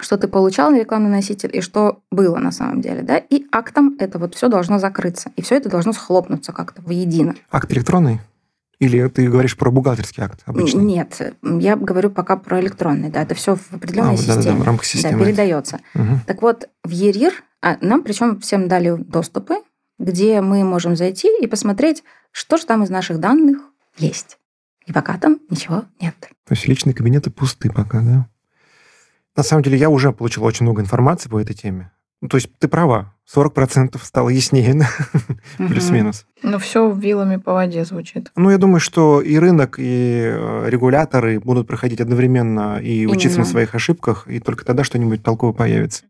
что 0.00 0.16
ты 0.16 0.28
получал 0.28 0.70
на 0.70 0.80
рекламный 0.80 1.10
носитель 1.10 1.50
и 1.52 1.60
что 1.60 2.00
было 2.10 2.38
на 2.38 2.52
самом 2.52 2.80
деле, 2.80 3.02
да, 3.02 3.18
и 3.18 3.46
актом 3.52 3.96
это 3.98 4.18
вот 4.18 4.34
все 4.34 4.48
должно 4.48 4.78
закрыться, 4.78 5.30
и 5.36 5.42
все 5.42 5.56
это 5.56 5.68
должно 5.68 5.92
схлопнуться 5.92 6.52
как-то 6.52 6.82
воедино. 6.82 7.34
Акт 7.50 7.72
электронный? 7.72 8.20
Или 8.80 9.06
ты 9.08 9.28
говоришь 9.28 9.56
про 9.56 9.70
бухгалтерский 9.70 10.22
акт 10.22 10.42
обычный? 10.46 10.82
Нет, 10.84 11.34
я 11.42 11.76
говорю 11.76 12.10
пока 12.10 12.36
про 12.36 12.60
электронный, 12.60 13.08
да, 13.10 13.22
это 13.22 13.34
все 13.34 13.54
в 13.56 13.72
А, 13.72 13.76
определенной 13.76 14.16
да-да-да, 14.16 14.34
системе. 14.42 14.60
в 14.60 14.64
рамках 14.64 14.84
Да, 14.86 14.88
системы. 14.90 15.24
передается. 15.24 15.80
Мгм. 15.94 16.20
Так 16.26 16.42
вот, 16.42 16.68
в 16.82 16.90
ЕРИР 16.90 17.32
а 17.62 17.78
нам 17.80 18.02
причем 18.02 18.40
всем 18.40 18.68
дали 18.68 18.94
доступы, 18.94 19.54
где 19.98 20.40
мы 20.42 20.64
можем 20.64 20.96
зайти 20.96 21.28
и 21.40 21.46
посмотреть, 21.46 22.02
что 22.30 22.56
же 22.58 22.66
там 22.66 22.82
из 22.82 22.90
наших 22.90 23.20
данных 23.20 23.58
есть. 23.96 24.38
И 24.86 24.92
пока 24.92 25.16
там 25.16 25.38
ничего 25.48 25.84
нет. 25.98 26.14
То 26.20 26.52
есть 26.52 26.66
личные 26.68 26.92
кабинеты 26.92 27.30
пусты 27.30 27.70
пока, 27.70 28.00
да? 28.02 28.28
На 29.34 29.42
самом 29.42 29.62
деле 29.62 29.78
я 29.78 29.88
уже 29.88 30.12
получил 30.12 30.44
очень 30.44 30.64
много 30.64 30.82
информации 30.82 31.30
по 31.30 31.40
этой 31.40 31.54
теме. 31.54 31.90
Ну, 32.24 32.28
то 32.28 32.38
есть 32.38 32.48
ты 32.58 32.68
права, 32.68 33.12
40% 33.36 34.00
стало 34.02 34.30
яснее, 34.30 34.86
плюс-минус. 35.58 36.24
Ну, 36.42 36.58
все 36.58 36.90
вилами 36.90 37.36
по 37.36 37.52
воде 37.52 37.84
звучит. 37.84 38.32
Ну, 38.34 38.48
я 38.48 38.56
думаю, 38.56 38.80
что 38.80 39.20
и 39.20 39.36
рынок, 39.36 39.78
и 39.78 40.22
э, 40.24 40.70
регуляторы 40.70 41.38
будут 41.38 41.66
проходить 41.66 42.00
одновременно 42.00 42.78
и 42.78 43.04
учиться 43.04 43.40
на 43.40 43.44
своих 43.44 43.74
ошибках, 43.74 44.26
и 44.26 44.40
только 44.40 44.64
тогда 44.64 44.84
что-нибудь 44.84 45.22
толково 45.22 45.52
появится. 45.52 46.04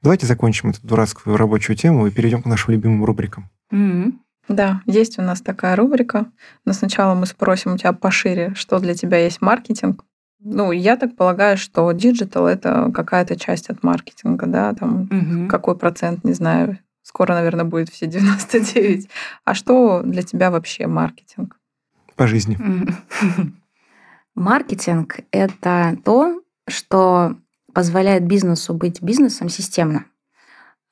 Давайте 0.00 0.26
закончим 0.26 0.70
эту 0.70 0.80
дурацкую 0.86 1.36
рабочую 1.36 1.76
тему 1.76 2.06
и 2.06 2.10
перейдем 2.10 2.40
к 2.40 2.46
нашим 2.46 2.72
любимым 2.72 3.04
рубрикам. 3.04 3.50
Mm-hmm. 3.70 4.12
Да, 4.48 4.82
есть 4.86 5.18
у 5.18 5.22
нас 5.22 5.40
такая 5.40 5.76
рубрика. 5.76 6.26
Но 6.64 6.72
сначала 6.72 7.14
мы 7.14 7.26
спросим 7.26 7.74
у 7.74 7.78
тебя 7.78 7.92
пошире, 7.92 8.54
что 8.54 8.78
для 8.78 8.94
тебя 8.94 9.18
есть 9.18 9.40
маркетинг. 9.40 10.04
Ну, 10.40 10.72
я 10.72 10.96
так 10.96 11.14
полагаю, 11.16 11.56
что 11.56 11.90
digital 11.92 12.46
это 12.48 12.90
какая-то 12.92 13.36
часть 13.36 13.70
от 13.70 13.82
маркетинга, 13.84 14.46
да, 14.46 14.74
там 14.74 15.08
Мгм. 15.10 15.48
какой 15.48 15.76
процент, 15.76 16.24
не 16.24 16.32
знаю. 16.32 16.78
Скоро, 17.02 17.34
наверное, 17.34 17.64
будет 17.64 17.88
все 17.90 18.06
99. 18.06 19.08
А 19.44 19.54
что 19.54 20.02
для 20.02 20.22
тебя 20.22 20.50
вообще 20.50 20.86
маркетинг? 20.86 21.56
По 22.16 22.26
жизни. 22.26 22.58
Маркетинг— 24.34 25.20
это 25.30 25.96
то, 26.04 26.40
что 26.68 27.36
позволяет 27.74 28.26
бизнесу 28.26 28.74
быть 28.74 29.02
бизнесом 29.02 29.48
системно. 29.48 30.06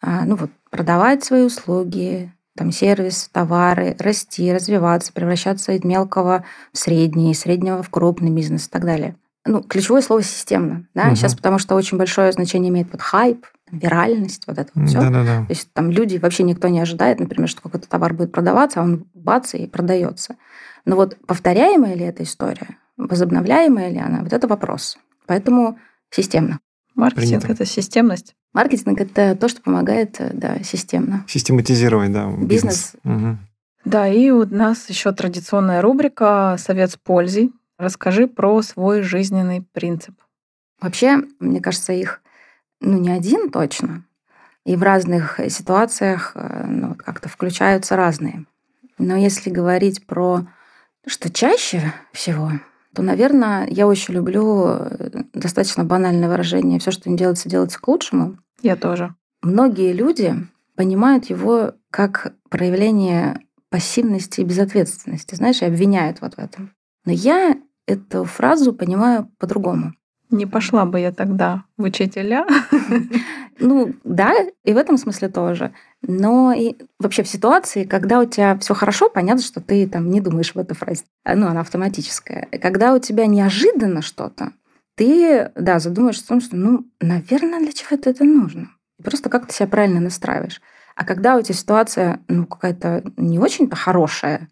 А, 0.03 0.25
Ну 0.25 0.37
вот, 0.37 0.51
продавать 0.71 1.25
свои 1.25 1.43
услуги, 1.43 2.33
там, 2.57 2.73
сервис, 2.73 3.29
товары, 3.33 3.97
расти, 3.99 4.53
развиваться, 4.53 5.13
превращаться 5.13 5.73
из 5.73 5.85
мелкого 5.85 6.45
в 6.73 6.79
средний, 6.79 7.33
из 7.33 7.41
среднего 7.41 7.83
в 7.83 7.91
крупный 7.91 8.31
бизнес 8.31 8.67
и 8.67 8.71
так 8.71 8.85
далее. 8.85 9.17
Ну, 9.47 9.63
ключевое 9.63 10.03
слово 10.03 10.23
«системно». 10.23 10.87
Да? 10.95 11.07
Мгм. 11.07 11.17
Сейчас 11.17 11.35
потому 11.35 11.59
что 11.59 11.75
очень 11.75 11.97
большое 11.97 12.31
значение 12.33 12.71
имеет 12.71 12.93
вот 12.93 13.01
хайп, 13.01 13.47
виральность, 13.71 14.47
вот 14.47 14.59
это 14.59 14.71
все. 14.87 15.01
Да-да-да. 15.01 15.45
То 15.47 15.51
есть 15.51 15.73
там 15.73 15.91
люди, 15.91 16.19
вообще 16.19 16.43
никто 16.43 16.69
не 16.69 16.81
ожидает, 16.81 17.21
например, 17.21 17.49
что 17.49 17.63
какой-то 17.63 17.89
товар 17.89 18.13
будет 18.15 18.33
продаваться, 18.33 18.81
а 18.81 18.85
он 18.85 19.07
бац 19.15 19.55
и 19.55 19.67
продается. 19.67 20.37
Но 20.85 20.97
вот 20.97 21.17
повторяемая 21.27 21.95
ли 21.95 22.05
эта 22.05 22.23
история, 22.23 22.77
возобновляемая 22.97 23.91
ли 23.91 23.99
она, 23.99 24.23
вот 24.23 24.33
это 24.33 24.47
вопрос. 24.49 24.99
Поэтому 25.27 25.79
системно. 26.11 26.61
Маркетинг 27.01 27.43
Принято. 27.43 27.53
это 27.53 27.65
системность. 27.65 28.35
Маркетинг– 28.53 29.01
это 29.01 29.35
то, 29.35 29.49
что 29.49 29.63
помогает, 29.63 30.17
э, 30.21 30.31
да, 30.35 30.63
системно. 30.63 31.25
Систематизировать, 31.27 32.13
да, 32.13 32.27
бизнес. 32.31 32.49
Бизнес. 32.49 32.93
Мгм. 33.05 33.39
Да, 33.85 34.07
и 34.07 34.31
у 34.31 34.45
нас 34.45 34.89
еще 34.91 35.11
традиционная 35.13 35.81
рубрика 35.81 36.57
«Совет 36.59 36.91
с 36.91 36.97
пользой». 36.97 37.53
Расскажи 37.79 38.27
про 38.27 38.61
свой 38.61 39.01
жизненный 39.01 39.63
принцип. 39.73 40.15
Вообще, 40.81 41.23
мне 41.39 41.61
кажется, 41.61 41.95
их 41.95 42.21
ну, 42.81 42.99
не 42.99 43.11
один 43.11 43.51
точно. 43.51 44.05
И 44.67 44.77
в 44.77 44.83
разных 44.83 45.41
ситуациях 45.49 46.33
э, 46.35 46.67
ну, 46.67 46.95
как-то 46.95 47.31
включаются 47.31 47.97
разные. 47.97 48.45
Но 48.99 49.17
если 49.17 49.49
говорить 49.49 50.07
про 50.07 50.47
что 51.07 51.31
чаще 51.31 51.95
всего, 52.13 52.53
то, 52.95 53.03
наверное, 53.03 53.67
я 53.69 53.87
очень 53.87 54.15
люблю 54.15 54.67
э, 54.67 55.23
достаточно 55.33 55.85
банальное 55.85 56.29
выражение 56.29 56.81
«все, 56.81 56.91
что 56.91 57.09
не 57.09 57.17
делается, 57.17 57.49
делается 57.49 57.81
к 57.81 57.87
лучшему». 57.87 58.39
Я 58.63 58.77
тоже. 58.77 59.15
Многие 59.43 59.93
люди 59.93 60.35
понимают 60.75 61.27
его 61.27 61.75
как 61.91 62.35
проявление 62.49 63.41
пассивности 63.71 64.41
и 64.41 64.45
безответственности, 64.45 65.35
знаешь, 65.35 65.63
и 65.63 65.67
обвиняют 65.67 66.21
вот 66.21 66.35
в 66.35 66.39
этом. 66.39 66.75
Но 67.05 67.13
я 67.13 67.57
эту 67.87 68.25
фразу 68.25 68.73
понимаю 68.73 69.31
по-другому. 69.39 69.95
Не 70.31 70.47
пошла 70.47 70.85
бы 70.85 71.01
я 71.01 71.13
тогда 71.13 71.65
в 71.77 71.83
учителя. 71.83 72.47
Ну, 73.63 73.93
да, 74.05 74.33
и 74.65 74.73
в 74.73 74.79
этом 74.79 74.97
смысле 74.97 75.29
тоже. 75.29 75.73
Но 76.01 76.53
и 76.53 76.77
вообще 76.99 77.23
в 77.23 77.29
ситуации, 77.29 77.85
когда 77.85 78.21
у 78.21 78.25
тебя 78.25 78.57
все 78.59 78.73
хорошо, 78.73 79.11
понятно, 79.11 79.43
что 79.43 79.61
ты 79.61 79.87
там 79.87 80.09
не 80.09 80.23
думаешь 80.23 80.55
в 80.55 80.59
этой 80.59 80.75
фразе. 80.75 81.05
А, 81.25 81.35
Ну, 81.35 81.47
она 81.47 81.61
автоматическая. 81.61 82.49
Когда 82.63 82.95
у 82.95 82.99
тебя 82.99 83.27
неожиданно 83.27 84.01
что-то, 84.01 84.53
ты, 84.95 85.51
да, 85.57 85.79
задумаешься 85.79 86.25
о 86.25 86.29
том, 86.29 86.41
что, 86.41 86.57
ну, 86.57 86.87
наверное, 87.01 87.59
для 87.61 87.73
чего-то 87.73 88.09
это 88.09 88.25
нужно. 88.25 88.69
Просто 89.05 89.29
как 89.29 89.47
ты 89.47 89.53
себя 89.53 89.67
правильно 89.67 90.01
настраиваешь. 90.01 90.61
А 90.97 91.05
когда 91.05 91.37
у 91.37 91.43
тебя 91.43 91.55
ситуация, 91.55 92.21
ну, 92.29 92.47
какая-то 92.47 93.03
не 93.17 93.39
очень-то 93.39 93.77
хорошая, 93.77 94.49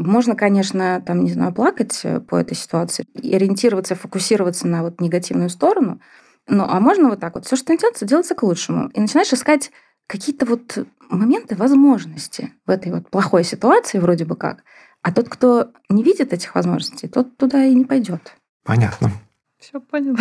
можно, 0.00 0.34
конечно, 0.34 1.02
там, 1.06 1.24
не 1.24 1.32
знаю, 1.32 1.52
плакать 1.52 2.00
э, 2.04 2.20
по 2.20 2.36
этой 2.36 2.56
ситуации 2.56 3.06
ориентироваться, 3.14 3.94
фокусироваться 3.94 4.66
на 4.66 4.82
вот 4.82 5.00
негативную 5.00 5.50
сторону. 5.50 6.00
Ну, 6.48 6.64
а 6.64 6.80
можно 6.80 7.08
вот 7.08 7.20
так 7.20 7.34
вот. 7.34 7.46
Все, 7.46 7.56
что 7.56 7.76
делается, 7.76 8.06
делается 8.06 8.34
к 8.34 8.42
лучшему. 8.42 8.88
И 8.88 9.00
начинаешь 9.00 9.32
искать 9.32 9.70
какие-то 10.06 10.46
вот 10.46 10.78
моменты 11.08 11.54
возможности 11.54 12.52
в 12.66 12.70
этой 12.70 12.92
вот 12.92 13.08
плохой 13.10 13.44
ситуации 13.44 13.98
вроде 13.98 14.24
бы 14.24 14.36
как. 14.36 14.64
А 15.02 15.12
тот, 15.12 15.28
кто 15.28 15.70
не 15.88 16.02
видит 16.02 16.32
этих 16.32 16.54
возможностей, 16.54 17.08
тот 17.08 17.36
туда 17.36 17.64
и 17.64 17.74
не 17.74 17.84
пойдет. 17.84 18.34
Понятно. 18.64 19.12
Все 19.60 19.78
поняла. 19.80 20.16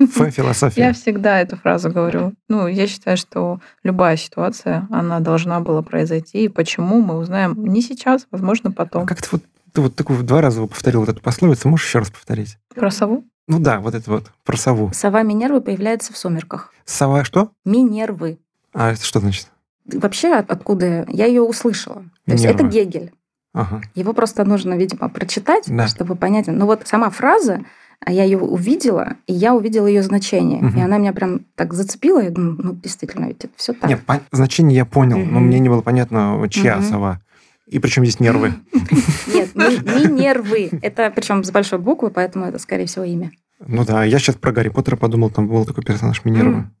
Ф- 0.00 0.18
Я 0.18 0.30
Философия. 0.30 0.92
всегда 0.92 1.40
эту 1.40 1.56
фразу 1.56 1.90
говорю. 1.90 2.34
Ну, 2.48 2.66
я 2.66 2.86
считаю, 2.86 3.16
что 3.16 3.60
любая 3.82 4.16
ситуация, 4.16 4.86
она 4.90 5.20
должна 5.20 5.60
была 5.60 5.82
произойти. 5.82 6.44
И 6.44 6.48
почему, 6.48 7.00
мы 7.00 7.16
узнаем 7.16 7.54
не 7.64 7.80
сейчас, 7.80 8.26
возможно, 8.30 8.70
А 8.70 8.72
потом. 8.72 9.06
как 9.06 9.22
ты 9.22 9.28
вот, 9.32 9.42
ты 9.72 9.80
вот 9.80 9.94
такую 9.96 10.22
два 10.22 10.40
раза 10.42 10.66
повторил 10.66 11.00
вот 11.00 11.08
эту 11.08 11.20
пословицу, 11.22 11.68
можешь 11.68 11.86
еще 11.86 12.00
раз 12.00 12.10
повторить? 12.10 12.58
Про 12.74 12.90
сову? 12.90 13.24
Ну 13.48 13.58
да, 13.58 13.80
вот 13.80 13.94
это 13.94 14.10
вот, 14.10 14.30
про 14.44 14.56
сову. 14.56 14.90
Сова 14.92 15.22
Минервы 15.22 15.60
появляется 15.60 16.12
в 16.12 16.16
сумерках. 16.18 16.72
Сова 16.84 17.24
что? 17.24 17.50
Минервы. 17.64 18.38
А 18.74 18.92
это 18.92 19.02
что 19.04 19.20
значит? 19.20 19.48
Вообще, 19.86 20.34
от- 20.34 20.50
откуда 20.50 21.04
я 21.08 21.26
ее 21.26 21.42
услышала? 21.42 22.04
То 22.26 22.32
есть 22.32 22.44
это 22.44 22.64
Минерва. 22.64 22.70
Гегель. 22.90 23.12
Ага. 23.54 23.82
Его 23.94 24.12
просто 24.14 24.44
нужно, 24.44 24.74
видимо, 24.74 25.08
прочитать, 25.08 25.64
Да. 25.68 25.86
чтобы 25.86 26.16
понять. 26.16 26.46
Ну 26.48 26.66
вот 26.66 26.82
сама 26.86 27.08
фраза, 27.10 27.60
а 28.04 28.12
я 28.12 28.24
ее 28.24 28.38
увидела, 28.38 29.16
и 29.26 29.32
я 29.32 29.54
увидела 29.54 29.86
ее 29.86 30.02
значение. 30.02 30.60
Мгм. 30.62 30.78
И 30.78 30.80
она 30.82 30.98
меня 30.98 31.12
прям 31.12 31.40
так 31.56 31.72
зацепила. 31.74 32.20
Я 32.20 32.30
думаю, 32.30 32.56
ну, 32.62 32.74
действительно, 32.74 33.26
ведь 33.26 33.44
это 33.44 33.52
все 33.56 33.72
так. 33.72 33.88
Нет, 33.90 34.00
пон- 34.06 34.22
значение 34.32 34.76
я 34.76 34.84
понял, 34.84 35.18
но 35.18 35.40
Мгм. 35.40 35.46
мне 35.46 35.58
не 35.60 35.68
было 35.68 35.80
понятно, 35.80 36.46
чья 36.50 36.76
Мгм. 36.76 36.84
сова. 36.84 37.20
И 37.66 37.78
причем 37.78 38.04
здесь 38.04 38.20
нервы. 38.20 38.52
Нет, 39.26 39.54
не, 39.54 40.04
не 40.06 40.12
нервы. 40.12 40.68
Это 40.82 41.10
причем 41.10 41.42
с 41.44 41.50
большой 41.50 41.78
буквы, 41.78 42.10
поэтому 42.10 42.44
это, 42.44 42.58
скорее 42.58 42.84
всего, 42.86 43.04
имя. 43.04 43.30
Ну 43.66 43.84
да, 43.86 44.04
я 44.04 44.18
сейчас 44.18 44.36
про 44.36 44.52
Гарри 44.52 44.68
Поттера 44.68 44.96
подумал, 44.96 45.30
там 45.30 45.48
был 45.48 45.64
такой 45.64 45.82
персонаж 45.82 46.24
Минервы. 46.26 46.54
М. 46.56 46.74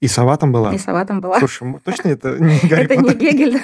И 0.00 0.06
сова 0.06 0.36
там 0.36 0.52
была. 0.52 0.72
И 0.72 0.78
сова 0.78 1.04
там 1.04 1.20
была. 1.20 1.40
Слушай, 1.40 1.74
точно 1.84 2.08
это 2.10 2.38
не 2.38 2.56
Гарри 2.68 2.84
Это 2.84 2.96
не? 2.96 3.14
Гегель. 3.14 3.60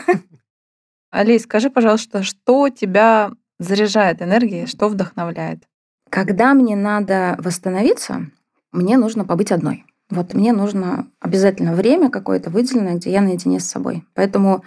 Алей, 1.13 1.39
скажи, 1.39 1.71
пожалуйста, 1.71 2.25
что 2.25 2.69
тебя 2.71 3.31
заряжает 3.61 4.21
энергией, 4.21 4.67
что 4.67 4.89
вдохновляет? 4.89 5.63
Когда 6.11 6.55
мне 6.55 6.77
надо 6.77 7.37
восстановиться, 7.39 8.27
мне 8.73 8.97
нужно 8.97 9.25
побыть 9.25 9.53
одной. 9.53 9.85
Вот 10.11 10.35
мне 10.35 10.53
нужно 10.53 11.07
обязательно 11.21 11.75
время 11.75 12.11
какое-то 12.11 12.51
выделенное, 12.51 12.95
где 12.95 13.11
я 13.11 13.21
наедине 13.21 13.59
с 13.59 13.67
собой. 13.67 14.05
Поэтому 14.15 14.65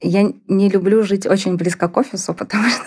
я 0.00 0.32
не 0.48 0.68
люблю 0.68 1.02
жить 1.02 1.26
очень 1.26 1.56
близко 1.56 1.88
к 1.88 1.96
офису, 1.96 2.34
потому 2.38 2.68
что 2.68 2.84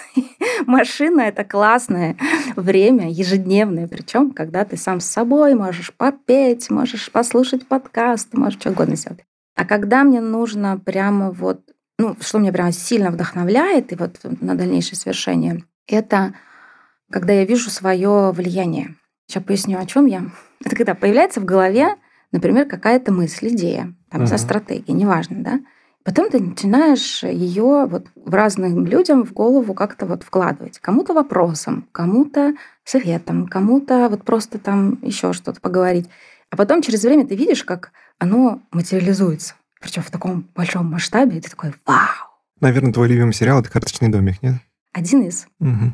машина 0.65 1.21
это 1.21 1.43
классное 1.43 2.17
время, 2.55 3.09
ежедневное, 3.09 3.87
причем 3.87 4.31
когда 4.31 4.65
ты 4.65 4.77
сам 4.77 4.99
с 4.99 5.05
собой 5.05 5.53
можешь 5.55 5.93
попеть, 5.93 6.69
можешь 6.69 7.11
послушать 7.11 7.67
подкаст, 7.67 8.33
можешь 8.33 8.59
что 8.59 8.71
угодно 8.71 8.95
сделать. 8.95 9.23
А 9.55 9.65
когда 9.65 10.03
мне 10.03 10.19
нужно 10.19 10.79
прямо 10.79 11.31
вот, 11.31 11.61
ну, 11.99 12.15
что 12.19 12.39
меня 12.39 12.51
прямо 12.51 12.71
сильно 12.71 13.11
вдохновляет, 13.11 13.91
и 13.91 13.95
вот 13.95 14.19
на 14.41 14.55
дальнейшее 14.55 14.97
свершение, 14.97 15.63
это 15.87 16.33
когда 17.13 17.31
я 17.31 17.45
вижу 17.45 17.69
свое 17.69 18.31
влияние. 18.31 18.95
Сейчас 19.27 19.43
поясню, 19.43 19.79
о 19.79 19.85
чем 19.85 20.07
я. 20.07 20.25
Это 20.65 20.75
когда 20.75 20.95
появляется 20.95 21.39
в 21.39 21.45
голове, 21.45 21.95
например, 22.31 22.67
какая-то 22.67 23.13
мысль, 23.13 23.49
идея, 23.49 23.93
там, 24.09 24.25
за 24.25 24.33
Мгм. 24.33 24.39
стратегия, 24.43 24.93
неважно, 24.93 25.43
да. 25.43 25.59
Потом 26.03 26.29
ты 26.31 26.39
начинаешь 26.39 27.23
ее 27.23 27.85
вот 27.85 28.07
в 28.15 28.33
разным 28.33 28.85
людям 28.85 29.23
в 29.25 29.31
голову 29.31 29.73
как-то 29.75 30.05
вот 30.07 30.23
вкладывать. 30.23 30.79
Кому-то 30.79 31.13
вопросом, 31.13 31.87
кому-то 31.91 32.55
советом, 32.83 33.47
кому-то 33.47 34.09
вот 34.09 34.23
просто 34.25 34.57
там 34.57 34.97
еще 35.03 35.33
что-то 35.33 35.61
поговорить. 35.61 36.09
А 36.49 36.57
потом 36.57 36.81
через 36.81 37.03
время 37.03 37.25
ты 37.27 37.35
видишь, 37.35 37.63
как 37.63 37.91
оно 38.17 38.61
материализуется. 38.71 39.53
Причем 39.79 40.01
в 40.01 40.09
таком 40.09 40.49
большом 40.55 40.87
масштабе, 40.87 41.37
и 41.37 41.41
ты 41.41 41.49
такой, 41.49 41.73
вау! 41.85 42.27
Наверное, 42.59 42.91
твой 42.91 43.07
любимый 43.07 43.33
сериал 43.33 43.59
это 43.59 43.69
«Карточный 43.69 44.09
домик», 44.09 44.41
нет? 44.41 44.55
Один 44.93 45.21
из. 45.21 45.47
Мгм. 45.59 45.93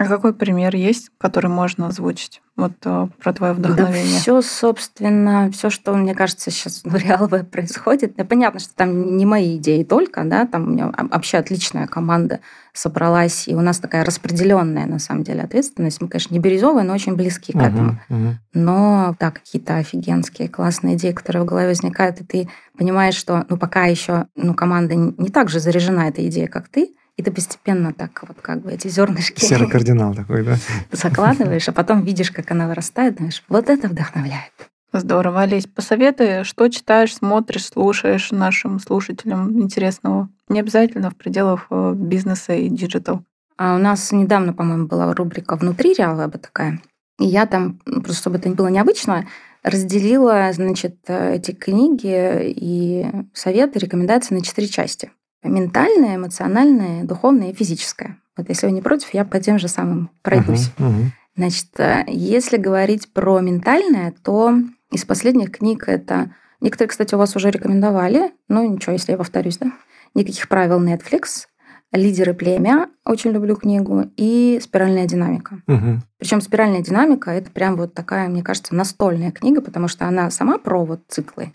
А 0.00 0.06
какой 0.06 0.32
пример 0.32 0.74
есть, 0.74 1.10
который 1.18 1.50
можно 1.50 1.88
озвучить? 1.88 2.40
Вот 2.56 2.72
э, 2.86 3.08
про 3.22 3.32
твое 3.34 3.52
Да 3.52 3.68
вдохновение. 3.68 4.18
все, 4.18 4.40
собственно, 4.40 5.50
все, 5.52 5.68
что, 5.68 5.92
мне 5.92 6.14
кажется, 6.14 6.50
сейчас 6.50 6.80
в 6.84 6.94
RealWeb 6.94 7.44
происходит, 7.44 8.16
да, 8.16 8.24
понятно, 8.24 8.60
что 8.60 8.74
там 8.74 9.18
не 9.18 9.26
мои 9.26 9.58
идеи 9.58 9.84
только, 9.84 10.24
да, 10.24 10.46
там 10.46 10.62
у 10.62 10.70
меня 10.70 10.86
об- 10.86 11.12
вообще 11.12 11.36
отличная 11.36 11.86
команда 11.86 12.40
собралась, 12.72 13.46
и 13.46 13.54
у 13.54 13.60
нас 13.60 13.78
такая 13.78 14.02
распределенная, 14.02 14.86
на 14.86 14.98
самом 14.98 15.22
деле, 15.22 15.42
ответственность. 15.42 16.00
Мы, 16.00 16.08
конечно, 16.08 16.32
не 16.32 16.40
бирюзовые, 16.40 16.84
но 16.84 16.94
очень 16.94 17.14
близки 17.14 17.52
к 17.52 17.56
этому. 17.56 18.00
Мгм. 18.08 18.38
Но 18.54 19.14
да, 19.20 19.30
какие-то 19.30 19.76
офигенские, 19.76 20.48
классные 20.48 20.96
идеи, 20.96 21.12
которые 21.12 21.42
в 21.42 21.46
голове 21.46 21.68
возникают, 21.68 22.22
и 22.22 22.24
ты 22.24 22.48
понимаешь, 22.78 23.16
что 23.16 23.44
ну 23.50 23.58
пока 23.58 23.84
еще 23.84 24.28
ну, 24.34 24.54
команда 24.54 24.94
не 24.94 25.14
не 25.18 25.28
так 25.28 25.50
же 25.50 25.60
заряжена 25.60 26.08
этой 26.08 26.26
идеей, 26.28 26.46
как 26.46 26.68
ты, 26.70 26.94
и 27.16 27.22
ты 27.22 27.30
постепенно 27.30 27.92
так 27.92 28.22
вот 28.26 28.40
как 28.40 28.62
бы 28.62 28.72
эти 28.72 28.88
зернышки 28.88 29.44
Серый 29.44 29.68
кардинал 29.68 30.14
такой, 30.14 30.44
да? 30.44 30.56
закладываешь, 30.92 31.68
а 31.68 31.72
потом 31.72 32.02
видишь, 32.02 32.30
как 32.30 32.50
она 32.50 32.68
вырастает, 32.68 33.16
думаешь, 33.16 33.42
вот 33.48 33.68
это 33.68 33.88
вдохновляет. 33.88 34.52
Здорово, 34.92 35.42
Олесь. 35.42 35.66
Посоветуй, 35.66 36.42
что 36.42 36.68
читаешь, 36.68 37.14
смотришь, 37.14 37.66
слушаешь 37.66 38.32
нашим 38.32 38.80
слушателям 38.80 39.60
интересного. 39.60 40.28
Не 40.48 40.60
обязательно 40.60 41.10
в 41.10 41.16
пределах 41.16 41.66
э, 41.70 41.92
бизнеса 41.94 42.54
и 42.54 42.68
digital. 42.68 43.22
А 43.56 43.76
у 43.76 43.78
нас 43.78 44.10
недавно, 44.10 44.52
по-моему, 44.52 44.88
была 44.88 45.12
рубрика 45.14 45.54
«Внутри 45.54 45.94
Реалвеба» 45.94 46.38
такая. 46.38 46.80
И 47.20 47.26
я 47.26 47.46
там, 47.46 47.78
просто 47.84 48.14
чтобы 48.14 48.38
это 48.38 48.48
было 48.50 48.68
необычно, 48.68 49.28
разделила, 49.62 50.50
значит, 50.52 50.96
эти 51.08 51.52
книги 51.52 52.50
и 52.50 53.06
советы, 53.34 53.78
рекомендации 53.78 54.34
на 54.34 54.42
четыре 54.42 54.66
части. 54.66 55.12
Ментальное, 55.42 56.16
эмоциональное, 56.16 57.04
духовное 57.04 57.50
и 57.50 57.54
физическое. 57.54 58.18
Вот 58.36 58.48
если 58.48 58.66
вы 58.66 58.72
не 58.72 58.82
против, 58.82 59.12
я 59.14 59.24
по 59.24 59.40
тем 59.40 59.58
же 59.58 59.68
самым 59.68 60.10
пройдусь. 60.22 60.70
Uh-huh, 60.78 60.88
uh-huh. 60.88 61.04
Значит, 61.36 61.68
э, 61.78 62.04
если 62.08 62.56
говорить 62.56 63.12
про 63.12 63.40
ментальное, 63.40 64.14
то 64.22 64.54
из 64.90 65.04
последних 65.04 65.52
книг 65.52 65.84
это... 65.88 66.34
Некоторые, 66.60 66.90
кстати, 66.90 67.14
у 67.14 67.18
вас 67.18 67.34
уже 67.36 67.50
рекомендовали. 67.50 68.32
Ну, 68.48 68.70
ничего, 68.70 68.92
если 68.92 69.12
я 69.12 69.18
повторюсь, 69.18 69.56
да? 69.56 69.72
«Никаких 70.14 70.48
правил 70.48 70.82
Netflix», 70.84 71.46
«Лидеры 71.92 72.34
племя», 72.34 72.88
очень 73.04 73.30
люблю 73.30 73.56
книгу, 73.56 74.04
и 74.16 74.60
«Спиральная 74.62 75.06
динамика». 75.06 75.62
Угу. 75.66 76.00
Причем 76.18 76.40
«Спиральная 76.40 76.82
динамика»— 76.82 77.30
это 77.32 77.50
прям 77.50 77.76
вот 77.76 77.94
такая, 77.94 78.28
мне 78.28 78.42
кажется, 78.42 78.74
настольная 78.74 79.30
книга, 79.30 79.60
потому 79.60 79.88
что 79.88 80.06
она 80.06 80.30
сама 80.30 80.58
про 80.58 80.84
вот 80.84 81.02
циклы. 81.08 81.52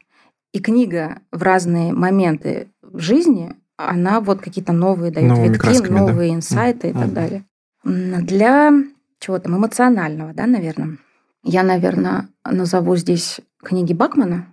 И 0.53 0.59
книга 0.59 1.19
в 1.31 1.43
разные 1.43 1.91
моменты 1.91 2.69
в 2.81 2.99
жизни, 2.99 3.55
она 3.77 4.21
вот 4.21 4.41
какие-то 4.41 4.73
новые 4.73 5.11
дает 5.11 5.29
Новыми 5.29 5.47
витки, 5.49 5.59
красками, 5.59 5.97
новые 5.97 6.29
да? 6.31 6.35
инсайты 6.37 6.89
угу. 6.89 6.97
и 6.97 7.01
так 7.01 7.13
далее. 7.13 7.45
Для 7.83 8.71
чего 9.19 9.39
там 9.39 9.57
эмоционального, 9.57 10.33
да, 10.33 10.47
наверное. 10.47 10.97
Я, 11.43 11.63
наверное, 11.63 12.29
назову 12.43 12.95
здесь 12.95 13.39
книги 13.63 13.93
Бакмана. 13.93 14.47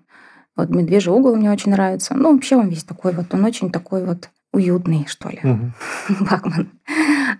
Вот 0.54 0.68
«Медвежий 0.68 1.12
угол» 1.12 1.34
мне 1.36 1.50
очень 1.50 1.70
нравится. 1.70 2.14
Ну, 2.14 2.34
вообще 2.34 2.56
он 2.56 2.68
весь 2.68 2.84
такой 2.84 3.12
вот, 3.12 3.32
он 3.32 3.44
очень 3.44 3.72
такой 3.72 4.04
вот 4.04 4.28
уютный, 4.52 5.06
что 5.08 5.30
ли, 5.30 5.40
угу. 5.42 5.72
Бакман. 6.24 6.70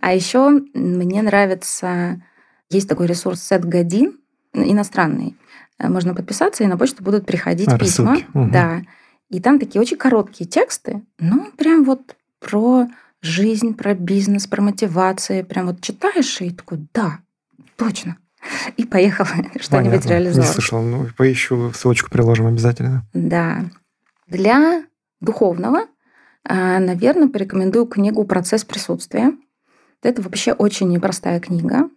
А 0.00 0.14
еще 0.14 0.62
мне 0.72 1.20
нравится, 1.20 2.22
есть 2.70 2.88
такой 2.88 3.06
ресурс 3.06 3.42
Сет 3.42 3.64
Годин, 3.64 4.18
иностранный. 4.54 5.36
Можно 5.78 6.14
подписаться, 6.14 6.64
и 6.64 6.66
на 6.66 6.78
почту 6.78 7.02
будут 7.02 7.26
приходить 7.26 7.68
а, 7.68 7.78
письма. 7.78 8.18
Угу. 8.34 8.50
Да. 8.50 8.82
И 9.32 9.40
там 9.40 9.58
такие 9.58 9.80
очень 9.80 9.96
короткие 9.96 10.46
тексты, 10.46 11.02
ну, 11.18 11.50
прям 11.56 11.84
вот 11.84 12.16
про 12.38 12.86
жизнь, 13.22 13.72
про 13.72 13.94
бизнес, 13.94 14.46
про 14.46 14.60
мотивации. 14.60 15.40
Прям 15.40 15.68
вот 15.68 15.80
читаешь 15.80 16.42
и 16.42 16.50
такой, 16.50 16.86
да, 16.92 17.20
точно 17.76 18.18
и 18.76 18.84
поехал 18.84 19.24
что-нибудь 19.60 20.04
реализовать. 20.04 20.46
Не 20.46 20.52
слышал, 20.52 20.82
ну, 20.82 21.06
поищу, 21.16 21.72
ссылочку 21.72 22.10
приложим 22.10 22.46
обязательно. 22.46 23.06
Да. 23.14 23.64
Для 24.26 24.84
духовного, 25.22 25.86
а, 26.44 26.78
наверное, 26.78 27.28
порекомендую 27.28 27.86
книгу 27.86 28.24
«Процесс 28.24 28.64
присутствия». 28.64 29.32
Это 30.02 30.20
вообще 30.20 30.52
очень 30.52 30.90
непростая 30.90 31.40
книга. 31.40 31.88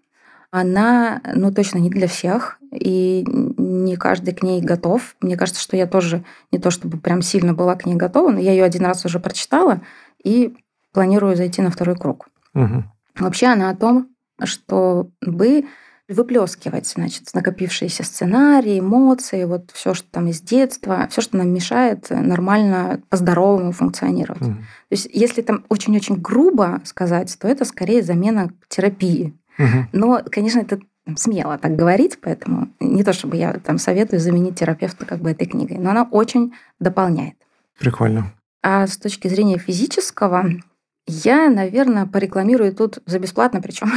Она, 0.52 1.22
ну, 1.34 1.52
точно 1.52 1.80
не 1.80 1.90
для 1.90 2.08
всех, 2.08 2.58
и 2.72 3.26
не 3.28 3.96
каждый 3.96 4.34
к 4.34 4.44
ней 4.44 4.62
готов. 4.62 5.16
Мне 5.22 5.38
кажется, 5.38 5.62
что 5.62 5.78
я 5.78 5.88
тоже 5.88 6.24
не 6.52 6.60
то 6.60 6.72
чтобы 6.72 6.98
прям 6.98 7.22
сильно 7.22 7.54
была 7.54 7.76
к 7.76 7.86
ней 7.86 7.96
готова, 7.96 8.32
но 8.32 8.40
я 8.40 8.52
ее 8.52 8.64
один 8.64 8.86
раз 8.86 9.06
уже 9.06 9.20
прочитала 9.20 9.82
и 10.24 10.56
планирую 10.94 11.36
зайти 11.36 11.62
на 11.62 11.72
второй 11.72 11.96
круг. 11.96 12.28
Угу. 12.54 12.84
Вообще 13.20 13.48
она 13.48 13.70
о 13.70 13.76
том, 13.76 14.10
чтобы 14.44 15.66
выплескивать, 16.08 16.88
значит, 16.88 17.34
накопившиеся 17.34 18.04
сценарии, 18.04 18.80
эмоции, 18.80 19.46
вот 19.46 19.72
все, 19.74 19.94
что 19.94 20.08
там 20.12 20.28
из 20.28 20.40
детства, 20.42 21.08
все, 21.10 21.22
что 21.22 21.38
нам 21.38 21.50
мешает 21.50 22.10
нормально 22.10 23.02
по-здоровому 23.10 23.72
функционировать. 23.72 24.44
Mm. 24.44 24.56
То 24.56 24.92
есть, 24.92 25.10
если 25.12 25.42
там 25.42 25.66
очень-очень 25.68 26.18
грубо 26.18 26.82
сказать, 26.84 27.36
то 27.40 27.48
это 27.48 27.66
скорее 27.66 28.04
замена 28.04 28.52
терапии. 28.68 29.34
Но, 29.94 30.22
конечно, 30.32 30.60
это 30.60 30.80
смело 31.16 31.58
так 31.58 31.76
говорить, 31.76 32.18
поэтому 32.22 32.70
не 32.80 33.04
то 33.04 33.14
чтобы 33.14 33.38
я 33.38 33.54
там 33.54 33.78
советую 33.78 34.20
заменить 34.20 34.60
терапевта 34.60 35.06
как 35.06 35.20
бы 35.20 35.32
этой 35.32 35.48
книгой, 35.48 35.78
но 35.78 35.92
она 35.92 36.04
очень 36.04 36.54
дополняет. 36.80 37.36
Прикольно. 37.80 38.34
А 38.64 38.88
с 38.88 38.98
точки 38.98 39.28
зрения 39.28 39.60
физического, 39.60 40.46
я, 41.08 41.50
наверное, 41.50 42.08
порекламирую 42.08 42.74
тут 42.74 43.00
за 43.06 43.20
бесплатно, 43.20 43.62
причем 43.62 43.92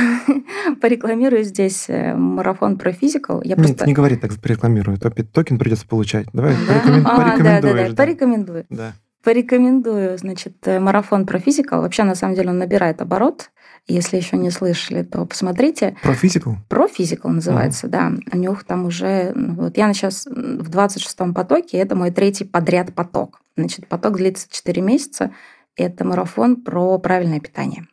порекламирую 0.80 1.42
здесь 1.42 1.86
э, 1.88 2.14
марафон 2.14 2.76
про 2.76 2.92
физикал. 2.92 3.40
Я 3.42 3.56
Нет, 3.56 3.66
просто... 3.66 3.86
не 3.86 3.94
говори 3.94 4.16
так, 4.16 4.34
порекламирую. 4.34 4.98
То 4.98 5.10
токен 5.10 5.58
придется 5.58 5.86
получать. 5.88 6.26
Давай 6.34 6.54
да? 6.54 6.74
порекомен... 6.74 7.06
а, 7.06 7.16
порекомендуешь. 7.16 7.62
Да, 7.62 7.82
да, 7.82 7.88
да, 7.88 7.94
порекомендую. 7.94 8.66
Да. 8.68 8.92
Порекомендую, 9.24 10.18
значит, 10.18 10.56
э, 10.66 10.78
марафон 10.78 11.24
про 11.24 11.38
физикал. 11.38 11.80
Вообще, 11.80 12.04
на 12.04 12.14
самом 12.14 12.34
деле, 12.34 12.50
он 12.50 12.58
набирает 12.58 13.00
оборот. 13.00 13.50
Если 13.88 14.18
еще 14.18 14.36
не 14.36 14.50
слышали, 14.50 15.02
то 15.02 15.24
посмотрите. 15.24 15.96
Про 16.02 16.12
физикал? 16.12 16.56
Про 16.68 16.88
физикал 16.88 17.30
называется, 17.30 17.86
uh 17.86 17.90
да. 17.90 18.12
У 18.32 18.36
них 18.36 18.64
там 18.64 18.84
уже... 18.84 19.32
Ну, 19.34 19.54
вот 19.54 19.78
я 19.78 19.92
сейчас 19.94 20.26
в 20.26 20.68
26-м 20.68 21.32
потоке, 21.32 21.78
это 21.78 21.96
мой 21.96 22.10
третий 22.10 22.44
подряд 22.44 22.94
поток. 22.94 23.40
Значит, 23.56 23.88
поток 23.88 24.16
длится 24.16 24.46
4 24.50 24.82
месяца. 24.82 25.30
Это 25.74 26.04
марафон 26.04 26.56
про 26.56 26.98
правильное 26.98 27.40
питание, 27.40 27.86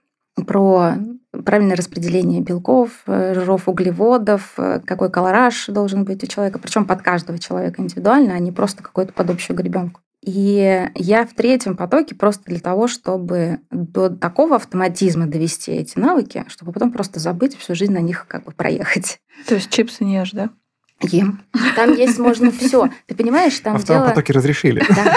про 0.45 0.95
правильное 1.43 1.75
распределение 1.75 2.41
белков, 2.41 3.03
э, 3.07 3.33
жиров, 3.33 3.67
углеводов, 3.67 4.53
э, 4.57 4.81
какой 4.85 5.09
колораж 5.09 5.67
должен 5.67 6.03
быть 6.03 6.23
у 6.23 6.27
человека, 6.27 6.59
причем 6.59 6.85
под 6.85 7.01
каждого 7.01 7.39
человека 7.39 7.81
индивидуально, 7.81 8.33
а 8.33 8.39
не 8.39 8.51
просто 8.51 8.83
какой-то 8.83 9.13
под 9.13 9.29
общую 9.29 9.55
гребенку. 9.55 10.01
И 10.26 10.89
я 10.95 11.26
в 11.28 11.36
третьем 11.36 11.78
потоке 11.78 12.15
просто 12.15 12.45
для 12.45 12.59
того, 12.59 12.88
чтобы 12.88 13.59
до 13.69 14.09
такого 14.09 14.55
автоматизма 14.55 15.28
довести 15.28 15.71
эти 15.71 15.99
навыки, 15.99 16.45
чтобы 16.47 16.71
потом 16.71 16.91
просто 16.91 17.19
забыть 17.19 17.55
всю 17.55 17.76
жизнь 17.76 17.93
на 17.93 17.99
них 17.99 18.26
как 18.28 18.45
бы 18.45 18.51
проехать. 18.51 19.19
То 19.47 19.53
есть 19.53 19.69
чипсы 19.69 20.03
не 20.03 20.15
ешь, 20.15 20.32
да? 20.32 20.49
Ем. 21.01 21.43
Там 21.76 21.93
есть 21.93 22.17
можно 22.17 22.51
все. 22.51 22.89
Ты 23.05 23.13
понимаешь, 23.13 23.59
там 23.59 23.76
а 23.76 23.78
в 23.78 23.84
дело... 23.84 24.07
потоке 24.07 24.34
разрешили. 24.34 24.84
Да. 24.89 25.15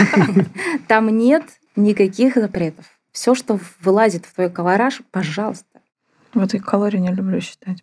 Там 0.89 1.09
нет 1.17 1.45
никаких 1.75 2.35
запретов. 2.35 2.85
Все, 3.11 3.35
что 3.35 3.59
вылазит 3.81 4.27
в 4.27 4.35
твой 4.35 4.51
колораж, 4.51 5.01
пожалуйста. 5.11 5.81
Вот 6.35 6.53
и 6.53 6.59
калории 6.59 6.99
не 6.99 7.15
люблю 7.15 7.41
считать. 7.41 7.83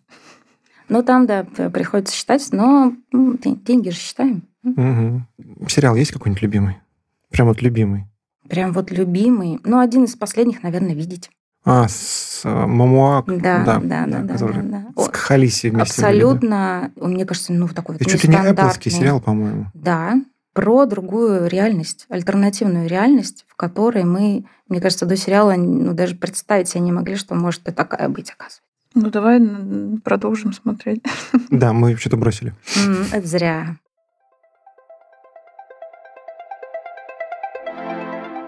Ну, 0.88 1.02
там, 1.02 1.26
да, 1.26 1.42
приходится 1.42 2.14
считать, 2.14 2.46
но 2.52 2.92
деньги 3.12 3.88
же 3.90 3.96
считаем. 3.96 4.44
Угу. 4.62 5.22
Сериал 5.68 5.96
есть 5.96 6.12
какой-нибудь 6.12 6.42
любимый? 6.42 6.76
Прям 7.36 7.48
вот 7.48 7.60
любимый? 7.60 8.06
Прям 8.48 8.72
вот 8.72 8.90
любимый. 8.90 9.60
Ну, 9.62 9.78
один 9.78 10.04
из 10.04 10.16
последних, 10.16 10.62
наверное, 10.62 10.94
«Видеть». 10.94 11.30
А, 11.66 11.86
с 11.86 12.42
э, 12.44 12.48
Мамуак. 12.48 13.26
Да, 13.26 13.62
да, 13.62 13.78
да, 13.78 14.06
да. 14.06 14.20
да, 14.22 14.38
да, 14.38 14.62
да. 14.62 15.02
С 15.02 15.08
Кхалиси 15.08 15.66
вместе. 15.66 16.00
Абсолютно, 16.00 16.92
были, 16.94 17.04
да? 17.04 17.08
мне 17.08 17.26
кажется, 17.26 17.52
ну, 17.52 17.68
такой 17.68 17.96
Это 17.96 18.06
чуть 18.08 18.24
ли 18.24 18.30
не 18.30 18.36
Apple 18.36 18.88
сериал, 18.88 19.20
по-моему. 19.20 19.66
Да, 19.74 20.14
про 20.54 20.86
другую 20.86 21.46
реальность, 21.48 22.06
альтернативную 22.08 22.88
реальность, 22.88 23.44
в 23.48 23.56
которой 23.56 24.04
мы, 24.04 24.46
мне 24.68 24.80
кажется, 24.80 25.04
до 25.04 25.16
сериала 25.16 25.56
ну, 25.56 25.92
даже 25.92 26.14
представить 26.14 26.68
себе 26.68 26.80
не 26.80 26.92
могли, 26.92 27.16
что 27.16 27.34
может 27.34 27.68
и 27.68 27.72
такая 27.72 28.08
быть, 28.08 28.30
оказывается. 28.30 28.62
Ну, 28.94 29.10
давай 29.10 29.42
продолжим 30.02 30.54
смотреть. 30.54 31.02
Да, 31.50 31.74
мы 31.74 31.96
что-то 31.96 32.16
бросили. 32.16 32.54
это 33.12 33.26
зря. 33.26 33.76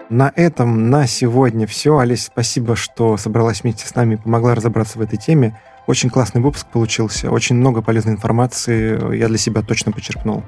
На 0.09 0.31
этом 0.35 0.89
на 0.89 1.05
сегодня 1.05 1.67
все. 1.67 1.97
Олесь, 1.97 2.25
спасибо, 2.25 2.75
что 2.75 3.15
собралась 3.17 3.61
вместе 3.63 3.87
с 3.87 3.93
нами 3.93 4.15
и 4.15 4.17
помогла 4.17 4.55
разобраться 4.55 4.97
в 4.97 5.01
этой 5.01 5.17
теме. 5.17 5.59
Очень 5.85 6.09
классный 6.09 6.41
выпуск 6.41 6.67
получился, 6.67 7.31
очень 7.31 7.55
много 7.55 7.81
полезной 7.81 8.13
информации 8.13 9.15
я 9.15 9.27
для 9.27 9.37
себя 9.37 9.61
точно 9.61 9.91
почерпнул. 9.91 10.43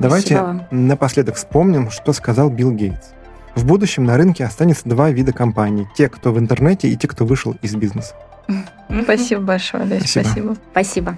Давайте 0.00 0.36
Спасибо. 0.36 0.66
напоследок 0.70 1.36
вспомним, 1.36 1.90
что 1.90 2.12
сказал 2.12 2.50
Билл 2.50 2.72
Гейтс. 2.72 3.10
В 3.54 3.64
будущем 3.64 4.04
на 4.04 4.16
рынке 4.16 4.44
останется 4.44 4.88
два 4.88 5.10
вида 5.10 5.32
компаний. 5.32 5.86
Те, 5.96 6.08
кто 6.08 6.32
в 6.32 6.38
интернете, 6.38 6.88
и 6.88 6.96
те, 6.96 7.06
кто 7.06 7.24
вышел 7.24 7.56
из 7.62 7.74
бизнеса. 7.76 8.14
Спасибо 9.04 9.42
большое, 9.42 9.84
Олесь. 9.84 10.10
Спасибо. 10.10 10.56
Спасибо. 10.72 11.16